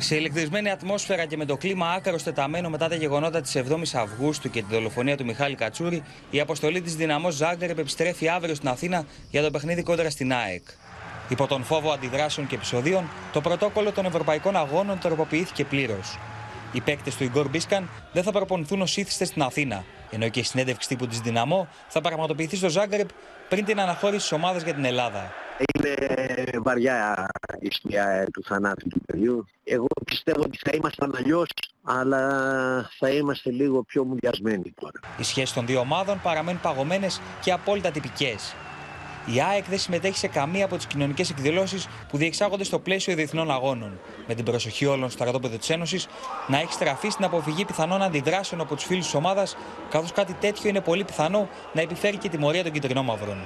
Σε 0.03 0.15
ηλεκτρισμένη 0.15 0.69
ατμόσφαιρα 0.69 1.25
και 1.25 1.37
με 1.37 1.45
το 1.45 1.57
κλίμα 1.57 1.89
άκαρο 1.89 2.17
τεταμένο 2.17 2.69
μετά 2.69 2.87
τα 2.87 2.95
γεγονότα 2.95 3.41
της 3.41 3.57
7η 3.57 3.81
Αυγούστου 3.93 4.49
και 4.49 4.61
τη 4.61 4.73
δολοφονία 4.73 5.17
του 5.17 5.25
Μιχάλη 5.25 5.55
Κατσούρη, 5.55 6.03
η 6.29 6.39
αποστολή 6.39 6.81
της 6.81 6.95
Δυναμό 6.95 7.31
Ζάγκρεπ 7.31 7.79
επιστρέφει 7.79 8.27
αύριο 8.27 8.55
στην 8.55 8.67
Αθήνα 8.67 9.05
για 9.29 9.41
το 9.41 9.51
παιχνίδι 9.51 9.83
κόντρα 9.83 10.09
στην 10.09 10.33
ΑΕΚ. 10.33 10.63
Υπό 11.29 11.47
τον 11.47 11.63
φόβο 11.63 11.91
αντιδράσεων 11.91 12.47
και 12.47 12.55
επεισοδίων, 12.55 13.09
το 13.33 13.41
πρωτόκολλο 13.41 13.91
των 13.91 14.05
Ευρωπαϊκών 14.05 14.55
Αγώνων 14.55 14.99
τροποποιήθηκε 14.99 15.65
πλήρως. 15.65 16.17
Οι 16.71 16.81
παίκτες 16.81 17.15
του 17.15 17.23
Ιγκόρ 17.23 17.49
Μπίσκαν 17.49 17.89
δεν 18.11 18.23
θα 18.23 18.31
προπονηθούν 18.31 18.81
ως 18.81 18.97
ήθιστε 18.97 19.25
στην 19.25 19.41
Αθήνα, 19.41 19.83
ενώ 20.09 20.29
και 20.29 20.39
η 20.39 20.43
συνέντευξη 20.43 20.87
τύπου 20.87 21.07
της 21.07 21.19
Δυναμό 21.19 21.67
θα 21.87 22.01
πραγματοποιηθεί 22.01 22.55
στο 22.55 22.69
Ζάγκρεπ 22.69 23.09
πριν 23.51 23.65
την 23.65 23.79
αναχώρηση 23.79 24.29
τη 24.29 24.35
ομάδα 24.35 24.59
για 24.59 24.73
την 24.73 24.85
Ελλάδα. 24.85 25.31
Είναι 25.73 25.95
βαριά 26.63 27.27
η 27.59 27.67
ιστορία 27.71 28.27
του 28.33 28.43
θανάτου 28.43 28.87
του 28.87 29.01
παιδιού. 29.05 29.45
Εγώ 29.63 29.87
πιστεύω 30.05 30.41
ότι 30.41 30.57
θα 30.61 30.71
ήμασταν 30.73 31.15
αλλιώς, 31.17 31.47
αλλά 31.83 32.21
θα 32.97 33.09
είμαστε 33.09 33.51
λίγο 33.51 33.83
πιο 33.83 34.03
μουδιασμένοι 34.03 34.73
τώρα. 34.79 34.99
Οι 35.17 35.23
σχέσεις 35.23 35.53
των 35.53 35.65
δύο 35.65 35.79
ομάδων 35.79 36.19
παραμένουν 36.23 36.61
παγωμένες 36.61 37.21
και 37.41 37.51
απόλυτα 37.51 37.91
τυπικές. 37.91 38.55
Η 39.25 39.41
ΑΕΚ 39.41 39.65
δεν 39.69 39.79
συμμετέχει 39.79 40.17
σε 40.17 40.27
καμία 40.27 40.65
από 40.65 40.75
τις 40.75 40.85
κοινωνικές 40.85 41.29
εκδηλώσεις 41.29 41.87
που 42.09 42.17
διεξάγονται 42.17 42.63
στο 42.63 42.79
πλαίσιο 42.79 43.15
διεθνών 43.15 43.51
αγώνων. 43.51 43.99
Με 44.27 44.35
την 44.35 44.45
προσοχή 44.45 44.85
όλων 44.85 45.09
στο 45.09 45.17
στρατόπεδο 45.17 45.57
της 45.57 45.69
Ένωσης 45.69 46.07
να 46.47 46.59
έχει 46.59 46.73
στραφεί 46.73 47.09
στην 47.09 47.25
αποφυγή 47.25 47.65
πιθανών 47.65 48.01
αντιδράσεων 48.01 48.61
από 48.61 48.75
τους 48.75 48.83
φίλους 48.83 49.03
της 49.05 49.13
ομάδας, 49.13 49.57
καθώς 49.89 50.11
κάτι 50.11 50.33
τέτοιο 50.33 50.69
είναι 50.69 50.81
πολύ 50.81 51.03
πιθανό 51.03 51.49
να 51.73 51.81
επιφέρει 51.81 52.17
και 52.17 52.29
τιμωρία 52.29 52.63
των 52.63 52.71
κυτρινόμαυρων. 52.71 53.37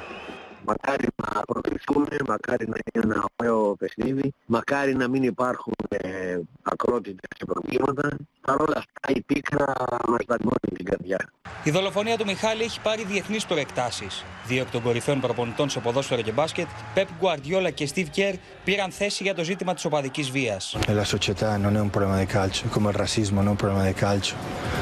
Μακάρι 0.67 1.08
να 1.15 1.41
προκληθούμε, 1.41 2.15
μακάρι 2.28 2.67
να 2.67 2.78
είναι 2.93 3.06
ένα 3.13 3.25
ωραίο 3.36 3.75
παιχνίδι, 3.75 4.34
μακάρι 4.45 4.95
να 4.95 5.08
μην 5.08 5.23
υπάρχουν 5.23 5.73
ε, 5.89 6.39
ακρότητες 6.63 7.30
και 7.38 7.45
προβλήματα. 7.45 8.17
Παρ' 8.41 8.62
όλα 8.62 8.78
αυτά 8.78 9.19
η 9.19 9.21
πίκρα 9.21 9.73
μας 10.08 10.19
δαγκώνει 10.28 10.71
την 10.75 10.86
καρδιά. 10.86 11.30
Η 11.63 11.71
δολοφονία 11.71 12.17
του 12.17 12.25
Μιχάλη 12.25 12.63
έχει 12.63 12.82
πάρει 12.82 13.04
διεθνείς 13.04 13.45
προεκτάσεις. 13.45 14.23
Δύο 14.47 14.62
εκ 14.62 14.69
των 14.71 14.82
κορυφαίων 14.82 15.19
προπονητών 15.19 15.69
σε 15.69 15.80
ποδόσφαιρο 15.80 16.21
και 16.21 16.32
μπάσκετ, 16.32 16.67
Πεπ 16.93 17.08
Γκουαρδιόλα 17.19 17.69
και 17.69 17.86
Στίβ 17.86 18.10
Κέρ, 18.10 18.36
πήραν 18.63 18.91
θέση 18.91 19.23
για 19.23 19.36
το 19.36 19.43
ζήτημα 19.43 19.73
της 19.73 19.86
οπαδικής 19.86 20.32
βίας. 20.32 20.78
La 20.88 21.04
società 21.04 21.58
non 21.58 21.75
è 21.75 21.80
un 21.80 21.89
problema 21.89 22.17
di 22.19 22.25
calcio, 22.25 22.67
come 22.67 22.89
il 22.89 22.95
razzismo 22.95 23.38
non 23.39 23.47
è 23.47 23.49
un 23.49 23.56
problema 23.56 23.86
di 23.86 23.93
calcio. 23.93 24.36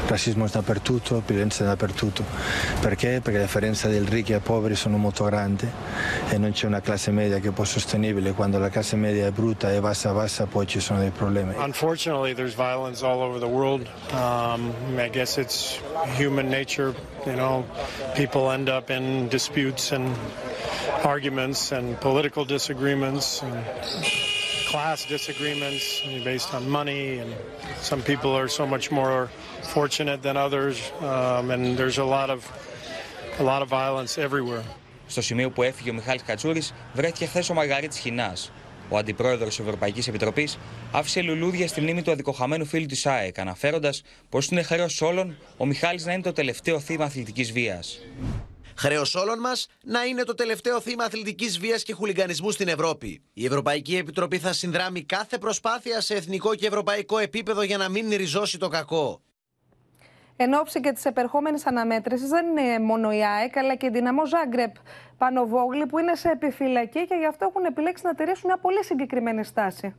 Il 0.04 0.10
razzismo 0.10 0.46
è 0.46 0.50
dappertutto, 0.50 1.24
violenza 1.26 1.64
è 1.64 1.68
dappertutto. 1.68 2.24
Perché? 2.82 3.20
Perché 3.24 3.38
la 3.38 3.46
differenza 3.50 3.88
del 3.88 4.06
ricchi 4.16 4.34
e 4.34 4.40
poveri 4.40 4.76
sono 4.76 4.98
molto 4.98 5.24
grandi 5.24 5.68
e 6.30 6.38
non 6.38 6.52
c'è 6.52 6.66
una 6.66 6.82
classe 6.82 7.12
media 7.12 7.40
che 7.40 7.52
può 7.52 7.64
sostenibile. 7.64 8.34
Quando 8.34 8.58
la 8.58 8.70
classe 8.70 8.96
media 8.96 9.28
è 9.28 9.32
brutta 9.32 9.72
e 9.72 9.80
bassa 9.80 10.12
bassa 10.12 10.46
poi 10.46 10.66
ci 10.68 10.80
sono 10.80 11.00
dei 11.00 11.12
problemi. 11.12 11.54
Unfortunately, 11.58 12.34
there's 12.34 12.56
violence 12.56 13.04
all 13.04 13.22
over 13.22 13.40
the 13.40 13.48
world. 13.48 13.88
Um, 14.12 14.74
I 14.98 15.10
guess 15.10 15.38
it's 15.38 15.80
human 16.18 16.50
nature. 16.50 16.94
You 17.26 17.36
know, 17.36 17.66
people 18.16 18.52
end 18.52 18.70
up 18.70 18.90
in 18.90 19.28
disputes 19.30 19.92
and 19.92 20.16
arguments 21.04 21.72
and 21.72 22.00
political 22.00 22.46
disagreements 22.46 23.42
and 23.42 23.64
class 24.68 25.06
disagreements 25.06 26.02
based 26.24 26.54
on 26.54 26.68
money. 26.70 27.20
And 27.20 27.34
some 27.80 28.02
people 28.02 28.36
are 28.36 28.48
so 28.48 28.66
much 28.66 28.92
more 28.92 29.30
fortunate 29.62 30.22
than 30.22 30.36
others. 30.36 30.92
Um, 31.02 31.52
and 31.52 31.78
there's 31.78 32.00
a 32.00 32.06
lot 32.06 32.30
of 32.30 32.44
a 33.40 33.44
lot 33.44 33.62
of 33.62 33.70
violence 33.70 34.18
everywhere. 34.18 34.64
Στο 35.14 35.22
σημείο 35.22 35.50
που 35.50 35.64
έφυγε 35.64 35.90
ο 35.90 35.94
Μιχάλης 35.94 36.24
Κατσούρης 36.24 36.74
βρέθηκε 36.94 37.26
χθες 37.26 37.50
ο 37.50 37.54
Μαργαρίτης 37.54 38.00
Χινάς. 38.00 38.52
Ο 38.90 38.98
αντιπρόεδρος 38.98 39.56
της 39.56 39.60
Ευρωπαϊκής 39.60 40.08
Επιτροπής 40.08 40.58
άφησε 40.92 41.22
λουλούδια 41.22 41.68
στη 41.68 41.82
μνήμη 41.82 42.02
του 42.02 42.12
αδικοχαμένου 42.12 42.66
φίλου 42.66 42.86
της 42.86 43.06
ΑΕΚ, 43.06 43.40
αναφέροντας 43.40 44.02
πως 44.30 44.48
είναι 44.48 44.62
χρέος 44.62 45.02
όλων 45.02 45.38
ο 45.58 45.66
Μιχάλης 45.66 46.06
να 46.06 46.14
είναι 46.14 46.22
το 46.22 46.32
τελευταίο 46.32 46.80
θύμα 46.80 47.06
αθλητικής 47.06 47.52
βίας. 47.52 48.00
Χρέος 48.76 49.16
όλων 49.16 49.40
μας 49.40 49.68
να 49.84 50.04
είναι 50.04 50.24
το 50.24 50.34
τελευταίο 50.34 50.82
θύμα 50.82 51.04
αθλητικής 51.04 51.60
βίας 51.60 51.84
και 51.84 51.94
χουλιγανισμού 51.94 52.52
στην 52.52 52.68
Ευρώπη. 52.68 53.22
Η 53.34 53.46
Ευρωπαϊκή 53.46 53.96
Επιτροπή 53.96 54.38
θα 54.38 54.54
συνδράμει 54.54 55.04
κάθε 55.04 55.38
προσπάθεια 55.38 56.02
σε 56.02 56.14
εθνικό 56.14 56.56
και 56.56 56.68
ευρωπαϊκό 56.68 57.18
επίπεδο 57.18 57.62
για 57.62 57.78
να 57.78 57.90
μην 57.90 58.10
ριζώσει 58.10 58.58
το 58.58 58.68
κακό. 58.68 59.22
Εν 60.36 60.54
ώψη 60.54 60.80
και 60.80 60.92
της 60.92 61.06
επερχόμενης 61.06 61.66
αναμέτρησης, 61.66 62.30
δεν 62.30 62.46
είναι 62.48 62.80
μόνο 62.80 63.12
η 63.12 63.26
ΑΕΚ, 63.26 63.58
αλλά 63.58 63.76
και 63.76 63.86
η 63.86 63.90
Δυναμό 63.90 64.26
Ζάγκρεπ 64.26 64.76
Πανοβόγλη, 65.18 65.86
που 65.86 65.98
είναι 65.98 66.16
σε 66.16 66.30
επιφυλακή 66.30 67.08
και 67.08 67.16
γι' 67.20 67.26
αυτό 67.26 67.46
έχουν 67.50 67.66
επιλέξει 67.66 68.04
να 68.06 68.16
τηρήσουν 68.16 68.42
μια 68.46 68.58
πολύ 68.58 68.84
συγκεκριμένη 68.84 69.44
στάση. 69.44 69.96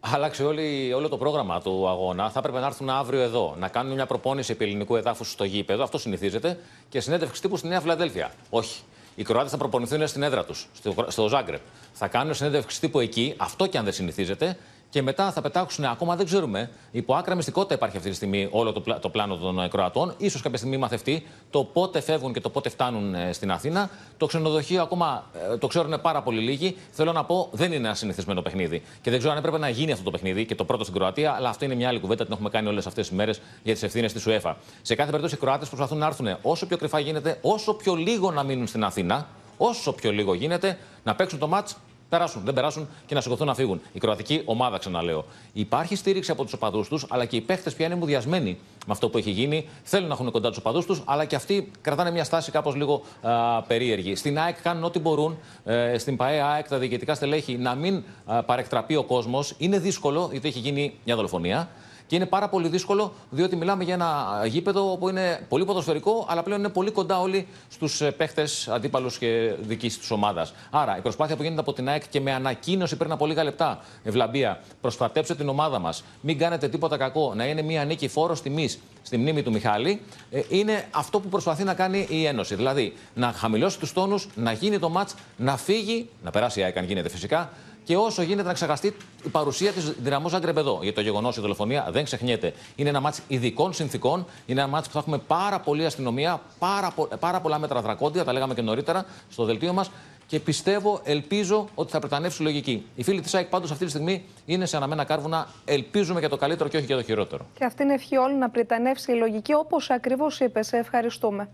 Άλλαξε 0.00 0.44
όλη, 0.44 0.92
όλο 0.92 1.08
το 1.08 1.16
πρόγραμμα 1.16 1.60
του 1.60 1.88
αγώνα. 1.88 2.30
Θα 2.30 2.38
έπρεπε 2.38 2.58
να 2.60 2.66
έρθουν 2.66 2.90
αύριο 2.90 3.20
εδώ, 3.20 3.54
να 3.58 3.68
κάνουν 3.68 3.94
μια 3.94 4.06
προπόνηση 4.06 4.52
επί 4.52 4.64
ελληνικού 4.64 4.96
εδάφους 4.96 5.30
στο 5.30 5.44
γήπεδο. 5.44 5.82
Αυτό 5.82 5.98
συνηθίζεται. 5.98 6.58
Και 6.88 7.00
συνέντευξη 7.00 7.40
τύπου 7.40 7.56
στη 7.56 7.68
Νέα 7.68 7.80
Φιλαδέλφια. 7.80 8.30
Όχι. 8.50 8.82
Οι 9.14 9.22
Κροάτες 9.22 9.50
θα 9.50 9.56
προπονηθούν 9.56 10.06
στην 10.06 10.22
έδρα 10.22 10.44
τους, 10.44 10.68
στο, 10.74 10.94
στο 11.08 11.28
Ζάγκρεπ. 11.28 11.60
Θα 11.92 12.08
κάνουν 12.08 12.34
συνέντευξη 12.34 12.80
τύπου 12.80 13.00
εκεί, 13.00 13.34
αυτό 13.36 13.66
και 13.66 13.78
αν 13.78 13.84
δεν 13.84 13.92
συνηθίζεται 13.92 14.56
και 14.90 15.02
μετά 15.02 15.32
θα 15.32 15.40
πετάξουν, 15.40 15.84
ακόμα 15.84 16.16
δεν 16.16 16.26
ξέρουμε, 16.26 16.70
υπό 16.90 17.14
άκρα 17.14 17.34
μυστικότητα 17.34 17.74
υπάρχει 17.74 17.96
αυτή 17.96 18.08
τη 18.08 18.14
στιγμή 18.14 18.48
όλο 18.50 18.72
το, 18.72 18.98
το 19.00 19.08
πλάνο 19.08 19.36
των 19.36 19.68
Κροατών. 19.68 20.14
σω 20.30 20.38
κάποια 20.42 20.58
στιγμή 20.58 20.76
μαθευτεί 20.76 21.26
το 21.50 21.64
πότε 21.64 22.00
φεύγουν 22.00 22.32
και 22.32 22.40
το 22.40 22.50
πότε 22.50 22.68
φτάνουν 22.68 23.14
ε, 23.14 23.32
στην 23.32 23.50
Αθήνα. 23.50 23.90
Το 24.16 24.26
ξενοδοχείο 24.26 24.82
ακόμα 24.82 25.24
ε, 25.52 25.56
το 25.56 25.66
ξέρουν 25.66 26.00
πάρα 26.00 26.22
πολύ 26.22 26.40
λίγοι. 26.40 26.76
Θέλω 26.90 27.12
να 27.12 27.24
πω, 27.24 27.48
δεν 27.52 27.72
είναι 27.72 27.86
ένα 27.86 27.94
συνηθισμένο 27.94 28.42
παιχνίδι. 28.42 28.82
Και 29.00 29.10
δεν 29.10 29.18
ξέρω 29.18 29.32
αν 29.32 29.38
έπρεπε 29.38 29.58
να 29.58 29.68
γίνει 29.68 29.92
αυτό 29.92 30.04
το 30.04 30.10
παιχνίδι 30.10 30.46
και 30.46 30.54
το 30.54 30.64
πρώτο 30.64 30.82
στην 30.82 30.94
Κροατία, 30.96 31.32
αλλά 31.32 31.48
αυτό 31.48 31.64
είναι 31.64 31.74
μια 31.74 31.88
άλλη 31.88 32.00
κουβέντα, 32.00 32.24
την 32.24 32.32
έχουμε 32.32 32.48
κάνει 32.48 32.68
όλες 32.68 32.86
αυτές 32.86 33.08
τις 33.08 33.16
μέρες 33.16 33.40
για 33.62 33.72
τις 33.72 33.82
ευθύνες 33.82 34.12
της 34.12 34.24
UEFA. 34.26 34.54
Σε 34.82 34.94
κάθε 34.94 35.10
περίπτωση 35.10 35.34
οι 35.34 35.38
Κροάτες 35.38 35.68
προσπαθούν 35.68 35.98
να 35.98 36.06
έρθουν 36.06 36.36
όσο 36.42 36.66
πιο 36.66 36.76
κρυφά 36.76 36.98
γίνεται, 36.98 37.38
όσο 37.42 37.74
πιο 37.74 37.94
λίγο 37.94 38.30
να 38.30 38.42
μείνουν 38.42 38.66
στην 38.66 38.84
Αθήνα, 38.84 39.26
όσο 39.56 39.92
πιο 39.92 40.12
λίγο 40.12 40.34
γίνεται, 40.34 40.78
να 41.04 41.14
παίξουν 41.14 41.38
το 41.38 41.48
μάτ 41.48 41.68
περάσουν, 42.08 42.42
δεν 42.44 42.54
περάσουν 42.54 42.88
και 43.06 43.14
να 43.14 43.20
σηκωθούν 43.20 43.46
να 43.46 43.54
φύγουν. 43.54 43.80
Η 43.92 43.98
κροατική 43.98 44.42
ομάδα, 44.44 44.78
ξαναλέω. 44.78 45.24
Υπάρχει 45.52 45.96
στήριξη 45.96 46.30
από 46.30 46.44
τους 46.44 46.52
οπαδούς 46.52 46.88
τους, 46.88 47.06
αλλά 47.08 47.24
και 47.24 47.36
οι 47.36 47.40
παίχτες 47.40 47.74
πια 47.74 47.86
είναι 47.86 47.94
μουδιασμένοι 47.94 48.58
με 48.86 48.92
αυτό 48.92 49.08
που 49.08 49.18
έχει 49.18 49.30
γίνει. 49.30 49.68
Θέλουν 49.82 50.08
να 50.08 50.14
έχουν 50.14 50.30
κοντά 50.30 50.48
τους 50.48 50.58
οπαδούς 50.58 50.86
τους, 50.86 51.02
αλλά 51.04 51.24
και 51.24 51.36
αυτοί 51.36 51.70
κρατάνε 51.80 52.10
μια 52.10 52.24
στάση 52.24 52.50
κάπως 52.50 52.74
λίγο 52.74 53.02
α, 53.22 53.62
περίεργη. 53.62 54.14
Στην 54.14 54.38
ΑΕΚ 54.38 54.62
κάνουν 54.62 54.84
ό,τι 54.84 54.98
μπορούν. 54.98 55.38
Ε, 55.64 55.98
στην 55.98 56.16
ΠαΕ 56.16 56.40
ΑΕΚ 56.40 56.68
τα 56.68 56.78
διοικητικά 56.78 57.14
στελέχη 57.14 57.56
να 57.56 57.74
μην 57.74 58.02
α, 58.26 58.42
παρεκτραπεί 58.42 58.96
ο 58.96 59.04
κόσμος. 59.04 59.54
Είναι 59.58 59.78
δύσκολο, 59.78 60.28
γιατί 60.32 60.48
έχει 60.48 60.58
γίνει 60.58 60.94
μια 61.04 61.16
δολοφονία. 61.16 61.68
Και 62.08 62.16
είναι 62.16 62.26
πάρα 62.26 62.48
πολύ 62.48 62.68
δύσκολο, 62.68 63.12
διότι 63.30 63.56
μιλάμε 63.56 63.84
για 63.84 63.94
ένα 63.94 64.42
γήπεδο 64.46 64.96
που 64.96 65.08
είναι 65.08 65.46
πολύ 65.48 65.64
ποδοσφαιρικό, 65.64 66.26
αλλά 66.28 66.42
πλέον 66.42 66.58
είναι 66.58 66.68
πολύ 66.68 66.90
κοντά 66.90 67.20
όλοι 67.20 67.46
στους 67.68 68.00
ε, 68.00 68.10
παίχτες 68.10 68.68
αντίπαλους 68.68 69.18
και 69.18 69.54
δικής 69.60 69.98
τη 69.98 70.14
ομάδας. 70.14 70.54
Άρα 70.70 70.98
η 70.98 71.00
προσπάθεια 71.00 71.36
που 71.36 71.42
γίνεται 71.42 71.60
από 71.60 71.72
την 71.72 71.88
ΑΕΚ 71.88 72.08
και 72.08 72.20
με 72.20 72.32
ανακοίνωση 72.32 72.96
πριν 72.96 73.12
από 73.12 73.26
λίγα 73.26 73.44
λεπτά, 73.44 73.80
Ευλαμπία, 74.04 74.60
προσπατέψτε 74.80 75.34
την 75.34 75.48
ομάδα 75.48 75.78
μας, 75.78 76.04
μην 76.20 76.38
κάνετε 76.38 76.68
τίποτα 76.68 76.96
κακό, 76.96 77.32
να 77.34 77.46
είναι 77.46 77.62
μια 77.62 77.84
νίκη 77.84 78.08
φόρος 78.08 78.42
τιμής 78.42 78.78
στη 79.02 79.16
μνήμη 79.16 79.42
του 79.42 79.50
Μιχάλη, 79.50 80.00
ε, 80.30 80.40
είναι 80.48 80.86
αυτό 80.90 81.20
που 81.20 81.28
προσπαθεί 81.28 81.64
να 81.64 81.74
κάνει 81.74 82.06
η 82.10 82.24
Ένωση. 82.24 82.54
Δηλαδή 82.54 82.94
να 83.14 83.32
χαμηλώσει 83.32 83.78
τους 83.78 83.92
τόνους, 83.92 84.28
να 84.34 84.52
γίνει 84.52 84.78
το 84.78 84.88
μάτς, 84.88 85.14
να 85.36 85.56
φύγει, 85.56 86.08
να 86.22 86.30
περάσει 86.30 86.60
η 86.60 86.62
ΑΕΚ 86.62 86.76
αν 86.76 86.84
γίνεται 86.84 87.08
φυσικά, 87.08 87.50
και 87.88 87.96
όσο 87.96 88.22
γίνεται 88.22 88.48
να 88.48 88.54
ξεχαστεί 88.54 88.96
η 89.24 89.28
παρουσία 89.28 89.72
της 89.72 89.92
δυναμό 89.98 90.28
Ζάγκρεπ 90.28 90.56
εδώ. 90.56 90.78
Για 90.82 90.92
το 90.92 91.00
γεγονός 91.00 91.36
η 91.36 91.40
δολοφονία 91.40 91.88
δεν 91.90 92.04
ξεχνιέται. 92.04 92.54
Είναι 92.76 92.88
ένα 92.88 93.00
μάτσο 93.00 93.22
ειδικών 93.28 93.72
συνθήκων. 93.72 94.26
Είναι 94.46 94.60
ένα 94.60 94.68
μάτσο 94.68 94.88
που 94.88 94.94
θα 94.94 94.98
έχουμε 94.98 95.18
πάρα 95.18 95.60
πολλή 95.60 95.84
αστυνομία, 95.84 96.40
πάρα, 96.58 96.94
πάρα 97.20 97.40
πολλά 97.40 97.58
μέτρα 97.58 97.80
δρακόντια, 97.80 98.24
τα 98.24 98.32
λέγαμε 98.32 98.54
και 98.54 98.62
νωρίτερα 98.62 99.04
στο 99.30 99.44
δελτίο 99.44 99.72
μας. 99.72 99.90
Και 100.26 100.40
πιστεύω, 100.40 101.00
ελπίζω 101.04 101.68
ότι 101.74 101.90
θα 101.90 101.98
πρετανεύσει 101.98 102.42
λογική. 102.42 102.86
Οι 102.94 103.02
φίλοι 103.02 103.20
της 103.20 103.34
ΑΕΚ 103.34 103.48
πάντως 103.48 103.70
αυτή 103.70 103.84
τη 103.84 103.90
στιγμή 103.90 104.24
είναι 104.44 104.66
σε 104.66 104.76
αναμένα 104.76 105.04
κάρβουνα. 105.04 105.48
Ελπίζουμε 105.64 106.20
για 106.20 106.28
το 106.28 106.36
καλύτερο 106.36 106.68
και 106.68 106.76
όχι 106.76 106.86
για 106.86 106.96
το 106.96 107.02
χειρότερο. 107.02 107.46
Και 107.54 107.64
αυτή 107.64 107.82
είναι 107.82 107.94
ευχή 107.94 108.16
όλων 108.16 108.38
να 108.38 108.50
πρετανεύσει 108.50 109.12
η 109.12 109.14
λογική, 109.14 109.54
όπως 109.54 109.90
ακριβώς 109.90 110.40
είπες. 110.40 110.66
Σε 110.66 110.76
ευχαριστούμε. 110.76 111.48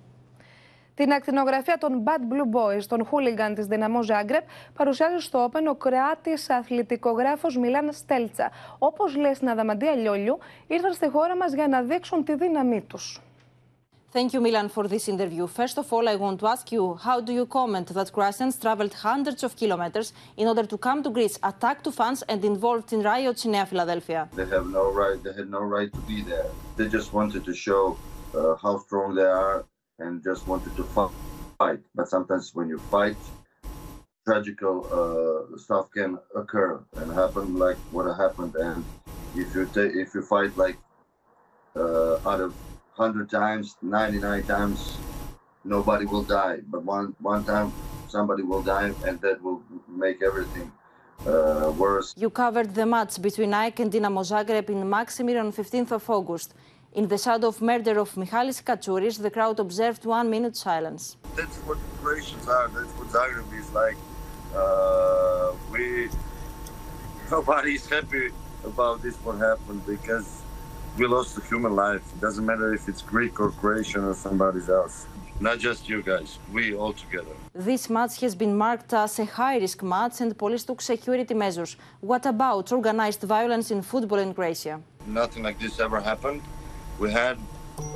Την 0.94 1.12
ακτινογραφία 1.12 1.78
των 1.78 2.04
Bad 2.04 2.32
Blue 2.32 2.56
Boys, 2.56 2.82
των 2.88 3.08
hooligan 3.10 3.52
της 3.54 3.66
Δυναμό 3.66 4.02
Ζάγκρεπ, 4.02 4.44
παρουσιάζει 4.74 5.24
στο 5.24 5.50
Open 5.50 5.62
ο 5.70 5.74
Κροάτης 5.74 6.50
αθλητικογράφος 6.50 7.56
Μιλάν 7.56 7.92
Στέλτσα. 7.92 8.50
Όπως 8.78 9.16
λέει 9.16 9.34
στην 9.34 9.48
Αδαμαντία 9.48 9.94
Λιόλιου, 9.94 10.38
ήρθαν 10.66 10.92
στη 10.92 11.08
χώρα 11.08 11.36
μας 11.36 11.52
για 11.52 11.68
να 11.68 11.82
δείξουν 11.82 12.24
τη 12.24 12.34
δύναμή 12.34 12.80
τους. 12.80 13.20
Thank 14.16 14.32
you, 14.32 14.40
Milan, 14.46 14.68
for 14.68 14.84
this 14.86 15.08
interview. 15.14 15.44
First 15.60 15.76
of 15.82 15.86
all, 15.92 16.06
I 16.14 16.16
want 16.24 16.36
to 16.42 16.46
ask 16.54 16.64
you 16.76 16.82
how 17.06 17.18
do 17.26 17.32
you 17.38 17.46
comment 17.58 17.86
that 17.96 18.08
Croatians 18.16 18.54
traveled 18.64 18.94
hundreds 19.08 19.42
of 19.46 19.50
kilometers 19.62 20.08
in 20.40 20.46
order 20.50 20.64
to 20.72 20.76
come 20.86 20.98
to 21.06 21.10
Greece, 21.16 21.36
attack 21.50 21.76
two 21.84 21.94
fans, 22.00 22.20
and 22.30 22.40
involved 22.52 22.88
in 22.94 23.00
riots 23.12 23.40
in 23.44 23.50
Nea 23.54 23.66
Philadelphia? 23.72 24.20
They 24.40 24.48
have 24.56 24.66
no 24.80 24.84
right. 25.02 25.18
They 25.24 25.34
had 25.40 25.48
no 25.58 25.62
right 25.76 25.90
to 25.96 26.02
be 26.12 26.18
there. 26.32 26.48
They 26.78 26.86
just 26.98 27.08
wanted 27.18 27.42
to 27.48 27.54
show 27.66 27.82
uh, 27.92 28.54
how 28.64 28.74
strong 28.86 29.06
they 29.18 29.30
are 29.44 29.56
and 29.98 30.22
just 30.22 30.46
wanted 30.46 30.74
to 30.76 30.84
fight. 30.84 31.80
But 31.94 32.08
sometimes 32.08 32.54
when 32.54 32.68
you 32.68 32.78
fight, 32.78 33.16
tragical 34.26 34.76
uh, 34.90 35.56
stuff 35.58 35.90
can 35.92 36.18
occur 36.34 36.82
and 36.96 37.12
happen 37.12 37.58
like 37.58 37.76
what 37.92 38.04
happened. 38.16 38.54
And 38.56 38.84
if 39.36 39.54
you 39.54 39.66
take, 39.66 39.94
if 39.94 40.14
you 40.14 40.22
fight 40.22 40.56
like 40.56 40.78
uh, 41.76 42.14
out 42.28 42.40
of 42.40 42.54
hundred 42.92 43.30
times, 43.30 43.76
ninety 43.82 44.18
nine 44.18 44.44
times, 44.44 44.96
nobody 45.64 46.06
will 46.06 46.22
die. 46.22 46.58
But 46.66 46.84
one 46.84 47.14
one 47.20 47.44
time, 47.44 47.72
somebody 48.08 48.42
will 48.42 48.62
die, 48.62 48.92
and 49.06 49.20
that 49.20 49.42
will 49.42 49.62
make 49.88 50.22
everything. 50.22 50.70
Uh, 51.24 51.72
worse. 51.78 52.12
You 52.18 52.28
covered 52.28 52.74
the 52.74 52.84
match 52.84 53.22
between 53.22 53.54
Ike 53.54 53.80
and 53.80 53.90
Dinamo 53.90 54.22
Zagreb 54.30 54.68
in 54.68 54.82
Maximir 54.84 55.40
on 55.40 55.52
15th 55.52 55.92
of 55.92 56.10
August. 56.10 56.52
In 56.94 57.08
the 57.08 57.18
shadow 57.18 57.48
of 57.48 57.60
murder 57.60 57.98
of 57.98 58.16
Michalis 58.16 58.62
Katsouris, 58.62 59.20
the 59.20 59.28
crowd 59.28 59.58
observed 59.58 60.04
one 60.04 60.30
minute 60.30 60.56
silence. 60.56 61.16
That's 61.34 61.56
what 61.66 61.76
Croatians 62.00 62.46
are. 62.46 62.68
That's 62.68 62.92
what 62.98 63.08
Zagreb 63.08 63.52
is 63.58 63.68
like. 63.72 63.96
Uh, 64.54 65.54
we 65.72 66.08
nobody 67.32 67.74
is 67.74 67.88
happy 67.88 68.28
about 68.64 69.02
this 69.02 69.16
what 69.24 69.38
happened 69.38 69.84
because 69.84 70.42
we 70.96 71.08
lost 71.08 71.36
a 71.36 71.40
human 71.40 71.74
life. 71.74 72.04
It 72.14 72.20
doesn't 72.20 72.46
matter 72.46 72.72
if 72.72 72.88
it's 72.88 73.02
Greek 73.02 73.40
or 73.40 73.50
Croatian 73.50 74.04
or 74.04 74.14
somebody 74.14 74.60
else. 74.68 75.08
Not 75.40 75.58
just 75.58 75.88
you 75.88 76.00
guys, 76.00 76.38
we 76.52 76.76
all 76.76 76.92
together. 76.92 77.34
This 77.54 77.90
match 77.90 78.20
has 78.20 78.36
been 78.36 78.56
marked 78.56 78.92
as 78.94 79.18
a 79.18 79.24
high-risk 79.24 79.82
match 79.82 80.20
and 80.20 80.38
police 80.38 80.62
took 80.62 80.80
security 80.80 81.34
measures. 81.34 81.76
What 82.00 82.24
about 82.24 82.70
organized 82.70 83.22
violence 83.22 83.72
in 83.72 83.82
football 83.82 84.20
in 84.20 84.32
Croatia? 84.32 84.80
Nothing 85.08 85.42
like 85.42 85.58
this 85.58 85.80
ever 85.80 86.00
happened. 86.00 86.40
We 86.98 87.10
had 87.10 87.38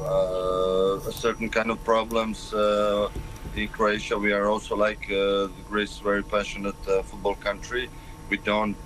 uh, 0.03 0.99
a 1.07 1.12
certain 1.12 1.49
kind 1.49 1.70
of 1.70 1.82
problems 1.84 2.53
uh, 2.53 3.09
in 3.55 3.68
Croatia. 3.68 4.18
We 4.18 4.32
are 4.32 4.46
also 4.46 4.76
like 4.76 5.11
uh, 5.11 5.49
Greece, 5.68 5.99
very 5.99 6.22
passionate 6.22 6.76
football 7.05 7.34
country. 7.34 7.88
We 8.28 8.36
don't 8.38 8.76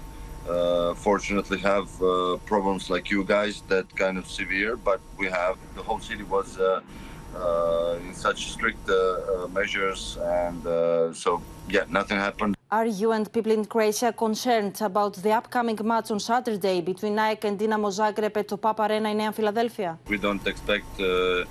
uh, 0.48 0.94
fortunately 0.94 1.58
have 1.58 1.88
uh, 2.02 2.36
problems 2.46 2.90
like 2.90 3.10
you 3.10 3.24
guys 3.24 3.62
that 3.68 3.94
kind 3.96 4.18
of 4.18 4.28
severe, 4.28 4.76
but 4.76 5.00
we 5.16 5.28
have. 5.28 5.56
The 5.76 5.82
whole 5.82 6.00
city 6.00 6.24
was 6.24 6.58
uh, 6.58 6.80
in 8.02 8.14
such 8.14 8.50
strict 8.52 8.88
measures, 9.52 10.18
and 10.20 10.62
so 11.14 11.42
yeah, 11.68 11.84
nothing 11.88 12.18
happened. 12.18 12.56
Are 12.72 12.86
you 12.86 13.12
and 13.12 13.30
people 13.30 13.52
in 13.52 13.66
Croatia 13.66 14.14
concerned 14.14 14.80
about 14.80 15.16
the 15.16 15.30
upcoming 15.32 15.78
match 15.84 16.10
on 16.10 16.18
Saturday 16.18 16.80
between 16.80 17.14
Nike 17.14 17.46
and 17.46 17.58
Dinamo 17.58 17.90
Zagreb 17.92 18.34
at 18.34 18.48
Top 18.48 18.80
Arena 18.80 19.10
in 19.10 19.18
Nea 19.18 19.30
Philadelphia? 19.30 19.98
We 20.08 20.16
don't 20.16 20.46
expect 20.46 20.98
uh, 20.98 21.44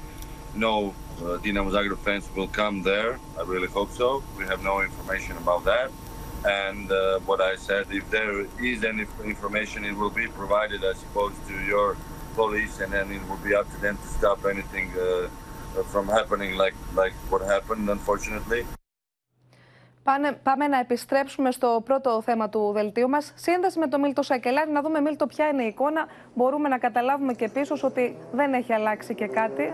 no 0.56 0.96
uh, 1.20 1.38
Dinamo 1.44 1.70
Zagreb 1.70 2.00
fans 2.00 2.28
will 2.36 2.48
come 2.48 2.82
there. 2.82 3.20
I 3.38 3.44
really 3.44 3.68
hope 3.68 3.92
so. 3.92 4.24
We 4.36 4.46
have 4.46 4.64
no 4.64 4.82
information 4.82 5.38
about 5.38 5.64
that. 5.66 5.92
And 6.44 6.92
uh, 6.92 7.20
what 7.20 7.40
I 7.40 7.56
said, 7.56 7.86
if 7.92 8.10
there 8.10 8.48
is 8.60 8.84
any 8.84 9.06
information, 9.24 9.86
it 9.86 9.96
will 9.96 10.10
be 10.10 10.26
provided, 10.26 10.84
I 10.84 10.94
suppose, 10.94 11.34
to 11.50 11.54
your 11.66 11.98
police, 12.34 12.80
and 12.80 12.92
then 12.92 13.12
it 13.12 13.22
will 13.30 13.44
be 13.50 13.54
up 13.54 13.72
to 13.74 13.78
them 13.80 13.96
to 13.96 14.08
stop 14.08 14.44
anything 14.46 14.92
uh, 14.98 15.28
from 15.84 16.08
happening 16.08 16.58
like 16.58 16.74
like 16.96 17.14
what 17.30 17.44
happened, 17.44 17.92
unfortunately. 17.92 18.66
Πάνε, 20.04 20.32
πάμε 20.44 20.68
να 20.68 20.80
επιστρέψουμε 20.80 21.52
στο 21.52 21.82
πρώτο 21.86 22.22
θέμα 22.22 22.50
του 22.50 22.72
δελτίου 22.74 23.10
μας. 23.10 23.34
Σύνδεση 23.36 23.80
με 23.80 23.88
τον 23.88 24.00
Μίλτο 24.00 24.22
Σακελάρη, 24.22 24.72
να 24.72 24.82
δούμε 24.82 25.02
Μίλτο 25.02 25.28
ποια 25.28 25.48
είναι 25.48 25.64
η 25.64 25.68
εικόνα. 25.68 26.06
Μπορούμε 26.34 26.70
να 26.70 26.78
καταλάβουμε 26.78 27.34
και 27.34 27.50
πίσω 27.50 27.76
ότι 27.82 28.18
δεν 28.32 28.54
έχει 28.54 28.74
αλλάξει 28.74 29.16
και 29.16 29.28
κάτι. 29.28 29.74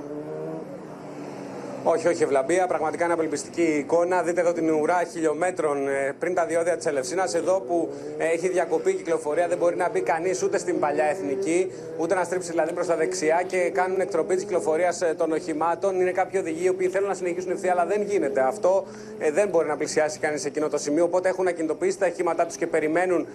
Όχι, 1.89 2.07
όχι, 2.07 2.23
ευλαμπία. 2.23 2.67
Πραγματικά 2.67 3.03
είναι 3.03 3.13
απελπιστική 3.13 3.61
εικόνα. 3.61 4.21
Δείτε 4.23 4.41
εδώ 4.41 4.53
την 4.53 4.69
ουρά 4.69 5.03
χιλιόμετρων 5.11 5.88
ε, 5.88 6.15
πριν 6.19 6.33
τα 6.33 6.45
διόδια 6.45 6.77
της 6.77 6.85
Ελευσίνας. 6.85 7.33
Εδώ 7.33 7.59
που 7.59 7.89
ε, 8.17 8.25
έχει 8.25 8.49
διακοπεί 8.49 8.89
η 8.89 8.93
κυκλοφορία, 8.93 9.47
δεν 9.47 9.57
μπορεί 9.57 9.75
να 9.75 9.89
μπει 9.89 10.01
κανείς 10.01 10.43
ούτε 10.43 10.57
στην 10.57 10.79
παλιά 10.79 11.03
εθνική, 11.05 11.71
ούτε 11.97 12.15
να 12.15 12.23
στρίψει 12.23 12.49
δηλαδή 12.49 12.73
προς 12.73 12.88
τα 12.88 12.95
δεξιά 12.95 13.43
και 13.47 13.69
κάνουν 13.69 13.99
εκτροπή 13.99 14.35
της 14.35 14.43
κυκλοφορίας 14.43 15.01
ε, 15.01 15.13
των 15.17 15.31
οχημάτων. 15.31 16.01
Είναι 16.01 16.11
κάποιοι 16.11 16.39
οδηγοί 16.43 16.65
οι 16.65 16.69
οποίοι 16.69 16.88
θέλουν 16.88 17.07
να 17.07 17.13
συνεχίσουν 17.13 17.51
ευθεία, 17.51 17.71
αλλά 17.71 17.85
δεν 17.85 18.01
γίνεται. 18.01 18.41
Αυτό 18.41 18.85
δεν 19.31 19.49
μπορεί 19.49 19.67
να 19.67 19.77
πλησιάσει 19.77 20.19
κανείς 20.19 20.41
σε 20.41 20.47
εκείνο 20.47 20.69
το 20.69 20.77
σημείο. 20.77 21.03
Οπότε 21.03 21.29
έχουν 21.29 21.47
ακινητοποιήσει 21.47 21.97
τα 21.97 22.05
οχήματά 22.05 22.45
τους 22.45 22.55
και 22.55 22.67
περιμένουν 22.67 23.27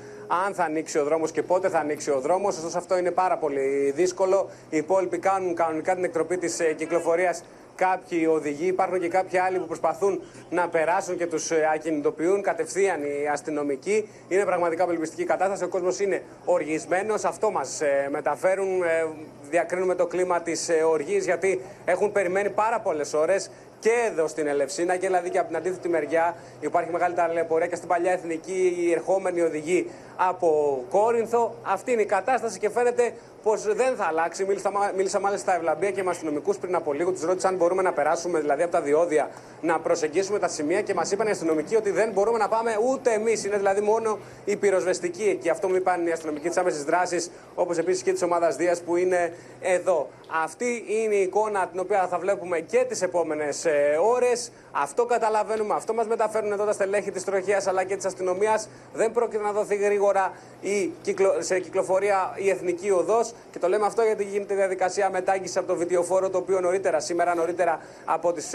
αν 0.46 0.54
θα 0.54 0.64
ανοίξει 0.64 0.98
ο 0.98 1.04
δρόμος 1.04 1.30
και 1.30 1.42
πότε 1.42 1.68
θα 1.68 1.78
ανοίξει 1.78 2.10
ο 2.10 2.20
δρόμος. 2.20 2.56
Ωστόσο, 2.56 2.78
αυτό 2.78 2.98
είναι 2.98 3.10
πάρα 3.10 3.36
πολύ 3.36 3.92
δύσκολο. 3.96 4.48
Οι 4.70 4.76
υπόλοιποι 4.76 5.18
κάνουν 5.18 5.54
κανονικά 5.54 5.94
την 5.94 6.04
εκτροπή 6.04 6.36
της 6.36 6.60
κυκλοφορίας 6.76 7.42
κάποιοι 7.74 8.28
οδηγοί, 8.30 8.66
υπάρχουν 8.66 9.00
και 9.00 9.08
κάποιοι 9.08 9.38
άλλοι 9.38 9.58
που 9.58 9.66
προσπαθούν 9.66 10.20
να 10.50 10.68
περάσουν 10.68 11.16
και 11.16 11.26
τους 11.26 11.50
ε, 11.50 11.70
ακινητοποιούν 11.74 12.42
κατευθείαν 12.42 13.02
οι 13.02 13.28
αστυνομικοί. 13.32 14.08
Είναι 14.28 14.44
πραγματικά 14.44 14.84
απελπιστική 14.84 15.24
κατάσταση. 15.24 15.64
Ο 15.64 15.68
κόσμος 15.68 16.00
είναι 16.00 16.22
οργισμένος. 16.44 17.24
Αυτό 17.24 17.50
μας 17.50 17.80
ε, 17.80 18.08
μεταφέρουν. 18.10 18.82
Ε, 18.82 19.06
διακρίνουμε 19.50 19.94
το 19.94 20.06
κλίμα 20.06 20.40
της 20.40 20.70
οργής 20.88 21.24
γιατί 21.24 21.60
έχουν 21.84 22.12
περιμένει 22.12 22.50
πάρα 22.50 22.80
πολλές 22.80 23.12
ώρες 23.12 23.50
και 23.82 24.08
εδώ 24.10 24.28
στην 24.28 24.46
Ελευσίνα 24.46 24.96
και 24.96 25.06
δηλαδή 25.06 25.30
και 25.30 25.38
από 25.38 25.46
την 25.46 25.56
αντίθετη 25.56 25.88
μεριά 25.88 26.36
υπάρχει 26.60 26.90
μεγάλη 26.90 27.14
ταλαιπωρία 27.14 27.66
και 27.66 27.76
στην 27.76 27.88
παλιά 27.88 28.12
εθνική 28.12 28.76
οι 28.78 28.92
ερχόμενοι 28.92 29.40
οδηγοί 29.40 29.90
από 30.16 30.84
Κόρινθο. 30.90 31.54
Αυτή 31.62 31.92
είναι 31.92 32.02
η 32.02 32.06
κατάσταση 32.06 32.58
και 32.58 32.70
φαίνεται 32.70 33.12
πως 33.42 33.74
δεν 33.74 33.96
θα 33.96 34.04
αλλάξει. 34.04 34.44
Μίλησα, 34.44 34.70
μίλησα 34.96 35.20
μάλιστα 35.20 35.50
στα 35.50 35.60
Ευλαμπία 35.60 35.90
και 35.90 36.02
με 36.02 36.10
αστυνομικούς 36.10 36.56
πριν 36.56 36.74
από 36.74 36.92
λίγο. 36.92 37.10
Τους 37.12 37.22
ρώτησα 37.22 37.48
αν 37.48 37.56
μπορούμε 37.56 37.82
να 37.82 37.92
περάσουμε 37.92 38.40
δηλαδή 38.40 38.62
από 38.62 38.72
τα 38.72 38.80
διόδια 38.80 39.30
να 39.60 39.78
προσεγγίσουμε 39.78 40.38
τα 40.38 40.48
σημεία 40.48 40.82
και 40.82 40.94
μας 40.94 41.10
είπαν 41.10 41.26
οι 41.26 41.30
αστυνομικοί 41.30 41.76
ότι 41.76 41.90
δεν 41.90 42.10
μπορούμε 42.12 42.38
να 42.38 42.48
πάμε 42.48 42.78
ούτε 42.90 43.10
εμείς. 43.12 43.44
Είναι 43.44 43.56
δηλαδή 43.56 43.80
μόνο 43.80 44.18
οι 44.44 44.56
πυροσβεστικοί 44.56 45.24
εκεί. 45.24 45.48
Αυτό 45.48 45.68
μου 45.68 45.74
είπαν 45.74 46.06
οι 46.06 46.12
αστυνομικοί 46.12 46.48
της 46.48 46.56
άμεσης 46.56 46.84
δράσης, 46.84 47.30
όπως 47.54 47.78
επίσης 47.78 48.02
και 48.02 48.12
της 48.12 48.22
ομάδας 48.22 48.56
Δίας 48.56 48.80
που 48.82 48.96
είναι 48.96 49.34
εδώ. 49.60 50.08
Αυτή 50.42 50.84
είναι 50.86 51.14
η 51.14 51.22
εικόνα 51.22 51.66
την 51.66 51.80
οποία 51.80 52.06
θα 52.06 52.18
βλέπουμε 52.18 52.58
και 52.60 52.84
τις 52.88 53.02
επόμενες 53.02 53.64
ε, 53.64 53.98
ώρες. 54.02 54.52
Αυτό 54.72 55.04
καταλαβαίνουμε, 55.04 55.74
αυτό 55.74 55.94
μας 55.94 56.06
μεταφέρουν 56.06 56.52
εδώ 56.52 56.64
τα 56.64 56.72
στελέχη 56.72 57.10
της 57.10 57.24
τροχία 57.24 57.62
αλλά 57.66 57.84
και 57.84 57.96
της 57.96 58.04
αστυνομίας. 58.04 58.68
Δεν 58.92 59.12
πρόκειται 59.12 59.42
να 59.42 59.52
δοθεί 59.52 59.76
γρήγορα 59.76 60.32
η 60.60 60.92
σε 61.38 61.58
κυκλοφορία 61.60 62.32
η 62.36 62.50
εθνική 62.50 62.90
οδός. 62.90 63.31
Και 63.52 63.58
το 63.58 63.68
λέμε 63.68 63.86
αυτό 63.86 64.02
γιατί 64.02 64.24
γίνεται 64.24 64.54
διαδικασία 64.54 65.10
μετάγγισης 65.10 65.56
από 65.56 65.66
το 65.66 65.76
βιντεοφόρο 65.76 66.30
το 66.30 66.38
οποίο 66.38 66.60
νωρίτερα, 66.60 67.00
σήμερα 67.00 67.34
νωρίτερα 67.34 67.80
από 68.04 68.32
τις 68.32 68.50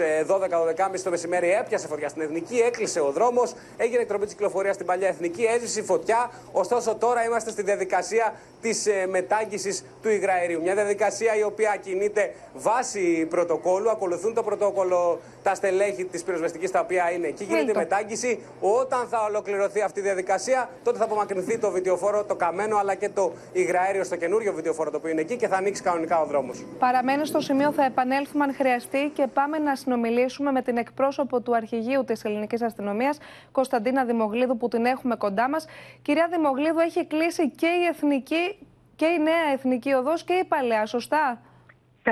ε, 0.92 0.98
το 1.04 1.10
μεσημέρι 1.10 1.50
έπιασε 1.50 1.86
φωτιά 1.86 2.08
στην 2.08 2.22
εθνική, 2.22 2.56
έκλεισε 2.56 3.00
ο 3.00 3.10
δρόμος, 3.10 3.54
έγινε 3.76 4.00
εκτροπή 4.00 4.24
της 4.24 4.34
κυκλοφορίας 4.34 4.74
στην 4.74 4.86
παλιά 4.86 5.08
εθνική, 5.08 5.44
έζησε 5.44 5.82
φωτιά. 5.82 6.30
Ωστόσο 6.52 6.94
τώρα 6.94 7.24
είμαστε 7.24 7.50
στη 7.50 7.62
διαδικασία 7.62 8.34
της 8.60 8.86
ε, 8.86 9.06
μετάγγισης 9.06 9.84
του 10.02 10.08
υγραερίου. 10.08 10.60
Μια 10.60 10.74
διαδικασία 10.74 11.36
η 11.36 11.42
οποία 11.42 11.76
κινείται 11.82 12.34
βάσει 12.54 13.26
πρωτοκόλου, 13.30 13.90
ακολουθούν 13.90 14.34
το 14.34 14.42
πρωτόκολλο 14.42 15.20
τα 15.42 15.54
στελέχη 15.54 16.04
της 16.04 16.22
πυροσβεστικής 16.22 16.70
τα 16.70 16.80
οποία 16.80 17.10
είναι 17.10 17.26
εκεί. 17.26 17.44
Γίνεται 17.44 17.70
η 17.70 17.74
μετάγγιση. 17.74 18.40
Όταν 18.60 19.06
θα 19.10 19.24
ολοκληρωθεί 19.28 19.80
αυτή 19.80 20.00
η 20.00 20.02
διαδικασία, 20.02 20.70
τότε 20.84 20.98
θα 20.98 21.04
απομακρυνθεί 21.04 21.58
το 21.58 21.70
βιντεοφόρο, 21.70 22.24
το 22.24 22.34
καμένο 22.34 22.76
αλλά 22.76 22.94
και 22.94 23.08
το 23.08 23.32
υγραέριο 23.52 24.04
στο 24.04 24.16
καινούριο 24.16 24.52
βιντεοφόρο 24.52 24.67
το 24.74 24.96
οποίο 24.96 25.10
είναι 25.10 25.20
εκεί 25.20 25.36
και 25.36 25.48
θα 25.48 25.56
ανοίξει 25.56 25.82
κανονικά 25.82 26.20
ο 26.20 26.26
δρόμος. 26.26 26.64
Παραμένει 26.78 27.26
στο 27.26 27.40
σημείο, 27.40 27.72
θα 27.72 27.84
επανέλθουμε 27.84 28.44
αν 28.44 28.54
χρειαστεί 28.54 29.10
και 29.14 29.26
πάμε 29.26 29.58
να 29.58 29.76
συνομιλήσουμε 29.76 30.52
με 30.52 30.62
την 30.62 30.76
εκπρόσωπο 30.76 31.40
του 31.40 31.56
Αρχηγείου 31.56 32.04
της 32.04 32.24
Ελληνικής 32.24 32.62
Αστυνομίας, 32.62 33.18
Κωνσταντίνα 33.52 34.04
Δημογλίδου, 34.04 34.56
που 34.56 34.68
την 34.68 34.84
έχουμε 34.84 35.16
κοντά 35.16 35.48
μας. 35.48 35.66
Κυρία 36.02 36.28
Δημογλίδου, 36.30 36.78
έχει 36.78 37.06
κλείσει 37.06 37.50
και 37.50 37.66
η 37.66 37.84
Εθνική 37.88 38.66
και 38.96 39.06
η 39.06 39.18
Νέα 39.18 39.52
Εθνική 39.52 39.92
Οδός 39.92 40.24
και 40.24 40.32
η 40.32 40.44
Παλαιά, 40.44 40.86
σωστά; 40.86 41.40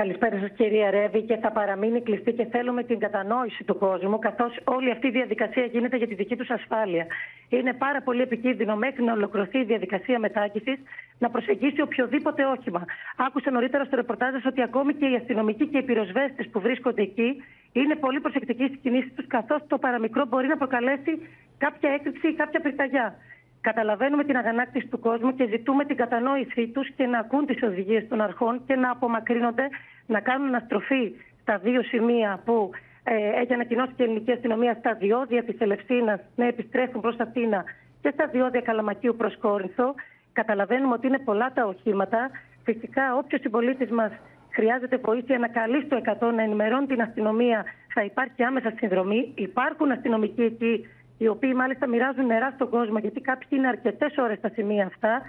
Καλησπέρα 0.01 0.39
σας, 0.39 0.51
κυρία 0.57 0.89
Ρεύη, 0.89 1.21
και 1.21 1.37
θα 1.37 1.51
παραμείνει 1.51 2.01
κλειστή 2.01 2.31
και 2.33 2.45
θέλουμε 2.45 2.83
την 2.83 2.99
κατανόηση 2.99 3.63
του 3.63 3.77
κόσμου, 3.77 4.19
καθώς 4.19 4.59
όλη 4.63 4.91
αυτή 4.91 5.07
η 5.07 5.11
διαδικασία 5.11 5.65
γίνεται 5.65 5.97
για 5.97 6.07
τη 6.07 6.15
δική 6.15 6.35
τους 6.35 6.49
ασφάλεια. 6.49 7.05
Είναι 7.49 7.73
πάρα 7.73 8.01
πολύ 8.01 8.21
επικίνδυνο 8.21 8.75
μέχρι 8.75 9.03
να 9.03 9.13
ολοκληρωθεί 9.13 9.57
η 9.57 9.63
διαδικασία 9.63 10.19
μετάκησης 10.19 10.77
να 11.19 11.29
προσεγγίσει 11.29 11.81
οποιοδήποτε 11.81 12.45
όχημα. 12.45 12.85
Άκουσα 13.17 13.51
νωρίτερα 13.51 13.83
στο 13.83 13.95
ρεπορτάζ 13.95 14.45
ότι 14.45 14.61
ακόμη 14.61 14.93
και 14.93 15.05
οι 15.05 15.15
αστυνομικοί 15.15 15.67
και 15.67 15.77
οι 15.77 15.83
πυροσβέστες 15.83 16.47
που 16.51 16.59
βρίσκονται 16.59 17.01
εκεί 17.01 17.43
είναι 17.71 17.95
πολύ 17.95 18.19
προσεκτικοί 18.19 18.65
στις 18.67 18.79
κινήσεις 18.81 19.13
τους, 19.15 19.27
καθώς 19.27 19.61
το 19.67 19.77
παραμικρό 19.77 20.25
μπορεί 20.25 20.47
να 20.47 20.57
προκαλέσει 20.57 21.13
κάποια 21.57 21.89
έκρηξη 21.89 22.27
ή 22.27 22.33
κάποια 22.33 22.59
πυρκαγιά. 22.59 23.15
Καταλαβαίνουμε 23.61 24.23
την 24.23 24.37
αγανάκτηση 24.37 24.87
του 24.87 24.99
κόσμου 24.99 25.35
και 25.35 25.47
ζητούμε 25.47 25.85
την 25.85 25.95
κατανόησή 25.95 26.67
τους 26.67 26.91
και 26.95 27.05
να 27.05 27.19
ακούν 27.19 27.45
τις 27.45 27.63
οδηγίες 27.63 28.07
των 28.07 28.21
αρχών 28.21 28.61
και 28.67 28.75
να 28.75 28.91
απομακρύνονται, 28.91 29.67
να 30.05 30.19
κάνουν 30.19 30.47
αναστροφή 30.47 31.13
στα 31.41 31.57
δύο 31.57 31.83
σημεία 31.83 32.41
που 32.45 32.69
ε, 33.03 33.41
έχει 33.41 33.53
ανακοινώσει 33.53 33.91
και 33.95 34.03
η 34.03 34.05
ελληνική 34.05 34.31
αστυνομία 34.31 34.73
στα 34.79 34.93
διόδια 34.93 35.43
της 35.43 35.55
Ελευσίνα 35.59 36.19
να 36.35 36.45
επιστρέφουν 36.45 37.01
προς 37.01 37.17
Αθήνα 37.17 37.63
και 38.01 38.09
στα 38.13 38.27
διόδια 38.27 38.61
Καλαμακίου 38.61 39.15
προς 39.15 39.37
Κόρινθο. 39.37 39.95
Καταλαβαίνουμε 40.33 40.93
ότι 40.93 41.07
είναι 41.07 41.19
πολλά 41.19 41.51
τα 41.53 41.65
οχήματα. 41.65 42.29
Φυσικά, 42.63 43.15
όποιος 43.15 43.41
συμπολίτης 43.41 43.89
μας 43.89 44.11
χρειάζεται 44.51 44.97
βοήθεια 44.97 45.37
να 45.37 45.47
καλεί 45.47 45.83
στο 45.85 46.01
100 46.19 46.33
να 46.35 46.41
ενημερώνει 46.41 46.85
την 46.85 47.01
αστυνομία, 47.01 47.65
θα 47.93 48.03
υπάρχει 48.03 48.43
άμεσα 48.43 48.73
συνδρομή. 48.77 49.31
Υπάρχουν 49.35 49.91
αστυνομικοί 49.91 50.41
εκεί 50.41 50.87
οι 51.17 51.27
οποίοι 51.27 51.53
μάλιστα 51.55 51.87
μοιράζουν 51.87 52.25
νερά 52.25 52.51
στον 52.55 52.69
κόσμο, 52.69 52.97
γιατί 52.97 53.21
κάποιοι 53.21 53.47
είναι 53.51 53.67
αρκετές 53.67 54.17
ώρες 54.17 54.37
στα 54.37 54.49
σημεία 54.49 54.85
αυτά. 54.85 55.21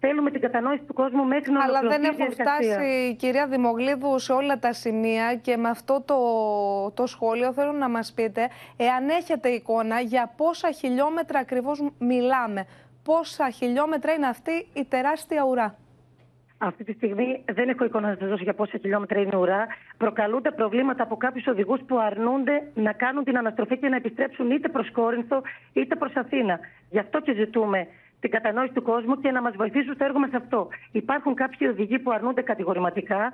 Θέλουμε 0.00 0.30
την 0.30 0.40
κατανόηση 0.40 0.82
του 0.82 0.94
κόσμου 0.94 1.24
μέχρι 1.24 1.52
να 1.52 1.62
Αλλά 1.62 1.80
δεν 1.80 2.04
έχουν 2.04 2.30
φτάσει, 2.30 3.16
κυρία 3.18 3.46
Δημογλίδου, 3.46 4.18
σε 4.18 4.32
όλα 4.32 4.58
τα 4.58 4.72
σημεία 4.72 5.34
και 5.34 5.56
με 5.56 5.68
αυτό 5.68 6.02
το, 6.04 6.16
το 6.90 7.06
σχόλιο 7.06 7.52
θέλω 7.52 7.72
να 7.72 7.88
μας 7.88 8.12
πείτε, 8.12 8.48
εάν 8.76 9.08
έχετε 9.08 9.48
εικόνα 9.48 10.00
για 10.00 10.32
πόσα 10.36 10.70
χιλιόμετρα 10.70 11.38
ακριβώς 11.38 11.90
μιλάμε, 11.98 12.66
πόσα 13.02 13.50
χιλιόμετρα 13.50 14.12
είναι 14.12 14.26
αυτή 14.26 14.66
η 14.72 14.84
τεράστια 14.84 15.44
ουρά. 15.44 15.76
Αυτή 16.58 16.84
τη 16.84 16.92
στιγμή 16.92 17.44
δεν 17.52 17.68
έχω 17.68 17.84
εικόνα 17.84 18.08
να 18.08 18.16
σας 18.18 18.28
δώσω 18.28 18.42
για 18.42 18.54
πόσα 18.54 18.78
χιλιόμετρα 18.78 19.20
είναι 19.20 19.36
ουρά. 19.36 19.66
Προκαλούνται 19.96 20.50
προβλήματα 20.50 21.02
από 21.02 21.16
κάποιους 21.16 21.46
οδηγούς 21.46 21.80
που 21.86 21.98
αρνούνται 21.98 22.62
να 22.74 22.92
κάνουν 22.92 23.24
την 23.24 23.38
αναστροφή 23.38 23.78
και 23.78 23.88
να 23.88 23.96
επιστρέψουν 23.96 24.50
είτε 24.50 24.68
προς 24.68 24.90
Κόρινθο 24.90 25.42
είτε 25.72 25.96
προς 25.96 26.12
Αθήνα. 26.14 26.60
Γι' 26.90 26.98
αυτό 26.98 27.20
και 27.20 27.34
ζητούμε 27.34 27.86
την 28.20 28.30
κατανόηση 28.30 28.72
του 28.72 28.82
κόσμου 28.82 29.20
και 29.20 29.30
να 29.30 29.42
μας 29.42 29.54
βοηθήσουν 29.56 29.94
στο 29.94 30.04
έργο 30.04 30.18
μας 30.18 30.32
αυτό. 30.32 30.68
Υπάρχουν 30.92 31.34
κάποιοι 31.34 31.68
οδηγοί 31.70 31.98
που 31.98 32.10
αρνούνται 32.10 32.42
κατηγορηματικά. 32.42 33.32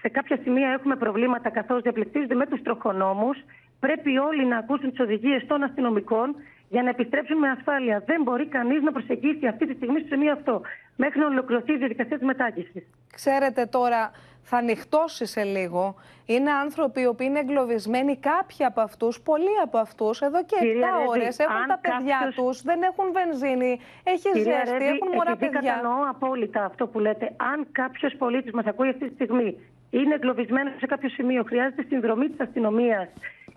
Σε 0.00 0.08
κάποια 0.08 0.38
σημεία 0.42 0.68
έχουμε 0.68 0.96
προβλήματα 0.96 1.50
καθώς 1.50 1.82
διαπληκτίζονται 1.82 2.34
με 2.34 2.46
τους 2.46 2.62
τροχονόμους. 2.62 3.38
Πρέπει 3.80 4.18
όλοι 4.18 4.46
να 4.46 4.56
ακούσουν 4.56 4.90
τις 4.90 5.00
οδηγίες 5.00 5.46
των 5.46 5.62
αστυνομικών 5.62 6.34
για 6.68 6.82
να 6.82 6.88
επιστρέψουν 6.88 7.38
με 7.38 7.48
ασφάλεια. 7.48 8.02
Δεν 8.06 8.22
μπορεί 8.22 8.46
κανείς 8.46 8.82
να 8.82 8.92
προσεγγίσει 8.92 9.46
αυτή 9.46 9.66
τη 9.66 9.74
στιγμή 9.74 9.98
στο 9.98 10.08
σημείο 10.08 10.32
αυτό, 10.32 10.60
μέχρι 10.96 11.20
να 11.20 11.26
ολοκληρωθεί 11.26 11.72
η 11.72 11.76
διαδικασία 11.76 12.16
της 12.16 12.26
μετάγγισης. 12.26 12.84
Ξέρετε 13.14 13.66
τώρα, 13.66 14.10
θα 14.42 14.56
ανοιχτώσει 14.56 15.26
σε 15.26 15.42
λίγο. 15.42 15.94
Είναι 16.26 16.50
άνθρωποι 16.50 17.00
οι 17.00 17.06
οποίοι 17.06 17.26
είναι 17.30 17.38
εγκλωβισμένοι. 17.38 18.16
Κάποιοι 18.16 18.64
από 18.64 18.80
αυτούς, 18.80 19.20
πολλοί 19.20 19.54
από 19.62 19.78
αυτούς, 19.78 20.20
εδώ 20.20 20.44
και 20.44 20.56
7 20.60 21.08
ώρες 21.08 21.38
έχουν 21.38 21.66
τα 21.68 21.78
παιδιά 21.78 22.18
κάποιος... 22.18 22.34
τους, 22.34 22.62
δεν 22.62 22.82
έχουν 22.82 23.04
βενζίνη, 23.12 23.80
έχει 24.04 24.30
Κυρία 24.30 24.62
ζέστη, 24.64 24.78
Ρέβη, 24.78 24.84
έχουν 24.84 25.08
μωρά 25.14 25.36
παιδιά. 25.36 25.60
Κατανοώ 25.60 26.08
απόλυτα 26.08 26.64
αυτό 26.64 26.86
που 26.86 26.98
λέτε. 26.98 27.34
Αν 27.36 27.66
κάποιος 27.72 28.14
πολίτης 28.18 28.52
μας 28.52 28.66
ακούει 28.66 28.88
αυτή 28.88 29.08
τη 29.08 29.14
στιγμή, 29.14 29.58
είναι 29.90 30.14
εγκλωβισμένος 30.14 30.72
σε 30.78 30.86
κάποιο 30.86 31.08
σημείο, 31.08 31.42
χρειάζεται 31.46 31.84
συνδρομή 31.88 32.28
της 32.28 32.40
αστυνομίας 32.40 33.08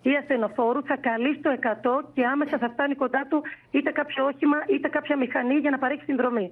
ή 0.02 0.16
ασθενοφόρου 0.16 0.84
θα 0.84 0.98
καλεί 0.98 1.34
στο 1.40 1.50
100 1.52 2.04
και 2.14 2.26
άμεσα 2.26 2.58
θα 2.58 2.70
φτάνει 2.70 2.96
κοντά 2.96 3.26
του 3.30 3.44
είτε 3.72 3.92
κάποιο 3.92 4.26
όχημα 4.26 4.58
είτε 4.68 4.88
κάποια 4.88 5.18
μηχανή 5.18 5.56
για 5.56 5.70
να 5.70 5.78
παρέχει 5.78 6.04
συνδρομή. 6.04 6.52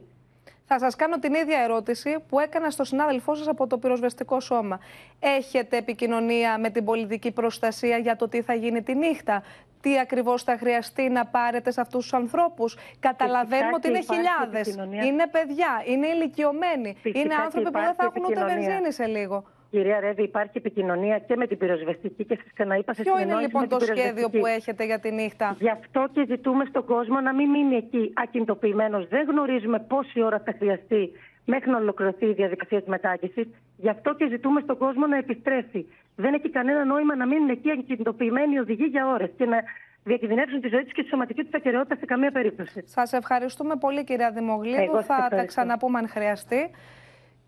Θα 0.69 0.79
σας 0.79 0.95
κάνω 0.95 1.19
την 1.19 1.33
ίδια 1.33 1.59
ερώτηση 1.59 2.15
που 2.29 2.39
έκανα 2.39 2.69
στο 2.69 2.83
συνάδελφό 2.83 3.35
σας 3.35 3.47
από 3.47 3.67
το 3.67 3.77
πυροσβεστικό 3.77 4.39
σώμα. 4.39 4.79
Έχετε 5.19 5.77
επικοινωνία 5.77 6.57
με 6.57 6.69
την 6.69 6.85
πολιτική 6.85 7.31
προστασία 7.31 7.97
για 7.97 8.15
το 8.15 8.27
τι 8.27 8.41
θα 8.41 8.53
γίνει 8.53 8.81
τη 8.81 8.95
νύχτα, 8.95 9.43
τι 9.81 9.99
ακριβώς 9.99 10.43
θα 10.43 10.57
χρειαστεί 10.57 11.09
να 11.09 11.25
πάρετε 11.25 11.71
σε 11.71 11.81
αυτούς 11.81 12.01
τους 12.01 12.13
ανθρώπους; 12.13 12.77
Καταλαβαίνουμε 12.99 13.73
ότι 13.73 13.87
είναι 13.87 14.01
χιλιάδες, 14.01 14.75
είναι 15.05 15.27
παιδιά, 15.27 15.83
είναι 15.85 16.07
ηλικιωμένοι, 16.07 16.97
είναι 17.03 17.35
άνθρωποι 17.35 17.71
που 17.71 17.79
δεν 17.79 17.93
θα 17.93 18.03
έχουν 18.03 18.25
ούτε 18.25 18.45
βενζίνη 18.45 18.91
σε 18.91 19.05
λίγο. 19.05 19.43
Κυρία 19.69 19.99
Ρεύη, 19.99 20.23
υπάρχει 20.23 20.51
επικοινωνία 20.53 21.19
και 21.19 21.35
με 21.35 21.47
την 21.47 21.57
πυροσβεστική 21.57 22.23
και 22.25 22.35
σας 22.35 22.53
ξαναείπα 22.53 22.93
σε 22.93 23.03
Ποιο 23.03 23.19
είναι 23.19 23.35
λοιπόν 23.35 23.67
το 23.67 23.79
σχέδιο 23.79 24.29
που 24.29 24.45
έχετε 24.45 24.85
για 24.85 24.99
τη 24.99 25.11
νύχτα; 25.11 25.55
Γι' 25.59 25.69
αυτό 25.69 26.07
και 26.13 26.25
ζητούμε 26.27 26.65
στον 26.69 26.85
κόσμο 26.85 27.19
να 27.19 27.33
μην 27.33 27.49
μείνει 27.49 27.75
εκεί 27.75 28.13
ακινητοποιημένο. 28.15 29.05
Δεν 29.05 29.27
γνωρίζουμε 29.29 29.79
πόση 29.79 30.21
ώρα 30.21 30.41
θα 30.45 30.53
χρειαστεί 30.57 31.11
μέχρι 31.45 31.69
να 31.69 31.77
ολοκληρωθεί 31.77 32.25
η 32.25 32.33
διαδικασία 32.33 32.79
της 32.79 32.87
μετάκηση. 32.87 33.55
Γι' 33.77 33.89
αυτό 33.89 34.15
και 34.15 34.27
ζητούμε 34.29 34.61
στον 34.61 34.77
κόσμο 34.77 35.07
να 35.07 35.17
επιστρέφει. 35.17 35.85
Δεν 36.15 36.33
έχει 36.33 36.49
κανένα 36.49 36.85
νόημα 36.85 37.15
να 37.15 37.25
μείνουν 37.27 37.49
εκεί 37.49 37.69
εγκυντοποιημένοι 37.69 38.55
οι 38.55 38.59
οδηγοί 38.59 38.85
για 38.85 39.07
ώρες 39.07 39.29
και 39.37 39.45
να 39.45 39.57
διακινδυνεύσουν 40.03 40.61
τη 40.61 40.67
ζωή 40.67 40.83
τους 40.83 40.93
και 40.93 41.03
τη 41.03 41.07
σωματική 41.07 41.43
τους 41.43 41.53
ακαιρεότητα 41.53 41.95
σε 41.95 42.05
καμία 42.05 42.31
περίπτωση. 42.31 42.83
Σας 42.85 43.13
ευχαριστούμε 43.13 43.75
πολύ, 43.75 44.03
κυρία 44.03 44.31
Δημογλίδου. 44.31 45.03
Θα 45.03 45.27
τα 45.29 45.45
ξαναπούμε 45.45 45.97
αν 45.99 46.07
χρειαστεί. 46.09 46.71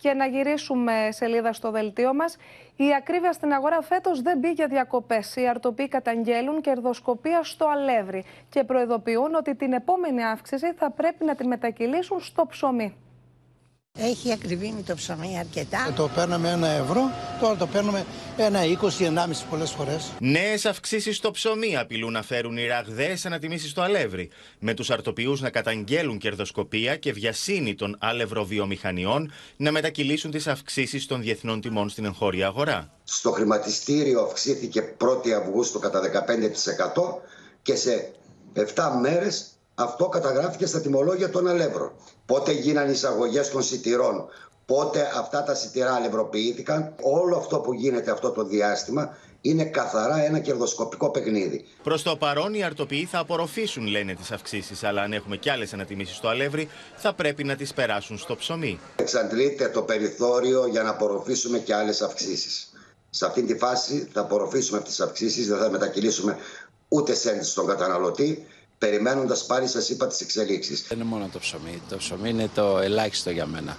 Και 0.01 0.13
να 0.13 0.25
γυρίσουμε 0.25 1.07
σελίδα 1.11 1.53
στο 1.53 1.71
δελτίο 1.71 2.13
μας. 2.13 2.37
Η 2.75 2.93
ακρίβεια 2.97 3.31
στην 3.31 3.53
αγορά 3.53 3.81
φέτος 3.81 4.21
δεν 4.21 4.39
πήγε 4.39 4.65
διακοπές. 4.65 5.35
Οι 5.35 5.47
αρτοποί 5.47 5.87
καταγγέλουν 5.87 6.61
κερδοσκοπία 6.61 7.43
στο 7.43 7.67
αλεύρι 7.67 8.25
και 8.49 8.63
προειδοποιούν 8.63 9.35
ότι 9.35 9.55
την 9.55 9.73
επόμενη 9.73 10.23
αύξηση 10.25 10.73
θα 10.73 10.91
πρέπει 10.91 11.25
να 11.25 11.35
την 11.35 11.47
μετακυλήσουν 11.47 12.19
στο 12.19 12.45
ψωμί. 12.45 13.08
Έχει 14.01 14.31
ακριβήνει 14.31 14.81
το 14.81 14.95
ψωμί 14.95 15.39
αρκετά. 15.39 15.85
Ε, 15.89 15.91
το 15.91 16.09
παίρναμε 16.15 16.49
ένα 16.49 16.67
ευρώ, 16.67 17.01
τώρα 17.41 17.55
το 17.55 17.67
παίρνουμε 17.67 18.05
ένα 18.37 18.59
20, 18.63 19.03
1,5 19.03 19.45
πολλές 19.49 19.71
φορές. 19.71 20.11
Νέες 20.19 20.65
αυξήσεις 20.65 21.17
στο 21.17 21.31
ψωμί 21.31 21.77
απειλούν 21.77 22.11
να 22.11 22.23
φέρουν 22.23 22.57
οι 22.57 22.67
ραγδαίες 22.67 23.25
ανατιμήσεις 23.25 23.69
στο 23.69 23.81
αλεύρι. 23.81 24.29
Με 24.59 24.73
τους 24.73 24.89
αρτοποιούς 24.89 25.41
να 25.41 25.49
καταγγέλουν 25.49 26.17
κερδοσκοπία 26.17 26.95
και 26.95 27.11
βιασύνη 27.11 27.75
των 27.75 27.97
αλευροβιομηχανιών 27.99 29.31
να 29.57 29.71
μετακυλήσουν 29.71 30.31
τις 30.31 30.47
αυξήσεις 30.47 31.05
των 31.05 31.21
διεθνών 31.21 31.61
τιμών 31.61 31.89
στην 31.89 32.05
εγχώρια 32.05 32.47
αγορά. 32.47 32.91
Στο 33.03 33.31
χρηματιστήριο 33.31 34.21
αυξήθηκε 34.21 34.95
1η 34.97 35.29
Αυγούστου 35.29 35.79
κατά 35.79 36.01
15% 36.01 36.03
και 37.61 37.75
σε 37.75 38.11
7 38.55 38.63
μέρες 39.01 39.47
αυτό 39.75 40.07
καταγράφηκε 40.07 40.65
στα 40.65 40.81
τιμολόγια 40.81 41.29
των 41.29 41.47
αλεύρων. 41.47 41.91
Πότε 42.29 42.51
γίνανε 42.51 42.91
εισαγωγές 42.91 43.49
των 43.49 43.63
σιτηρών, 43.63 44.25
πότε 44.65 45.11
αυτά 45.17 45.43
τα 45.43 45.55
σιτηρά 45.55 45.93
αλευροποιήθηκαν. 45.93 46.93
Όλο 47.01 47.37
αυτό 47.37 47.59
που 47.59 47.73
γίνεται 47.73 48.11
αυτό 48.11 48.31
το 48.31 48.43
διάστημα 48.43 49.17
είναι 49.41 49.63
καθαρά 49.63 50.23
ένα 50.23 50.39
κερδοσκοπικό 50.39 51.09
παιχνίδι. 51.09 51.65
Προς 51.83 52.03
το 52.03 52.15
παρόν, 52.15 52.53
οι 52.53 52.63
αρτοποιοί 52.63 53.05
θα 53.05 53.19
απορροφήσουν, 53.19 53.87
λένε, 53.87 54.13
τις 54.13 54.31
αυξήσεις. 54.31 54.83
Αλλά 54.83 55.01
αν 55.01 55.13
έχουμε 55.13 55.37
κι 55.37 55.49
άλλες 55.49 55.73
ανατιμήσεις 55.73 56.15
στο 56.15 56.27
αλεύρι, 56.27 56.69
θα 56.95 57.13
πρέπει 57.13 57.43
να 57.43 57.55
τις 57.55 57.73
περάσουν 57.73 58.17
στο 58.17 58.35
ψωμί. 58.35 58.79
Εξαντλείται 58.95 59.69
το 59.69 59.81
περιθώριο 59.81 60.67
για 60.67 60.83
να 60.83 60.89
απορροφήσουμε 60.89 61.59
κι 61.59 61.73
άλλες 61.73 62.01
αυξήσεις. 62.01 62.73
Σε 63.09 63.25
αυτή 63.25 63.43
τη 63.43 63.57
φάση 63.57 64.09
θα 64.13 64.21
απορροφήσουμε 64.21 64.77
αυτές 64.77 64.95
τις 64.95 65.05
αυξήσεις, 65.05 65.47
δεν 65.47 65.57
θα 65.57 65.69
μετακυλήσουμε 65.69 66.37
ούτε 66.87 67.13
σέντ 67.13 67.43
στον 67.43 67.67
καταναλωτή 67.67 68.45
περιμένοντας 68.79 69.45
πάλι, 69.45 69.67
σας 69.67 69.89
είπα, 69.89 70.07
τις 70.07 70.21
εξελίξεις. 70.21 70.85
Δεν 70.87 70.99
είναι 70.99 71.07
μόνο 71.07 71.29
το 71.31 71.39
ψωμί. 71.39 71.81
Το 71.89 71.97
ψωμί 71.97 72.29
είναι 72.29 72.49
το 72.55 72.77
ελάχιστο 72.77 73.29
για 73.29 73.45
μένα. 73.45 73.77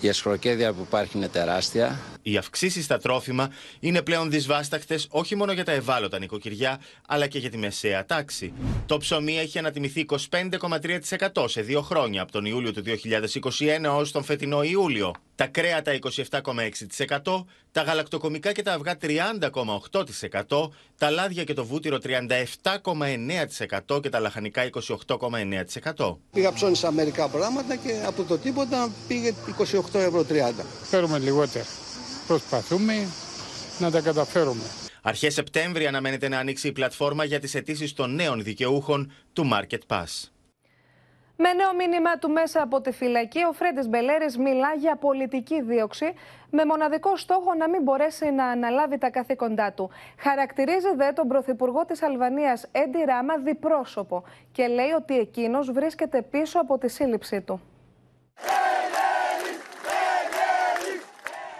Η 0.00 0.08
ασχροκέδια 0.08 0.72
που 0.72 0.82
υπάρχει 0.86 1.16
είναι 1.16 1.28
τεράστια. 1.28 1.98
Οι 2.22 2.36
αυξήσεις 2.36 2.84
στα 2.84 2.98
τρόφιμα 2.98 3.50
είναι 3.80 4.02
πλέον 4.02 4.30
δυσβάσταχτε 4.30 4.98
όχι 5.08 5.34
μόνο 5.36 5.52
για 5.52 5.64
τα 5.64 5.72
ευάλωτα 5.72 6.18
νοικοκυριά, 6.18 6.80
αλλά 7.06 7.26
και 7.26 7.38
για 7.38 7.50
τη 7.50 7.58
μεσαία 7.58 8.06
τάξη. 8.06 8.52
Το 8.86 8.96
ψωμί 8.96 9.38
έχει 9.38 9.58
ανατιμηθεί 9.58 10.06
25,3% 10.30 11.44
σε 11.48 11.60
δύο 11.60 11.82
χρόνια, 11.82 12.22
από 12.22 12.32
τον 12.32 12.44
Ιούλιο 12.44 12.72
του 12.72 12.82
2021 12.86 13.98
ω 13.98 14.10
τον 14.10 14.24
φετινό 14.24 14.62
Ιούλιο. 14.62 15.12
Τα 15.34 15.46
κρέατα 15.46 15.98
27,6%, 16.30 17.44
τα 17.72 17.82
γαλακτοκομικά 17.82 18.52
και 18.52 18.62
τα 18.62 18.72
αυγά 18.72 18.96
30,8%, 20.48 20.68
τα 20.98 21.10
λάδια 21.10 21.44
και 21.44 21.54
το 21.54 21.64
βούτυρο 21.64 21.98
37,9% 23.88 24.02
και 24.02 24.08
τα 24.08 24.20
λαχανικά 24.20 24.70
28,9%. 25.06 26.16
Πήγα 26.32 26.52
ψώνισα 26.52 26.92
μερικά 26.92 27.28
πράγματα 27.28 27.76
και 27.76 28.02
από 28.06 28.22
το 28.22 28.38
τίποτα 28.38 28.90
πήγε 29.08 29.34
28 29.58 29.87
ευρώ 29.94 30.24
30. 30.28 30.52
Φέρουμε 30.82 31.18
λιγότερα. 31.18 31.64
Προσπαθούμε 32.26 33.08
να 33.78 33.90
τα 33.90 34.00
καταφέρουμε. 34.00 34.62
Αρχές 35.02 35.34
Σεπτέμβρη 35.34 35.86
αναμένεται 35.86 36.28
να 36.28 36.38
ανοίξει 36.38 36.68
η 36.68 36.72
πλατφόρμα 36.72 37.24
για 37.24 37.40
τις 37.40 37.54
αιτήσεις 37.54 37.92
των 37.92 38.14
νέων 38.14 38.42
δικαιούχων 38.42 39.12
του 39.32 39.50
Market 39.52 39.96
Pass. 39.96 40.30
Με 41.40 41.52
νέο 41.52 41.74
μήνυμα 41.74 42.18
του 42.18 42.30
μέσα 42.30 42.62
από 42.62 42.80
τη 42.80 42.90
φυλακή, 42.90 43.38
ο 43.48 43.52
Φρέντες 43.52 43.88
Μπελέρης 43.88 44.38
μιλά 44.38 44.74
για 44.78 44.96
πολιτική 44.96 45.62
δίωξη, 45.62 46.12
με 46.50 46.64
μοναδικό 46.64 47.16
στόχο 47.16 47.54
να 47.54 47.68
μην 47.68 47.82
μπορέσει 47.82 48.30
να 48.30 48.44
αναλάβει 48.44 48.98
τα 48.98 49.10
καθήκοντά 49.10 49.72
του. 49.72 49.90
Χαρακτηρίζει 50.18 50.94
δε 50.96 51.12
τον 51.12 51.28
Πρωθυπουργό 51.28 51.84
της 51.84 52.02
Αλβανίας, 52.02 52.66
Έντι 52.72 52.98
Ράμα, 53.06 53.36
διπρόσωπο 53.36 54.24
και 54.52 54.66
λέει 54.66 54.90
ότι 54.90 55.18
εκείνος 55.18 55.72
βρίσκεται 55.72 56.22
πίσω 56.22 56.60
από 56.60 56.78
τη 56.78 56.88
σύλληψή 56.88 57.40
του. 57.40 57.60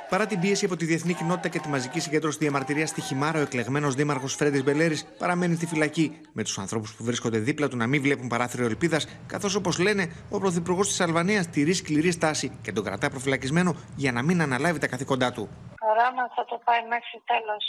Παρά 0.09 0.27
την 0.27 0.41
πίεση 0.41 0.65
από 0.65 0.77
τη 0.77 0.85
διεθνή 0.85 1.15
κοινότητα 1.15 1.49
και 1.49 1.59
τη 1.59 1.69
μαζική 1.69 2.01
συγκέντρωση 2.01 2.39
διαμαρτυρία 2.39 2.87
στη 2.87 3.01
Χιμάρα, 3.01 3.39
ο 3.39 3.43
εκλεγμένος 3.43 3.95
δήμαρχος 3.95 4.35
Φρέντις 4.35 4.63
Μπελέρης 4.65 5.01
παραμένει 5.19 5.55
στη 5.55 5.67
φυλακή, 5.67 6.21
με 6.33 6.43
τους 6.43 6.59
ανθρώπους 6.59 6.95
που 6.95 7.05
βρίσκονται 7.05 7.39
δίπλα 7.39 7.69
του 7.69 7.77
να 7.77 7.87
μην 7.87 8.03
βλέπουν 8.03 8.29
παράθυρο 8.29 8.65
ελπίδας, 8.65 9.03
καθώς 9.27 9.55
όπως 9.55 9.79
λένε, 9.79 10.05
ο 10.31 10.39
πρωθυπουργός 10.39 10.87
της 10.89 11.01
Αλβανίας 11.01 11.45
τηρεί 11.55 11.73
σκληρή 11.73 12.11
στάση 12.11 12.59
και 12.63 12.73
τον 12.73 12.85
κρατά 12.85 13.11
προφυλακισμένο 13.11 13.71
για 13.97 14.13
να 14.13 14.23
μην 14.23 14.41
αναλάβει 14.47 14.79
τα 14.79 14.89
καθήκοντά 14.93 15.33
του. 15.33 15.45
Ο 15.89 15.91
Ράμα 15.99 16.25
θα 16.37 16.45
το 16.51 16.57
πάει 16.65 16.83
μέχρι 16.95 17.19
τέλος. 17.33 17.65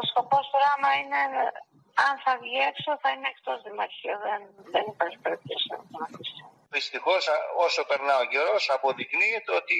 Ο 0.00 0.02
σκοπός 0.10 0.44
του 0.50 0.58
Ράμα 0.64 0.90
είναι, 1.00 1.20
αν 2.06 2.14
θα 2.24 2.32
βγει 2.42 2.58
έξω, 2.70 2.90
θα 3.02 3.08
είναι 3.14 3.28
εκτός 3.34 3.58
δημαρχείου. 3.68 4.18
Δεν, 4.26 4.40
δεν 4.74 4.84
υπάρχει 4.94 5.18
περίπτωση 5.24 5.66
να 5.72 5.78
το 5.92 5.98
αφήσει. 6.06 6.40
Δυστυχώς, 6.76 7.22
όσο 7.66 7.80
περνά 7.90 8.14
ο 8.24 8.26
καιρός, 8.32 8.62
αποδεικνύεται 8.76 9.52
ότι 9.60 9.76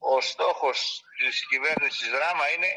ο 0.00 0.20
στόχος 0.20 1.02
της 1.18 1.46
κυβέρνησης 1.46 2.08
Δράμα 2.10 2.50
είναι 2.54 2.70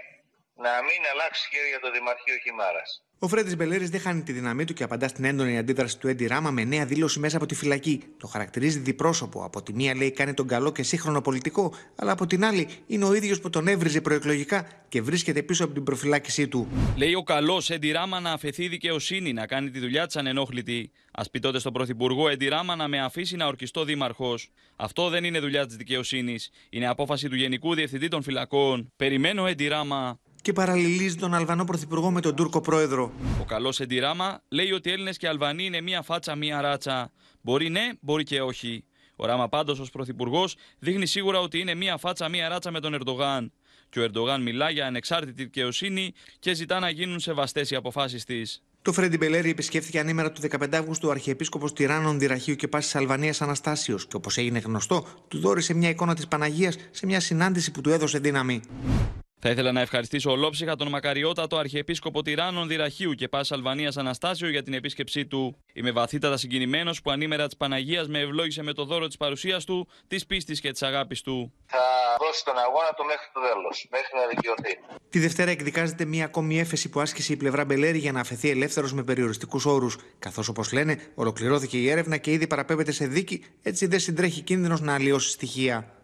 να 0.56 0.82
μην 0.82 1.02
αλλάξει 1.12 1.50
χέρια 1.50 1.80
το 1.80 1.92
Δημαρχείο 1.92 2.38
Χιμάρας. 2.38 3.04
Ο 3.24 3.28
Φρέντι 3.28 3.56
Μπελέρης 3.56 3.90
δεν 3.90 4.00
χάνει 4.00 4.22
τη 4.22 4.32
δύναμή 4.32 4.66
του 4.66 4.74
και 4.74 4.84
απαντά 4.84 5.08
στην 5.08 5.26
έντονη 5.26 5.58
αντίδραση 5.58 6.00
του 6.00 6.08
Έντι 6.08 6.26
Ράμα 6.26 6.52
με 6.52 6.64
νέα 6.64 6.86
δήλωση 6.86 7.20
μέσα 7.20 7.38
από 7.38 7.46
τη 7.46 7.56
φυλακή. 7.56 8.04
Το 8.18 8.28
χαρακτηρίζει 8.28 8.80
διπρόσωπο. 8.80 9.44
Από 9.44 9.64
τη 9.64 9.74
μία 9.74 9.96
λέει 9.96 10.12
κάνει 10.12 10.34
τον 10.34 10.48
καλό 10.48 10.72
και 10.72 10.84
σύγχρονο 10.84 11.22
πολιτικό, 11.22 11.74
αλλά 11.96 12.12
από 12.12 12.26
την 12.26 12.46
άλλη 12.46 12.68
είναι 12.88 13.06
ο 13.06 13.14
ίδιος 13.14 13.40
που 13.40 13.50
τον 13.50 13.68
έβριζε 13.68 14.02
προεκλογικά 14.02 14.68
και 14.90 15.02
βρίσκεται 15.02 15.42
πίσω 15.44 15.64
από 15.64 15.74
την 15.74 15.84
προφυλάκησή 15.84 16.48
του. 16.48 16.68
Λέει 16.98 17.14
ο 17.14 17.24
καλός 17.24 17.70
Έντι 17.70 17.92
Ράμα 17.92 18.20
να 18.20 18.32
αφαιθεί 18.32 18.68
δικαιοσύνη, 18.68 19.34
να 19.34 19.46
κάνει 19.46 19.70
τη 19.70 19.80
δουλειά 19.80 20.06
της 20.06 20.16
ανενόχλητη. 20.16 20.92
Α 21.12 21.24
πει 21.32 21.40
τότε 21.40 21.60
στον 21.60 21.74
Πρωθυπουργό 21.74 22.30
Έντι 22.30 22.48
Ράμα 22.48 22.76
να 22.76 22.88
με 22.88 23.02
αφήσει 23.02 23.36
να 23.36 23.48
ορκιστώ 23.48 23.84
δήμαρχος. 23.84 24.50
Αυτό 24.76 25.10
δεν 25.10 25.24
είναι 25.24 25.40
δουλειά 25.40 25.66
της 25.66 25.76
δικαιοσύνης. 25.76 26.50
Είναι 26.70 26.88
απόφαση 26.88 27.30
του 27.30 27.36
Γενικού 27.36 27.74
Διευθυντή 27.74 28.08
των 28.08 28.24
Φυλακών. 28.24 28.92
Περιμένω 28.96 29.48
Έντι 29.48 29.68
Ράμα 29.68 30.20
και 30.44 30.54
παραλληλίζει 30.54 31.16
τον 31.16 31.34
Αλβανό 31.34 31.64
Πρωθυπουργό 31.64 32.12
με 32.12 32.22
τον 32.22 32.36
Τούρκο 32.36 32.62
Πρόεδρο. 32.62 33.12
Ο 33.42 33.46
καλός 33.46 33.80
Εντιράμα 33.80 34.42
λέει 34.50 34.72
ότι 34.72 34.92
Έλληνες 34.92 35.18
και 35.18 35.28
Αλβανοί 35.28 35.66
είναι 35.66 35.82
μία 35.82 36.02
φάτσα, 36.02 36.36
μία 36.36 36.62
ράτσα. 36.62 37.12
Μπορεί 37.42 37.70
ναι, 37.70 37.90
μπορεί 38.02 38.24
και 38.24 38.42
όχι. 38.42 38.84
Ο 39.16 39.26
Ράμα 39.26 39.50
πάντως 39.50 39.80
ως 39.80 39.90
Πρωθυπουργός 39.90 40.56
δείχνει 40.80 41.06
σίγουρα 41.06 41.40
ότι 41.40 41.60
είναι 41.60 41.76
μία 41.76 41.98
φάτσα, 41.98 42.30
μία 42.30 42.50
ράτσα 42.50 42.72
με 42.72 42.80
τον 42.80 42.94
Ερντογάν. 42.94 43.52
Και 43.90 44.00
ο 44.00 44.04
Ερντογάν 44.04 44.42
μιλά 44.42 44.70
για 44.70 44.86
ανεξάρτητη 44.86 45.44
δικαιοσύνη 45.44 46.14
και 46.40 46.54
ζητά 46.54 46.80
να 46.80 46.90
γίνουν 46.90 47.20
σεβαστές 47.20 47.72
οι 47.72 47.76
αποφάσεις 47.76 48.24
της. 48.24 48.64
Το 48.82 48.94
Φρέντι 48.94 49.18
Μπελέρη 49.18 49.50
επισκέφθηκε 49.50 50.00
ανήμερα 50.00 50.32
του 50.32 50.42
15 50.42 50.76
Αύγουστου 50.76 51.08
ο 51.08 51.12
Αρχιεπίσκοπος 51.12 51.74
Τυράννων 51.74 52.20
Δυραχείου 52.20 52.56
και 52.56 52.68
Πάσης 52.68 52.96
Αλβανίας 52.96 53.42
Αναστάσιος 53.42 54.08
και 54.08 54.16
όπως 54.16 54.38
έγινε 54.38 54.60
γνωστό, 54.60 55.06
του 55.28 55.40
δόρισε 55.40 55.74
μια 55.74 55.90
εικόνα 55.90 56.16
της 56.16 56.28
Παναγίας 56.28 56.76
σε 56.92 57.06
μια 57.06 57.20
συνάντηση 57.20 57.72
που 57.72 57.82
του 57.82 57.90
έδωσε 57.90 58.20
δύναμη. 58.20 58.62
Θα 59.46 59.52
ήθελα 59.52 59.72
να 59.72 59.82
ευχαριστήσω 59.82 60.32
ολόψυχα 60.32 60.76
τον 60.76 60.90
μακαριότατο 60.90 61.58
Αρχιεπίσκοπο 61.58 62.22
Τυράννων 62.22 62.68
Δυραχείου 62.68 63.14
και 63.14 63.28
Πάση 63.28 63.54
Αλβανίας 63.54 63.98
Αναστάσιο 63.98 64.50
για 64.50 64.64
την 64.64 64.74
επίσκεψή 64.74 65.26
του. 65.26 65.58
Είμαι 65.74 65.92
βαθύτατα 65.92 66.38
συγκινημένος 66.38 67.02
που 67.02 67.12
ανήμερα 67.12 67.46
της 67.46 67.58
Παναγίας 67.58 68.08
με 68.08 68.20
ευλόγησε 68.20 68.64
με 68.64 68.74
το 68.74 68.86
δώρο 68.86 69.08
της 69.08 69.18
παρουσίας 69.18 69.66
του, 69.66 69.88
της 70.08 70.26
πίστης 70.26 70.60
και 70.60 70.72
της 70.72 70.82
αγάπης 70.82 71.22
του. 71.22 71.54
Θα 71.66 71.80
δώσει 72.20 72.46
τον 72.46 72.58
αγώνα 72.58 72.94
του 72.96 73.06
μέχρι 73.06 73.28
το 73.34 73.40
τέλος, 73.40 73.88
μέχρι 73.92 74.10
να 74.20 74.28
δικαιωθεί. 74.28 74.80
Τη 75.10 75.20
Δευτέρα 75.20 75.52
εκδικάζεται 75.52 76.06
μία 76.06 76.26
ακόμη 76.26 76.60
έφεση 76.60 76.90
που 76.90 77.00
άσκησε 77.00 77.34
η 77.34 77.36
πλευρά 77.36 77.66
Μπελέρη 77.66 77.98
για 77.98 78.12
να 78.12 78.20
αφαιθεί 78.20 78.50
ελεύθερος 78.50 78.94
με 78.94 79.04
περιοριστικούς 79.04 79.66
όρους. 79.66 79.98
Καθώς, 80.20 80.48
όπως 80.48 80.72
λένε, 80.72 81.00
ολοκληρώθηκε 81.16 81.78
η 81.78 81.90
έρευνα 81.90 82.18
και 82.18 82.32
ήδη 82.32 82.48
παραπέμπεται 82.48 82.92
σε 82.92 83.08
δίκη, 83.08 83.46
έτσι 83.62 83.86
δεν 83.86 84.00
συντρέχει 84.00 84.42
κίνδυνος 84.42 84.82
να 84.82 84.94
αλλοιώσει 84.94 85.30
στοιχεία. 85.30 86.03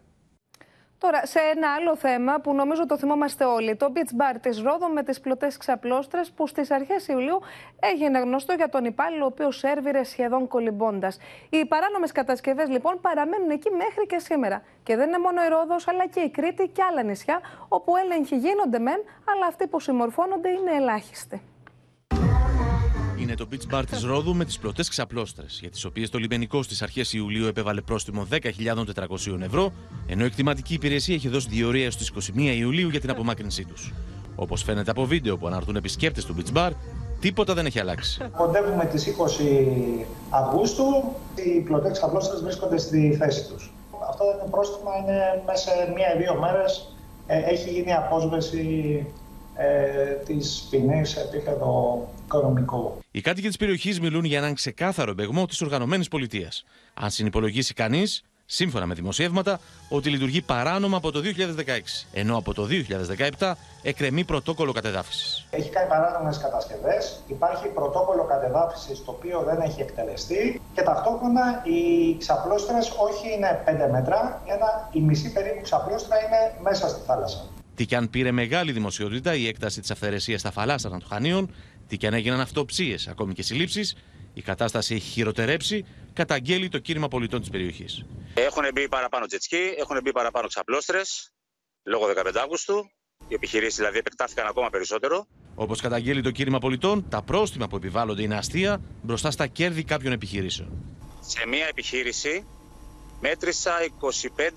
Τώρα, 1.00 1.26
σε 1.26 1.40
ένα 1.56 1.74
άλλο 1.74 1.96
θέμα 1.96 2.40
που 2.40 2.54
νομίζω 2.54 2.86
το 2.86 2.98
θυμόμαστε 2.98 3.46
όλοι, 3.46 3.76
το 3.76 3.92
beach 3.96 4.22
bar 4.22 4.36
της 4.42 4.62
Ρόδο 4.62 4.88
με 4.88 5.04
τις 5.04 5.20
πλωτές 5.20 5.58
ξαπλώστρες 5.58 6.32
που 6.32 6.48
στις 6.48 6.72
αρχές 6.72 7.08
Ιουλίου 7.08 7.40
έγινε 7.80 8.20
γνωστό 8.20 8.54
για 8.54 8.70
τον 8.70 8.86
υπάλληλο 8.86 9.24
ο 9.24 9.28
οποίος 9.28 9.58
σερβιρε 9.58 10.04
σχεδόν 10.04 10.48
κολυμπώντας. 10.48 11.18
Οι 11.50 11.66
παράνομες 11.66 12.12
κατασκευές 12.12 12.70
λοιπόν 12.70 13.00
παραμένουν 13.02 13.50
εκεί 13.50 13.70
μέχρι 13.70 14.06
και 14.08 14.20
σήμερα. 14.20 14.62
Και 14.84 14.96
δεν 14.96 15.08
είναι 15.08 15.18
μόνο 15.18 15.44
η 15.44 15.48
Ρόδος, 15.48 15.88
αλλά 15.88 16.08
και 16.08 16.20
η 16.20 16.30
Κρήτη 16.30 16.68
και 16.68 16.84
άλλα 16.84 17.04
νησιά, 17.04 17.40
όπου 17.68 17.96
έλεγχοι 17.96 18.38
γίνονται 18.38 18.80
μεν, 18.80 19.04
αλλά 19.34 19.46
αυτοί 19.48 19.68
που 19.68 19.80
συμμορφώνονται 19.80 20.50
είναι 20.50 20.72
ελάχιστοι. 20.76 21.49
Είναι 23.22 23.36
το 23.36 23.48
beach 23.52 23.76
bar 23.76 23.84
της 23.90 24.04
Ρόδου 24.04 24.36
με 24.36 24.46
τις 24.46 24.60
πλωτές 24.60 24.90
ξαπλώστρες, 24.90 25.58
για 25.62 25.70
τις 25.70 25.86
οποίες 25.86 26.10
το 26.10 26.18
λιμενικό 26.18 26.64
στις 26.64 26.82
αρχές 26.82 27.14
Ιουλίου 27.14 27.46
επέβαλε 27.46 27.82
πρόστιμο 27.82 28.28
10.400 28.32 29.42
ευρώ, 29.42 29.72
ενώ 30.08 30.24
η 30.24 30.26
εκτιματική 30.26 30.74
υπηρεσία 30.74 31.16
έχει 31.16 31.28
δώσει 31.28 31.48
διορία 31.50 31.92
στις 31.92 32.12
21 32.36 32.56
Ιουλίου 32.58 32.90
για 32.90 33.00
την 33.00 33.10
απομάκρυνσή 33.10 33.66
τους. 33.66 33.94
Όπως 34.36 34.64
φαίνεται 34.64 34.92
από 34.92 35.06
βίντεο 35.06 35.38
που 35.38 35.48
αναρτούν 35.48 35.76
επισκέπτες 35.76 36.26
του 36.26 36.36
beach 36.38 36.58
bar, 36.58 36.72
τίποτα 37.20 37.54
δεν 37.54 37.66
έχει 37.66 37.80
αλλάξει. 37.80 38.22
Κοντεύουμε 38.38 38.86
τις 38.86 39.08
20 39.08 40.06
Αυγούστου, 40.30 40.84
οι 41.36 41.60
πλωτές 41.60 41.92
ξαπλώστρες 41.92 42.42
βρίσκονται 42.42 42.78
στη 42.78 43.16
θέση 43.20 43.50
τους. 43.50 43.74
Αυτό 44.10 44.24
το 44.24 44.48
πρόστιμα 44.52 44.92
είναι 45.02 45.44
μέσα 45.46 45.70
σε 45.70 45.94
μία-δύο 45.96 46.40
μέρες 46.40 46.94
ε, 47.28 47.38
έχει 47.38 47.70
γίνει 47.70 47.94
απόσβεση 47.94 49.06
ε, 49.56 50.14
της 50.26 50.68
ποινής 50.70 51.10
σε 51.10 51.20
επίπεδο 51.20 52.02
οικονομικό. 52.30 53.00
Οι 53.12 53.22
κάτοικοι 53.22 53.48
της 53.48 53.58
περιοχής 53.58 54.00
μιλούν 54.00 54.24
για 54.24 54.38
έναν 54.38 54.54
ξεκάθαρο 54.54 55.12
εμπεγμό 55.12 55.46
της 55.46 55.62
οργανωμένης 55.62 56.08
πολιτείας. 56.08 56.66
Αν 56.94 57.10
συνυπολογίσει 57.10 57.74
κανείς, 57.74 58.24
σύμφωνα 58.46 58.86
με 58.86 58.94
δημοσιεύματα, 58.94 59.60
ότι 59.90 60.10
λειτουργεί 60.10 60.42
παράνομα 60.42 60.98
από 60.98 61.12
το 61.12 61.20
2016, 61.20 62.06
ενώ 62.14 62.38
από 62.38 62.54
το 62.54 62.68
2017 63.38 63.56
εκρεμεί 63.82 64.24
πρωτόκολλο 64.24 64.72
κατεδάφισης. 64.72 65.46
Έχει 65.50 65.70
κάνει 65.70 65.90
παράνομες 65.90 66.38
κατασκευές, 66.38 67.24
υπάρχει 67.28 67.68
πρωτόκολλο 67.68 68.24
κατεδάφισης 68.24 69.06
το 69.06 69.12
οποίο 69.12 69.44
δεν 69.46 69.62
έχει 69.62 69.82
εκτελεστεί 69.82 70.62
και 70.74 70.82
ταυτόχρονα 70.82 71.64
οι 71.64 72.18
ξαπλώστρες 72.18 72.90
όχι 72.90 73.34
είναι 73.36 73.64
5 73.66 73.92
μέτρα, 73.92 74.42
ένα, 74.46 74.90
η 74.92 75.00
μισή 75.00 75.32
περίπου 75.34 75.62
ξαπλώστρα 75.62 76.16
είναι 76.18 76.42
μέσα 76.62 76.88
στη 76.88 77.02
θάλασσα. 77.06 77.48
Τι 77.80 77.86
και 77.86 77.96
αν 77.96 78.10
πήρε 78.10 78.32
μεγάλη 78.32 78.72
δημοσιότητα 78.72 79.36
η 79.36 79.48
έκταση 79.48 79.82
της 79.82 79.92
αυθαιρεσίας 79.92 80.40
στα 80.40 80.52
φαλάστρα 80.52 80.90
των 80.90 81.04
Χανίων, 81.10 81.54
τι 81.90 81.98
και 81.98 82.08
αν 82.08 82.14
έγιναν 82.14 82.40
αυτοψίες, 82.40 83.08
ακόμη 83.08 83.34
και 83.34 83.44
συλλήψεις, 83.44 83.96
η 84.34 84.42
κατάσταση 84.42 84.96
έχει 84.96 85.10
χειροτερέψει, 85.10 85.86
καταγγέλει 86.14 86.70
το 86.70 86.80
κίνημα 86.80 87.08
πολιτών 87.08 87.40
της 87.40 87.50
περιοχής. 87.50 88.06
Έχουν 88.34 88.64
μπει 88.74 88.90
παραπάνω 88.90 89.26
τζετσκι, 89.26 89.74
έχουν 89.78 90.00
μπει 90.04 90.12
παραπάνω 90.12 90.48
ξαπλώστρες 90.48 91.32
λόγω 91.84 92.06
15 92.06 92.40
Αύγουστου. 92.42 92.92
Οι 93.28 93.34
επιχειρήσεις 93.34 93.76
δηλαδή 93.76 93.98
επεκτάθηκαν 93.98 94.48
ακόμα 94.48 94.70
περισσότερο. 94.70 95.28
Όπως 95.56 95.82
καταγγέλει 95.82 96.22
το 96.22 96.32
κίνημα 96.32 96.60
πολιτών, 96.60 97.10
τα 97.10 97.22
πρόστιμα 97.22 97.68
που 97.68 97.76
επιβάλλονται 97.76 98.22
είναι 98.22 98.36
αστεία 98.36 98.82
μπροστά 99.02 99.32
στα 99.32 99.48
κέρδη 99.48 99.84
κάποιων 99.84 100.14
επιχειρήσεων. 100.14 100.70
Σε 101.22 101.48
μία 101.48 101.66
επιχείρηση 101.66 102.46
μέτρησα 103.22 103.72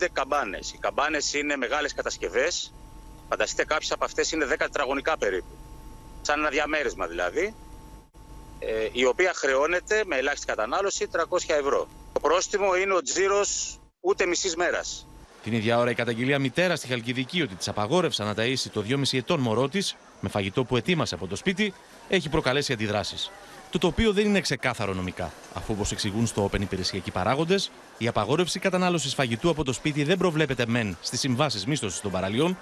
25 0.01 0.09
καμπάνες. 0.13 0.73
Οι 0.73 0.79
καμπάνες 0.79 1.35
είναι 1.35 1.57
μεγάλες 1.57 1.95
κατασκευές. 1.95 2.75
Φανταστείτε 3.29 3.65
κάποιες 3.65 3.93
από 3.93 4.05
αυτές 4.05 4.33
είναι 4.33 4.45
10 4.45 4.57
τετραγωνικά 4.59 5.19
περίπου. 5.19 5.62
Σαν 6.23 6.39
ένα 6.39 6.49
διαμέρισμα 6.49 7.07
δηλαδή. 7.07 7.55
Ε, 8.59 8.89
η 8.93 9.05
οποία 9.05 9.33
χρεώνεται 9.35 10.03
με 10.07 10.17
ελάχιστη 10.17 10.47
κατανάλωση 10.47 11.09
300 11.13 11.21
ευρώ. 11.47 11.89
Το 12.13 12.21
πρόστιμο 12.21 12.77
είναι 12.77 12.95
ο 12.95 13.03
τζίρος 13.03 13.79
ούτε 14.01 14.27
μισής 14.27 14.57
μέρας. 14.57 15.07
Την 15.43 15.53
ίδια 15.53 15.79
ώρα 15.79 15.91
η 15.91 15.95
καταγγελία 15.95 16.39
μητέρας 16.39 16.79
στη 16.79 16.89
Χαλκιδική 16.89 17.43
ότι 17.43 17.55
της 17.55 17.69
απαγόρευσαν 17.69 18.27
να 18.27 18.35
ταΐσει 18.37 18.71
το 18.73 18.85
2,5 18.89 19.19
ετών 19.19 19.41
μωρό 19.41 19.69
της 19.69 19.97
με 20.21 20.29
φαγητό 20.29 20.65
που 20.65 20.77
ετοίμασε 20.77 21.15
από 21.15 21.27
το 21.27 21.37
σπίτι 21.37 21.75
έχει 22.09 22.29
προκαλέσει 22.29 22.73
αντιδράσεις. 22.73 23.31
Το 23.71 23.79
τοπίο 23.79 24.13
δεν 24.13 24.25
είναι 24.25 24.41
ξεκάθαρο 24.41 24.95
νομικά, 24.95 25.33
αφού 25.55 25.73
όπως 25.73 25.93
εξηγούν 25.93 26.27
στο 26.27 26.51
Open 26.53 26.61
υπηρεσιακοί 26.61 27.11
παράγοντες, 27.11 27.71
η 27.99 28.09
απαγόρευση 28.09 28.59
κατανάλωσης 28.59 29.15
φαγητού 29.15 29.51
από 29.51 29.65
το 29.65 29.73
σπίτι 29.73 30.05
δεν 30.05 30.19
προβλέπεται 30.19 30.67
μεν 30.67 30.97
στις 31.01 31.21
συμβάσεις 31.21 31.67
μίσθωσης 31.67 32.01
των 32.01 32.11
παραλίων. 32.11 32.59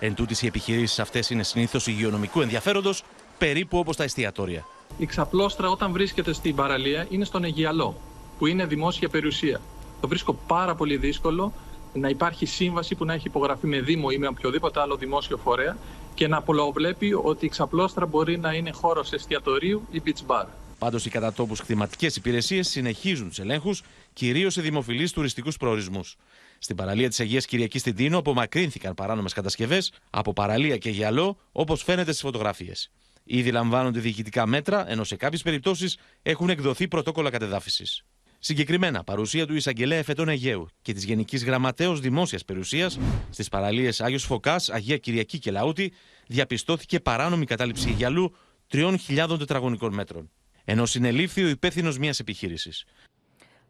Εν 0.00 0.14
τούτης, 0.14 0.42
οι 0.42 0.46
επιχειρήσεις 0.46 0.98
αυτές 0.98 1.30
είναι 1.30 1.42
συνήθως 1.42 1.86
υγειονομικού 1.86 2.40
ενδιαφέροντος, 2.40 3.04
περίπου 3.38 3.78
όπως 3.78 3.96
τα 3.96 4.04
εστιατόρια. 4.04 4.66
Η 4.98 5.06
ξαπλώστρα 5.06 5.68
όταν 5.70 5.92
βρίσκεται 5.92 6.32
στην 6.32 6.54
παραλία 6.54 7.06
είναι 7.10 7.24
στον 7.24 7.44
Αιγιαλό, 7.44 7.96
που 8.38 8.46
είναι 8.46 8.66
δημόσια 8.66 9.08
περιουσία. 9.08 9.60
Το 10.00 10.08
βρίσκω 10.08 10.34
πάρα 10.46 10.74
πολύ 10.74 10.96
δύσκολο 10.96 11.52
να 11.92 12.08
υπάρχει 12.08 12.46
σύμβαση 12.46 12.94
που 12.94 13.04
να 13.04 13.12
έχει 13.12 13.26
υπογραφεί 13.26 13.66
με 13.66 13.80
Δήμο 13.80 14.08
ή 14.12 14.18
με 14.18 14.26
οποιοδήποτε 14.26 14.80
άλλο 14.80 14.96
δημόσιο 14.96 15.36
φορέα 15.36 15.76
και 16.14 16.28
να 16.28 16.36
απολαβλέπει 16.36 17.12
ότι 17.22 17.46
η 17.46 17.48
ξαπλώστρα 17.48 18.06
μπορεί 18.06 18.38
να 18.38 18.52
είναι 18.52 18.70
χώρος 18.70 19.12
εστιατορίου 19.12 19.86
ή 19.90 20.02
beach 20.06 20.26
bar. 20.26 20.44
Πάντως, 20.78 21.06
οι 21.06 21.10
κατατόπους 21.10 21.60
κτηματικές 21.60 22.16
υπηρεσίες 22.16 22.68
συνεχίζουν 22.68 23.28
τους 23.28 23.38
ελέγχους, 23.38 23.82
κυρίως 24.12 24.52
σε 24.52 24.60
δημοφιλείς 24.60 25.12
τουριστικούς 25.12 25.56
προορισμούς. 25.56 26.16
Στην 26.64 26.76
παραλία 26.76 27.08
της 27.08 27.20
Αγίας 27.20 27.46
Κυριακής 27.46 27.80
στην 27.80 27.94
Τίνο 27.94 28.18
απομακρύνθηκαν 28.18 28.94
παράνομες 28.94 29.32
κατασκευές 29.32 29.92
από 30.10 30.32
παραλία 30.32 30.76
και 30.76 30.90
γυαλό, 30.90 31.36
όπως 31.52 31.82
φαίνεται 31.82 32.10
στις 32.10 32.22
φωτογραφίες. 32.22 32.90
Ήδη 33.24 33.50
λαμβάνονται 33.50 34.00
διοικητικά 34.00 34.46
μέτρα, 34.46 34.90
ενώ 34.90 35.04
σε 35.04 35.16
κάποιες 35.16 35.42
περιπτώσεις 35.42 35.98
έχουν 36.22 36.48
εκδοθεί 36.48 36.88
πρωτόκολλα 36.88 37.30
κατεδάφισης. 37.30 38.04
Συγκεκριμένα, 38.38 39.04
παρουσία 39.04 39.46
του 39.46 39.54
Ισαγγελέα 39.54 39.98
Εφετών 39.98 40.28
Αιγαίου 40.28 40.68
και 40.82 40.92
της 40.92 41.04
Γενικής 41.04 41.44
Γραμματέως 41.44 42.00
Δημόσιας 42.00 42.44
Περιουσίας 42.44 42.98
στις 43.30 43.48
παραλίες 43.48 44.00
Άγιος 44.00 44.24
Φωκάς, 44.24 44.70
Αγία 44.70 44.98
Κυριακή 44.98 45.38
και 45.38 45.50
Λαούτη 45.50 45.92
διαπιστώθηκε 46.26 47.00
παράνομη 47.00 47.44
κατάληψη 47.44 47.90
γυαλού 47.90 48.36
3.000 48.72 49.38
τετραγωνικών 49.38 49.94
μέτρων. 49.94 50.30
Ενώ 50.64 50.86
συνελήφθη 50.86 51.42
ο 51.42 51.48
υπεύθυνος 51.48 51.98
μιας 51.98 52.18
επιχείρησης. 52.18 52.84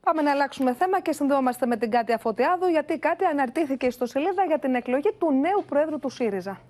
Πάμε 0.05 0.23
να 0.23 0.31
αλλάξουμε 0.31 0.75
θέμα 0.75 1.01
και 1.01 1.13
συνδεόμαστε 1.13 1.67
με 1.67 1.77
την 1.77 1.91
Κάτια 1.91 2.19
Φωτιάδου, 2.19 2.67
γιατί 2.67 2.93
η 2.93 2.99
Κάτια 2.99 3.29
αναρτήθηκε 3.29 3.91
στο 3.91 4.07
σελίδα 4.07 4.45
για 4.45 4.59
την 4.59 4.75
εκλογή 4.75 5.13
του 5.19 5.33
νέου 5.33 5.65
Προέδρου 5.69 5.99
του 5.99 6.09
ΣΥΡΙΖΑ. 6.09 6.61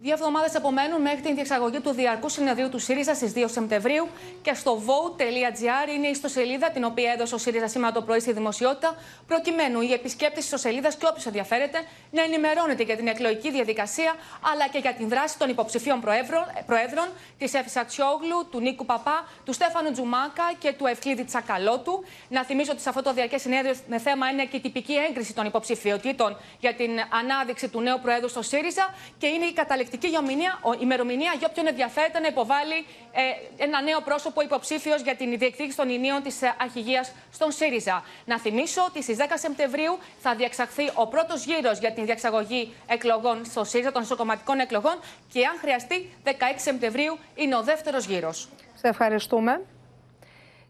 Δύο 0.00 0.12
εβδομάδες 0.12 0.54
απομένουν 0.54 1.00
μέχρι 1.00 1.20
την 1.20 1.34
διεξαγωγή 1.34 1.80
του 1.80 1.90
Διαρκού 1.90 2.28
Συνεδρίου 2.28 2.68
του 2.68 2.78
ΣΥΡΙΖΑ 2.78 3.14
στις 3.14 3.32
2 3.36 3.44
Σεπτεμβρίου 3.46 4.08
και 4.42 4.54
στο 4.54 4.82
vote.gr 4.86 5.94
είναι 5.94 6.06
η 6.06 6.10
ιστοσελίδα 6.10 6.70
την 6.70 6.84
οποία 6.84 7.12
έδωσε 7.12 7.34
ο 7.34 7.38
ΣΥΡΙΖΑ 7.38 7.68
σήμερα 7.68 7.92
το 7.92 8.02
πρωί 8.02 8.20
στη 8.20 8.32
δημοσιότητα, 8.32 8.96
προκειμένου 9.26 9.80
οι 9.80 9.92
επισκέπτε 9.92 10.34
της 10.34 10.44
ιστοσελίδας 10.44 10.96
και 10.96 11.06
όποιος 11.10 11.26
ενδιαφέρεται 11.26 11.78
να 12.10 12.22
ενημερώνεται 12.22 12.82
για 12.82 12.96
την 12.96 13.06
εκλογική 13.06 13.50
διαδικασία 13.50 14.14
αλλά 14.52 14.68
και 14.68 14.78
για 14.78 14.94
την 14.94 15.08
δράση 15.08 15.38
των 15.38 15.48
υποψηφίων 15.48 16.00
προέδρων, 16.00 16.44
προέδρων 16.66 17.06
της 17.38 17.54
Εφης 17.54 17.76
Ατσιόγλου, 17.76 18.48
του 18.50 18.60
Νίκου 18.60 18.84
Παπά, 18.84 19.28
του 19.44 19.52
Στέφανου 19.52 19.92
Τζουμάκα 19.92 20.52
και 20.58 20.72
του 20.72 20.86
Ευκλήδη 20.86 21.24
Τσακαλώτου. 21.24 22.04
Να 22.28 22.44
θυμίσω 22.44 22.72
ότι 22.72 22.80
σε 22.80 22.88
αυτό 22.88 23.02
το 23.02 23.12
διαρκές 23.12 23.40
συνέδριο 23.40 23.74
με 23.88 23.98
θέμα 23.98 24.28
είναι 24.30 24.44
και 24.44 24.56
η 24.56 24.60
τυπική 24.60 24.94
έγκριση 25.08 25.34
των 25.34 25.46
υποψηφιωτήτων 25.46 26.36
για 26.60 26.74
την 26.74 26.90
ανάδειξη 27.20 27.68
του 27.68 27.80
νέου 27.80 27.98
Προέδρου 28.02 28.28
στο 28.28 28.42
ΣΥΡΙΖΑ 28.42 28.94
και 29.18 29.26
είναι 29.26 29.44
η 29.44 29.52
καταληκτική 29.52 29.86
καταληκτική 29.90 30.82
ημερομηνία 30.82 31.32
για 31.38 31.46
όποιον 31.50 31.66
ενδιαφέρεται 31.66 32.18
να 32.18 32.26
υποβάλει 32.26 32.86
ε, 33.12 33.64
ένα 33.64 33.82
νέο 33.82 34.00
πρόσωπο 34.00 34.42
υποψήφιος 34.42 35.00
για 35.02 35.16
την 35.16 35.38
διεκδίκηση 35.38 35.76
των 35.76 35.90
ενίων 35.90 36.22
της 36.22 36.42
ε, 36.42 36.54
αρχηγίας 36.60 37.12
στον 37.32 37.50
ΣΥΡΙΖΑ. 37.52 38.02
Να 38.24 38.38
θυμίσω 38.38 38.84
ότι 38.88 39.02
στις 39.02 39.16
10 39.18 39.22
Σεπτεμβρίου 39.34 39.98
θα 40.20 40.34
διεξαχθεί 40.34 40.90
ο 40.94 41.06
πρώτος 41.06 41.44
γύρος 41.44 41.78
για 41.78 41.92
την 41.92 42.04
διαξαγωγή 42.04 42.72
εκλογών 42.86 43.44
στο 43.44 43.64
ΣΥΡΙΖΑ, 43.64 43.92
των 43.92 44.02
ισοκομματικών 44.02 44.58
εκλογών 44.58 44.98
και 45.32 45.46
αν 45.46 45.58
χρειαστεί 45.60 46.12
16 46.24 46.30
Σεπτεμβρίου 46.56 47.18
είναι 47.34 47.56
ο 47.56 47.62
δεύτερος 47.62 48.06
γύρος. 48.06 48.48
Σε 48.74 48.88
ευχαριστούμε. 48.88 49.60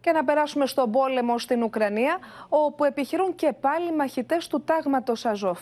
Και 0.01 0.13
να 0.13 0.25
περάσουμε 0.25 0.67
στον 0.67 0.91
πόλεμο 0.91 1.39
στην 1.39 1.63
Ουκρανία, 1.63 2.19
όπου 2.49 2.85
επιχειρούν 2.85 3.35
και 3.35 3.53
πάλι 3.61 3.93
μαχητές 3.93 4.47
του 4.47 4.63
τάγματος 4.65 5.25
Αζόφ. 5.25 5.61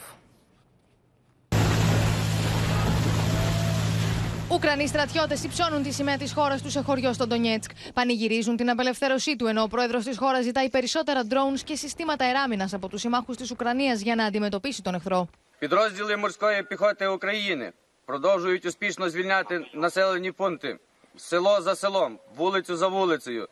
Ουκρανοί 4.50 4.88
στρατιώτε 4.88 5.38
υψώνουν 5.44 5.84
τη 5.84 5.92
σημαία 5.92 6.18
τη 6.18 6.34
χώρα 6.34 6.58
του 6.58 6.70
σε 6.70 6.82
χωριό 6.82 7.14
στο 7.14 7.28
Ντονιέτσκ. 7.28 7.72
Πανηγυρίζουν 7.94 8.56
την 8.58 8.70
απελευθέρωσή 8.70 9.36
του, 9.36 9.48
ενώ 9.48 9.62
ο 9.62 9.68
πρόεδρο 9.68 10.00
τη 10.00 10.16
χώρα 10.16 10.42
ζητάει 10.42 10.70
περισσότερα 10.70 11.22
drones 11.30 11.60
και 11.64 11.76
συστήματα 11.76 12.26
εράμινα 12.26 12.70
από 12.74 12.88
του 12.88 12.98
συμμάχου 12.98 13.34
τη 13.34 13.48
Ουκρανία 13.52 13.94
για 13.94 14.16
να 14.16 14.26
αντιμετωπίσει 14.26 14.82
τον 14.82 14.96
εχθρό. 14.96 15.28
Підрозділи 15.60 16.16
морської 16.16 16.64
піхоти 16.64 17.08
України 17.08 17.72
продовжують 18.06 18.66
успішно 18.66 19.10
звільняти 19.10 19.66
населені 19.74 20.32
пункти 20.32 20.78
село 21.18 21.62
за 21.62 21.76
селом, 21.76 22.20
вулицю 22.36 22.76
за 22.76 22.88
вулицею, 22.88 23.48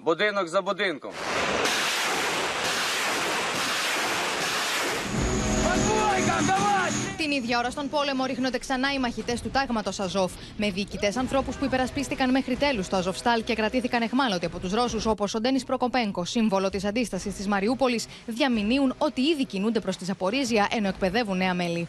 будинок 0.00 0.48
за 0.48 0.62
будинком. 0.62 1.12
Την 7.29 7.37
ίδια 7.37 7.59
ώρα 7.59 7.69
στον 7.69 7.89
πόλεμο 7.89 8.25
ρίχνονται 8.25 8.57
ξανά 8.57 8.93
οι 8.93 8.99
μαχητές 8.99 9.41
του 9.41 9.49
τάγματος 9.49 9.99
Αζόφ, 9.99 10.31
με 10.57 10.69
διοικητές 10.69 11.17
ανθρώπους 11.17 11.55
που 11.55 11.65
υπερασπίστηκαν 11.65 12.31
μέχρι 12.31 12.55
τέλους 12.55 12.87
το 12.87 12.95
Αζοφστάλ 12.95 13.43
και 13.43 13.55
κρατήθηκαν 13.55 14.01
εχμάλωτοι 14.01 14.45
από 14.45 14.59
τους 14.59 14.73
Ρώσους, 14.73 15.05
όπως 15.05 15.33
ο 15.33 15.39
Ντένις 15.39 15.63
Προκοπέγκο, 15.63 16.25
σύμβολο 16.25 16.69
της 16.69 16.85
αντίστασης 16.85 17.33
της 17.33 17.47
Μαριούπολης, 17.47 18.05
διαμηνύουν 18.25 18.93
ότι 18.97 19.21
ήδη 19.21 19.45
κινούνται 19.45 19.79
προς 19.79 19.97
τη 19.97 20.05
Ζαπορίζια 20.05 20.67
ενώ 20.71 20.87
εκπαιδεύουν 20.87 21.37
νέα 21.37 21.53
μέλη. 21.53 21.87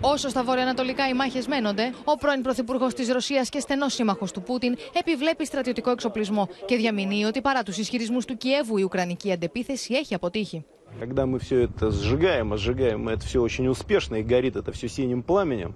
Όσο 0.00 0.28
στα 0.28 0.44
βορειοανατολικά 0.44 1.08
οι 1.08 1.14
μάχε 1.14 1.42
μένονται, 1.48 1.92
ο 2.04 2.16
πρώην 2.16 2.42
Πρωθυπουργό 2.42 2.86
τη 2.86 3.12
Ρωσία 3.12 3.46
και 3.50 3.60
στενό 3.60 3.88
σύμμαχο 3.88 4.26
του 4.32 4.42
Πούτιν 4.42 4.76
επιβλέπει 4.98 5.46
στρατιωτικό 5.46 5.90
εξοπλισμό 5.90 6.48
και 6.66 6.76
διαμηνύει 6.76 7.24
ότι 7.24 7.40
παρά 7.40 7.62
του 7.62 7.72
ισχυρισμού 7.76 8.18
του 8.26 8.36
Κιέβου 8.36 8.78
η 8.78 8.82
Ουκρανική 8.82 9.32
αντεπίθεση 9.32 9.94
έχει 9.94 10.14
αποτύχει. 10.14 10.64
Когда 11.00 11.26
мы 11.26 11.38
все 11.40 11.56
это 11.66 11.90
сжигаем, 11.90 12.52
а 12.52 12.56
сжигаем 12.56 13.00
мы 13.04 13.10
это 13.12 13.24
все 13.24 13.40
очень 13.40 13.66
успешно 13.66 14.14
и 14.16 14.22
горит 14.22 14.54
это 14.54 14.70
все 14.70 14.86
синим 14.88 15.22
пламенем, 15.24 15.74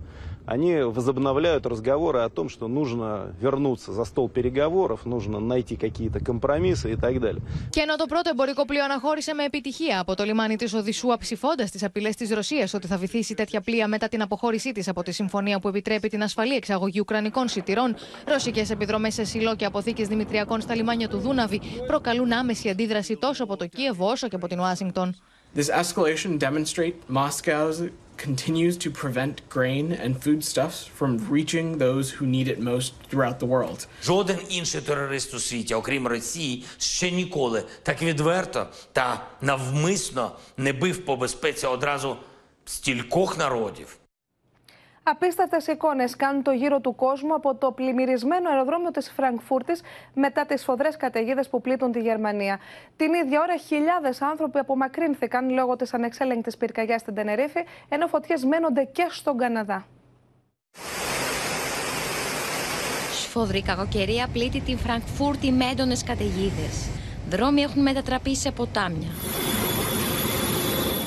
они 0.48 0.80
возобновляют 0.80 1.66
разговоры 1.66 2.20
о 2.20 2.28
том, 2.30 2.48
что 2.48 2.68
нужно 2.68 3.34
вернуться 3.38 3.92
за 3.92 4.04
стол 4.04 4.28
переговоров, 4.30 5.04
нужно 5.04 5.40
найти 5.40 5.76
какие-то 5.76 6.20
компромиссы 6.20 6.92
и 6.92 6.96
так 6.96 7.20
далее. 7.20 7.42
Και 7.70 7.80
ενώ 7.80 7.96
το 7.96 8.06
πρώτο 8.06 8.30
εμπορικό 8.30 8.64
πλοίο 8.64 8.84
αναχώρησε 8.84 9.34
με 9.34 9.44
επιτυχία 9.44 10.00
από 10.00 10.14
το 10.14 10.24
λιμάνι 10.24 10.56
τη 10.56 10.76
Οδυσσού, 10.76 11.12
αψηφώντα 11.12 11.64
τι 11.64 11.86
απειλέ 11.86 12.10
τη 12.10 12.34
Ρωσία 12.34 12.68
ότι 12.74 12.86
θα 12.86 12.96
βυθίσει 12.96 13.34
τέτοια 13.34 13.60
πλοία 13.60 13.88
μετά 13.88 14.08
την 14.08 14.22
αποχώρησή 14.22 14.72
τη 14.72 14.82
από 14.86 15.02
τη 15.02 15.12
συμφωνία 15.12 15.58
που 15.58 15.68
επιτρέπει 15.68 16.08
την 16.08 16.22
ασφαλή 16.22 16.54
εξαγωγή 16.54 17.00
ουκρανικών 17.00 17.48
σιτηρών, 17.48 17.94
ρωσικέ 18.26 18.64
επιδρομέ 18.70 19.10
σε 19.10 19.24
σιλό 19.24 19.56
και 19.56 19.64
αποθήκε 19.64 20.04
δημητριακών 20.04 20.60
στα 20.60 20.74
λιμάνια 20.74 21.08
του 21.08 21.18
Δούναβη 21.18 21.60
προκαλούν 21.86 22.32
άμεση 22.32 22.68
αντίδραση 22.68 23.16
τόσο 23.16 23.44
από 23.44 23.56
το 23.56 23.66
Κίεβο 23.66 24.06
όσο 24.06 24.28
και 24.28 24.36
από 24.36 24.48
την 24.48 24.58
Ουάσιγκτον. 24.58 25.16
This 25.54 25.70
escalation 25.70 26.38
demonstrates 26.38 27.00
Moscow 27.08 27.88
continues 28.17 28.77
to 28.77 28.91
prevent 28.91 29.47
grain 29.49 29.91
and 29.91 30.21
foodstuffs 30.23 30.85
from 30.85 31.17
reaching 31.29 31.77
those 31.77 32.11
who 32.11 32.25
need 32.25 32.47
it 32.47 32.59
most 32.59 32.93
throughout 33.09 33.39
the 33.39 33.47
world. 33.47 33.87
Жоден 34.03 34.39
інший 34.49 34.81
терорист 34.81 35.33
у 35.33 35.39
світі, 35.39 35.73
окрім 35.73 36.07
Росії, 36.07 36.65
ще 36.77 37.11
ніколи 37.11 37.63
так 37.83 38.01
відверто 38.01 38.67
та 38.91 39.25
навмисно 39.41 40.31
не 40.57 40.73
бив 40.73 41.05
по 41.05 41.15
безпеці 41.15 41.67
одразу 41.67 42.17
стількох 42.65 43.37
народів. 43.37 43.97
Απίστευτες 45.05 45.67
εικόνες 45.67 46.15
κάνουν 46.15 46.43
το 46.43 46.51
γύρο 46.51 46.79
του 46.79 46.95
κόσμου 46.95 47.33
από 47.33 47.55
το 47.55 47.71
πλημμυρισμένο 47.71 48.49
αεροδρόμιο 48.49 48.91
της 48.91 49.11
Φραγκφούρτης 49.11 49.81
μετά 50.13 50.45
τις 50.45 50.61
σφοδρές 50.61 50.97
καταιγίδες 50.97 51.49
που 51.49 51.61
πλήττουν 51.61 51.91
τη 51.91 51.99
Γερμανία. 51.99 52.59
Την 52.95 53.13
ίδια 53.13 53.41
ώρα, 53.41 53.57
χιλιάδες 53.57 54.21
άνθρωποι 54.21 54.59
απομακρύνθηκαν 54.59 55.49
λόγω 55.49 55.75
της 55.75 55.93
ανεξέλεγκτης 55.93 56.57
πυρκαγιάς 56.57 57.01
στην 57.01 57.13
Τενερίφη, 57.13 57.59
ενώ 57.89 58.07
φωτιές 58.07 58.43
μένονται 58.43 58.83
και 58.83 59.07
στον 59.09 59.37
Καναδά. 59.37 59.85
Σφοδρή 63.11 63.61
κακοκαιρία 63.61 64.27
πλήττει 64.33 64.61
την 64.61 64.77
Φραγκφούρτη 64.77 65.51
με 65.51 65.65
έντονες 65.65 66.03
καταιγίδες. 66.03 66.89
Δρόμοι 67.29 67.61
έχουν 67.61 67.81
μετατραπεί 67.81 68.35
σε 68.35 68.51
ποτάμια. 68.51 69.09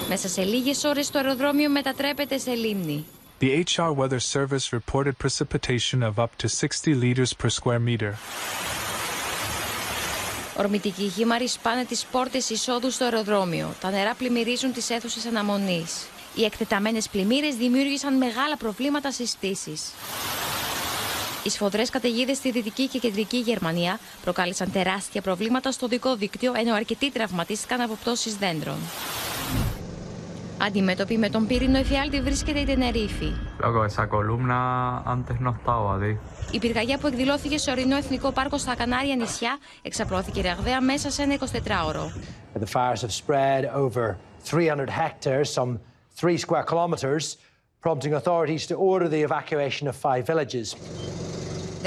Μέσα 0.09 0.29
σε 0.29 0.43
λίγες 0.43 0.85
ώρες 0.85 1.11
το 1.11 1.19
αεροδρόμιο 1.19 1.71
μετατρέπεται 1.71 2.39
σε 2.39 2.51
λίμνη. 2.51 3.07
The 3.39 3.65
HR 3.65 3.93
Weather 3.93 4.19
Service 4.19 4.73
reported 4.73 5.19
precipitation 5.19 6.03
of 6.03 6.19
up 6.19 6.37
to 6.39 6.49
60 6.49 6.95
liters 6.95 7.35
per 7.35 7.51
square 7.51 7.79
meter. 7.79 8.15
Ορμητικοί 10.57 11.09
χήμαροι 11.09 11.49
σπάνε 11.49 11.85
τις 11.85 12.05
πόρτες 12.11 12.51
εισόδου 12.51 12.91
στο 12.91 13.05
αεροδρόμιο. 13.05 13.75
Τα 13.81 13.91
νερά 13.91 14.15
πλημμυρίζουν 14.15 14.73
τις 14.73 14.91
αίθουσες 14.91 15.27
αναμονής. 15.27 16.07
Οι 16.35 16.45
εκτεταμένες 16.45 17.09
πλημμύρες 17.09 17.57
δημιούργησαν 17.57 18.17
μεγάλα 18.17 18.57
προβλήματα 18.57 19.11
στις 19.11 19.37
πτήσεις. 19.37 19.93
Οι 21.43 21.51
σφοδρές 21.51 21.91
καταιγίδες 21.91 22.37
στη 22.37 22.51
δυτική 22.51 22.89
και 22.89 22.99
κεντρική 22.99 23.37
Γερμανία 23.37 24.01
προκάλεσαν 24.23 24.73
τεράστια 24.73 25.23
προβλήματα 25.23 25.73
στο 25.73 25.87
δικό 25.87 26.17
δίκτυο, 26.17 26.53
ενώ 26.57 26.75
αρκετοί 26.75 27.11
τραυματίστηκαν 27.11 27.81
από 27.81 27.95
πτώσεις 27.95 28.37
δέντρων. 28.37 28.79
Αντιμέτωπη 30.63 31.19
με 31.19 31.29
τον 31.29 31.47
πύρινο 31.47 31.79
εφιάλτη 31.79 32.21
βρίσκεται 32.21 32.59
η 32.59 32.65
Τενερίφη. 32.65 33.33
Λόγω 33.59 33.83
εσά 33.83 34.09
αν 35.05 35.25
τεχνοστάω. 35.27 35.99
Η 36.51 36.59
πυρκαγιά 36.59 36.99
που 36.99 37.07
εκδηλώθηκε 37.07 37.59
σε 37.59 37.71
ορεινό 37.71 37.97
εθνικό 37.97 38.31
πάρκο 38.33 38.59
στα 38.59 38.75
Κανάρια 38.75 39.17
νησιά 39.17 39.59
εξαπλώθηκε 39.83 40.41
ραγδαία 40.41 40.81
μέσα 40.81 41.11
σε 41.11 41.23
ένα 41.23 41.37
24ωρο. 41.39 42.05
300 42.73 42.93
3. 44.51 44.67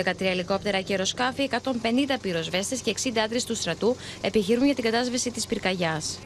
13 0.05 0.13
ελικόπτερα 0.19 0.81
και 0.81 0.91
αεροσκάφη, 0.91 1.43
150 1.43 2.17
πυροσβέστες 2.21 2.81
και 2.81 2.89
60 2.89 3.19
άντρες 3.23 3.45
του 3.45 3.55
στρατού 3.55 3.95
επιχειρούν 4.21 4.65
για 4.65 4.75
την 4.75 4.83
κατάσβεση 4.83 5.31
της 5.31 5.45
πυρκαγιάς. 5.45 6.19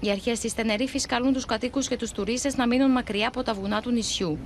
Οι 0.00 0.10
αρχές 0.10 0.40
της 0.40 0.54
Τενερίφης 0.54 1.06
καλούν 1.06 1.32
τους 1.32 1.44
κατοίκους 1.44 1.88
και 1.88 1.96
τους 1.96 2.10
τουρίστες 2.10 2.56
να 2.56 2.66
μείνουν 2.66 2.90
μακριά 2.90 3.28
από 3.28 3.42
τα 3.42 3.54
βουνά 3.54 3.80
του 3.80 3.90
νησιού. 3.90 4.38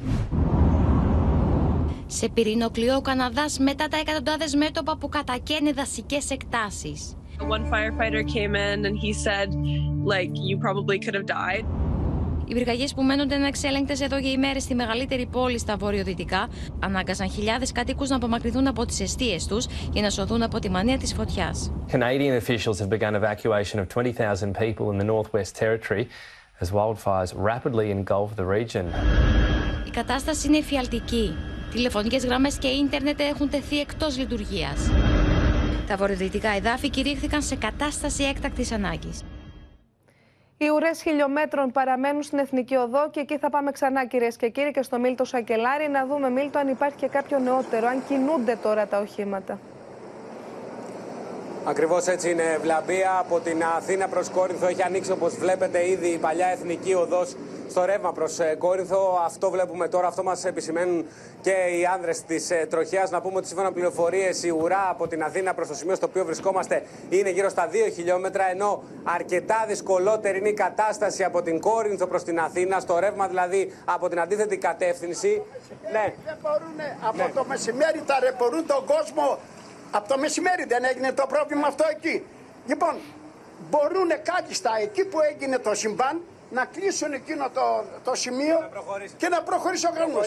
Σε 2.07 2.29
πυρηνό 2.29 2.71
κλειό 2.71 2.97
ο 2.97 3.01
Καναδάς 3.01 3.59
μετά 3.59 3.89
τα 3.89 3.97
εκατοντάδες 3.97 4.55
μέτωπα 4.55 4.97
που 4.97 5.09
κατακαίνε 5.09 5.73
δασικές 5.73 6.31
εκτάσεις. 6.31 7.17
One 7.49 7.65
firefighter 7.73 8.23
came 8.35 8.55
in 8.55 8.85
and 8.89 8.97
he 9.05 9.13
said, 9.13 9.49
like, 10.05 10.31
you 10.49 10.57
probably 10.59 10.99
could 10.99 11.15
have 11.15 11.27
died. 11.27 11.65
Οι 12.53 12.55
πυρκαγιές 12.55 12.95
που 12.95 13.03
μένονται 13.03 13.35
ανεξέλεγκτες 13.35 14.01
εδώ 14.01 14.19
για 14.19 14.31
ημέρες 14.31 14.63
στη 14.63 14.75
μεγαλύτερη 14.75 15.27
πόλη 15.27 15.59
στα 15.59 15.77
βορειοδυτικά 15.77 16.49
ανάγκασαν 16.81 17.31
χιλιάδες 17.31 17.73
κατοίκους 17.73 18.09
να 18.09 18.17
απομακρυνθούν 18.17 18.67
από 18.67 18.87
τις 18.87 19.01
αιστείες 19.01 19.47
τους 19.47 19.67
για 19.93 20.03
να 20.03 20.11
σωθούν 20.11 20.43
από 20.43 20.59
τη 20.59 20.71
μανία 20.71 20.99
της 20.99 21.15
φωτιάς. 21.15 21.73
Canadian 21.93 22.41
officials 22.43 22.79
have 22.81 22.89
begun 22.89 23.15
evacuation 23.15 23.79
of 23.79 23.87
20,000 23.89 24.53
people 24.53 24.91
in 24.93 24.99
the 24.99 25.05
Northwest 25.05 25.57
Territory 25.63 26.07
as 26.61 26.69
wildfires 26.71 27.33
rapidly 27.53 27.91
engulf 27.91 28.29
the 28.37 28.47
region. 28.59 28.85
Η 29.87 29.91
κατάσταση 29.91 30.47
είναι 30.47 30.57
εφιαλτική. 30.57 31.35
Τηλεφωνικές 31.71 32.25
γραμμές 32.25 32.59
και 32.59 32.69
ίντερνετ 32.69 33.21
έχουν 33.21 33.51
τεθεί 33.51 33.81
εκτός 33.81 34.19
λειτουργίας. 34.19 34.91
Τα 35.87 35.97
βορειοδυτικά 35.97 36.49
εδάφη 36.49 36.91
κηρύχθηκαν 36.91 37.43
σε 37.43 37.57
κατάσταση 37.57 38.25
έκτακτης 38.25 38.73
ανάγκης. 38.73 39.23
Οι 40.63 40.69
ουρές 40.69 41.03
χιλιόμετρων 41.03 41.71
παραμένουν 41.71 42.23
στην 42.23 42.39
Εθνική 42.39 42.77
Οδό 42.77 43.11
και 43.11 43.21
εκεί 43.21 43.39
θα 43.39 43.51
πάμε 43.51 43.71
ξανά, 43.71 44.07
κυρίες 44.07 44.37
και 44.37 44.49
κύριοι, 44.49 44.71
και 44.71 44.83
στο 44.83 44.99
Μίλτο 44.99 45.25
Σακελάρη 45.25 45.89
να 45.89 46.07
δούμε, 46.07 46.31
Μίλτο, 46.31 46.59
αν 46.59 46.69
υπάρχει 46.69 46.97
και 46.97 47.07
κάποιο 47.09 47.39
νεότερο, 47.39 47.87
αν 47.87 48.03
κινούνται 48.09 48.59
τώρα 48.63 48.87
τα 48.87 48.99
οχήματα. 48.99 49.59
Ακριβώς 51.65 52.07
έτσι 52.07 52.31
είναι, 52.31 52.59
Βλαμπία. 52.63 53.19
Από 53.19 53.41
την 53.41 53.63
Αθήνα 53.77 54.09
προς 54.09 54.29
Κόρινθο 54.29 54.67
έχει 54.67 54.83
ανοίξει 54.83 55.13
όπως 55.13 55.35
βλέπετε 55.35 55.89
ήδη 55.89 56.09
η 56.09 56.19
παλιά 56.19 56.47
εθνική 56.47 56.95
οδός 56.95 57.37
στο 57.71 57.85
ρεύμα 57.85 58.13
προς 58.13 58.39
Κόρινθο. 58.59 59.21
Αυτό 59.25 59.51
βλέπουμε 59.51 59.89
τώρα, 59.89 60.07
αυτό 60.07 60.23
μας 60.23 60.45
επισημαίνουν 60.45 61.07
και 61.41 61.51
οι 61.51 61.87
άνδρες 61.95 62.23
της 62.23 62.51
τροχιάς. 62.71 63.11
Να 63.11 63.21
πούμε 63.21 63.37
ότι 63.37 63.47
σύμφωνα 63.47 63.69
με 63.69 63.75
πληροφορίες 63.75 64.43
η 64.43 64.51
ουρά 64.51 64.87
από 64.91 65.09
την 65.09 65.23
Αθήνα 65.23 65.55
προς 65.55 65.69
το 65.69 65.75
σημείο 65.75 65.95
στο 65.95 66.07
οποίο 66.07 66.25
βρισκόμαστε 66.25 66.83
είναι 67.09 67.31
γύρω 67.31 67.49
στα 67.49 67.69
2 67.69 67.91
χιλιόμετρα. 67.95 68.51
Ενώ 68.51 68.83
αρκετά 69.05 69.65
δυσκολότερη 69.69 70.39
είναι 70.39 70.49
η 70.49 70.55
κατάσταση 70.55 71.25
από 71.25 71.43
την 71.43 71.61
Κόρινθο 71.61 72.07
προς 72.07 72.23
την 72.23 72.41
Αθήνα, 72.41 72.81
στο 72.81 72.99
ρεύμα 72.99 73.29
δηλαδή 73.29 73.73
από 73.85 74.09
την 74.09 74.21
αντίθετη 74.21 74.57
κατεύθυνση. 74.57 75.43
Ναι. 75.93 76.15
Δεν 76.25 76.37
μπορούν 76.43 76.77
από 77.09 77.35
το 77.35 77.45
μεσημέρι 77.45 78.03
τα 78.07 78.19
ρεπορούν 78.21 78.67
τον 78.67 78.85
κόσμο 78.87 79.39
από 79.97 80.09
το 80.09 80.19
μεσημέρι 80.19 80.65
δεν 80.65 80.85
έγινε 80.85 81.13
το 81.13 81.27
πρόβλημα 81.29 81.67
αυτό 81.67 81.85
εκεί. 81.91 82.25
Λοιπόν, 82.67 82.95
μπορούν 83.71 84.09
κάλλιστα 84.23 84.71
εκεί 84.81 85.05
που 85.05 85.19
έγινε 85.31 85.59
το 85.59 85.75
συμβάν 85.75 86.21
να 86.51 86.65
κλείσουν 86.65 87.13
εκείνο 87.13 87.51
το, 87.55 87.85
το 88.05 88.15
σημείο 88.15 88.59
και 89.17 89.29
να 89.29 89.43
προχωρήσει 89.43 89.87
ο 89.87 89.91
γραμμός. 89.95 90.27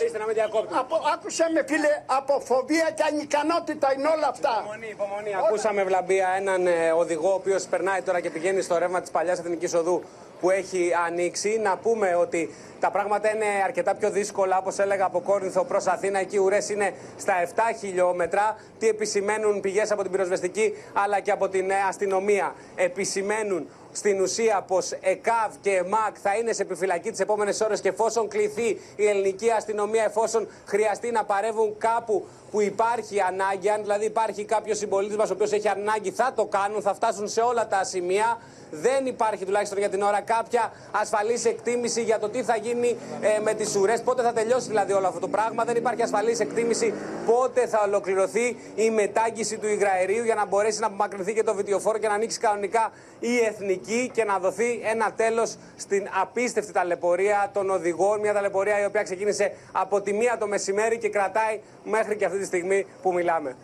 Από, 0.80 0.96
άκουσα 1.14 1.46
με 1.54 1.64
φίλε, 1.68 2.04
από 2.06 2.40
φοβία 2.40 2.92
και 2.96 3.04
ανικανότητα 3.12 3.94
είναι 3.94 4.08
όλα 4.08 4.28
αυτά. 4.28 4.54
Υπομονή, 4.60 4.88
υπομονή. 4.88 5.36
Ακούσαμε 5.36 5.84
βλαμπία 5.84 6.28
έναν 6.38 6.68
ε, 6.68 6.92
οδηγό 6.92 7.30
ο 7.30 7.34
οποίος 7.34 7.64
περνάει 7.64 8.02
τώρα 8.02 8.20
και 8.20 8.30
πηγαίνει 8.30 8.62
στο 8.62 8.78
ρεύμα 8.78 9.02
της 9.02 9.12
παλιάς 9.12 9.40
εθνικής 9.40 9.74
οδού 9.74 10.04
που 10.46 10.52
έχει 10.52 10.92
ανοίξει. 11.08 11.60
Να 11.64 11.78
πούμε 11.78 12.16
ότι 12.16 12.50
τα 12.80 12.92
πράγματα 12.92 13.36
είναι 13.36 13.46
αρκετά 13.64 13.96
πιο 13.96 14.10
δύσκολα, 14.10 14.58
όπως 14.58 14.78
έλεγα, 14.80 15.06
από 15.06 15.20
Κόρινθο 15.20 15.64
προς 15.64 15.86
Αθήνα. 15.88 16.20
Εκεί 16.20 16.36
οι 16.36 16.40
ουρές 16.40 16.70
είναι 16.70 16.94
στα 17.18 17.34
7 17.56 17.62
χιλιόμετρα. 17.80 18.58
Τι 18.80 18.88
επισημαίνουν 18.88 19.60
πηγές 19.60 19.92
από 19.92 20.02
την 20.02 20.12
πυροσβεστική 20.12 20.74
αλλά 20.94 21.20
και 21.20 21.32
από 21.32 21.50
την 21.50 21.72
αστυνομία. 21.88 22.56
Επισημαίνουν 22.76 23.68
στην 23.92 24.22
ουσία 24.22 24.64
πως 24.68 24.92
ΕΚΑΒ 24.92 25.54
και 25.62 25.72
ΕΜΑΚ 25.72 26.16
θα 26.22 26.36
είναι 26.36 26.54
σε 26.54 26.62
επιφυλακή 26.62 27.12
τις 27.12 27.20
επόμενες 27.20 27.62
ώρες 27.62 27.82
και 27.82 27.90
εφόσον 27.90 28.28
κληθεί 28.28 28.80
η 28.96 29.08
ελληνική 29.08 29.52
αστυνομία, 29.52 30.04
εφόσον 30.04 30.48
χρειαστεί 30.66 31.12
να 31.12 31.24
παρεύουν 31.24 31.78
κάπου 31.78 32.26
που 32.56 32.62
υπάρχει 32.62 33.22
ανάγκη, 33.22 33.70
αν 33.70 33.82
δηλαδή 33.82 34.06
υπάρχει 34.06 34.46
κάποιος 34.46 34.78
συμπολίτης 34.78 35.18
μας 35.18 35.30
ο 35.30 35.34
οποίος 35.34 35.52
έχει 35.52 35.68
ανάγκη, 35.68 36.12
θα 36.12 36.32
το 36.36 36.46
κάνουν, 36.46 36.82
θα 36.82 36.94
φτάσουν 36.94 37.28
σε 37.28 37.42
όλα 37.42 37.68
τα 37.68 37.84
σημεία. 37.84 38.38
Δεν 38.72 39.06
υπάρχει 39.06 39.46
τουλάχιστον 39.46 39.78
για 39.78 39.90
την 39.90 40.02
ώρα 40.02 40.22
κάποια 40.22 40.72
ασφαλής 40.92 41.46
εκτίμηση 41.46 42.02
για 42.02 42.20
το 42.20 42.30
τι 42.30 42.44
θα 42.44 42.56
γίνει 42.56 42.98
ε, 43.22 43.40
με 43.40 43.54
τις 43.54 43.76
ουρές, 43.76 44.02
πότε 44.02 44.22
θα 44.22 44.34
τελειώσει 44.34 44.68
δηλαδή 44.68 44.94
όλο 44.94 45.08
αυτό 45.08 45.20
το 45.20 45.28
πράγμα. 45.28 45.64
Δεν 45.64 45.76
υπάρχει 45.76 46.02
ασφαλής 46.02 46.40
εκτίμηση 46.40 46.94
πότε 47.26 47.68
θα 47.68 47.84
ολοκληρωθεί 47.86 48.58
η 48.76 48.90
μετάγγιση 48.90 49.58
του 49.58 49.68
υγραερίου 49.68 50.24
για 50.24 50.36
να 50.36 50.46
μπορέσει 50.46 50.80
να 50.80 50.88
απομακρυνθεί 50.88 51.34
και 51.34 51.44
το 51.44 51.54
βιτιοφόρο 51.54 51.98
και 51.98 52.08
να 52.08 52.14
ανοίξει 52.14 52.40
κανονικά 52.40 52.92
η 53.20 53.38
εθνική 53.38 54.12
και 54.14 54.24
να 54.24 54.40
δοθεί 54.40 54.82
ένα 54.84 55.12
τέλος 55.16 55.56
στην 55.76 56.08
απίστευτη 56.22 56.72
ταλαιπωρία 56.72 57.50
των 57.54 57.70
οδηγών. 57.70 58.20
Μια 58.20 58.34
ταλαιπωρία 58.34 58.82
η 58.82 58.86
οποία 58.86 59.04
ξεκίνησε 59.04 59.52
από 59.72 60.02
τη 60.02 60.14
μία 60.14 60.38
το 60.40 60.48
μεσημέρι 60.48 60.98
και 60.98 61.10
κρατάει 61.10 61.60
μέχρι 61.84 62.16
και 62.16 62.26
αυτή 62.26 62.45
τη 62.50 62.58
στιγμή 62.58 62.86
που 63.02 63.14
μιλάμε. 63.14 63.56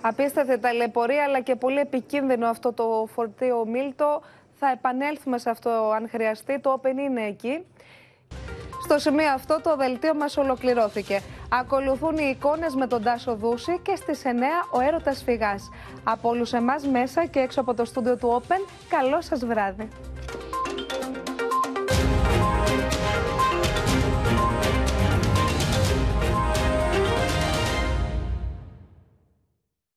Απίστευτη 0.00 0.58
ταλαιπωρία, 0.58 1.24
αλλά 1.24 1.40
και 1.40 1.56
πολύ 1.56 1.78
επικίνδυνο 1.78 2.46
αυτό 2.48 2.72
το 2.72 3.08
φορτίο 3.14 3.66
Μίλτο. 3.66 4.22
Θα 4.58 4.70
επανέλθουμε 4.70 5.38
σε 5.38 5.50
αυτό 5.50 5.70
αν 5.70 6.08
χρειαστεί. 6.08 6.60
Το 6.60 6.80
Open 6.82 6.98
είναι 6.98 7.26
εκεί. 7.26 7.66
Στο 8.84 8.98
σημείο 8.98 9.32
αυτό 9.32 9.60
το 9.62 9.76
δελτίο 9.76 10.14
μας 10.14 10.36
ολοκληρώθηκε. 10.36 11.20
Ακολουθούν 11.48 12.16
οι 12.18 12.34
εικόνες 12.36 12.74
με 12.74 12.86
τον 12.86 13.02
Τάσο 13.02 13.34
Δούση 13.34 13.78
και 13.82 13.96
στις 13.96 14.22
9 14.24 14.28
ο 14.72 14.80
έρωτας 14.80 15.22
φυγάς. 15.22 15.70
Από 16.04 16.28
όλους 16.28 16.52
εμάς 16.52 16.86
μέσα 16.86 17.26
και 17.26 17.38
έξω 17.38 17.60
από 17.60 17.74
το 17.74 17.84
στούντιο 17.84 18.16
του 18.16 18.42
Open, 18.42 18.68
καλό 18.88 19.20
σας 19.20 19.44
βράδυ. 19.44 19.88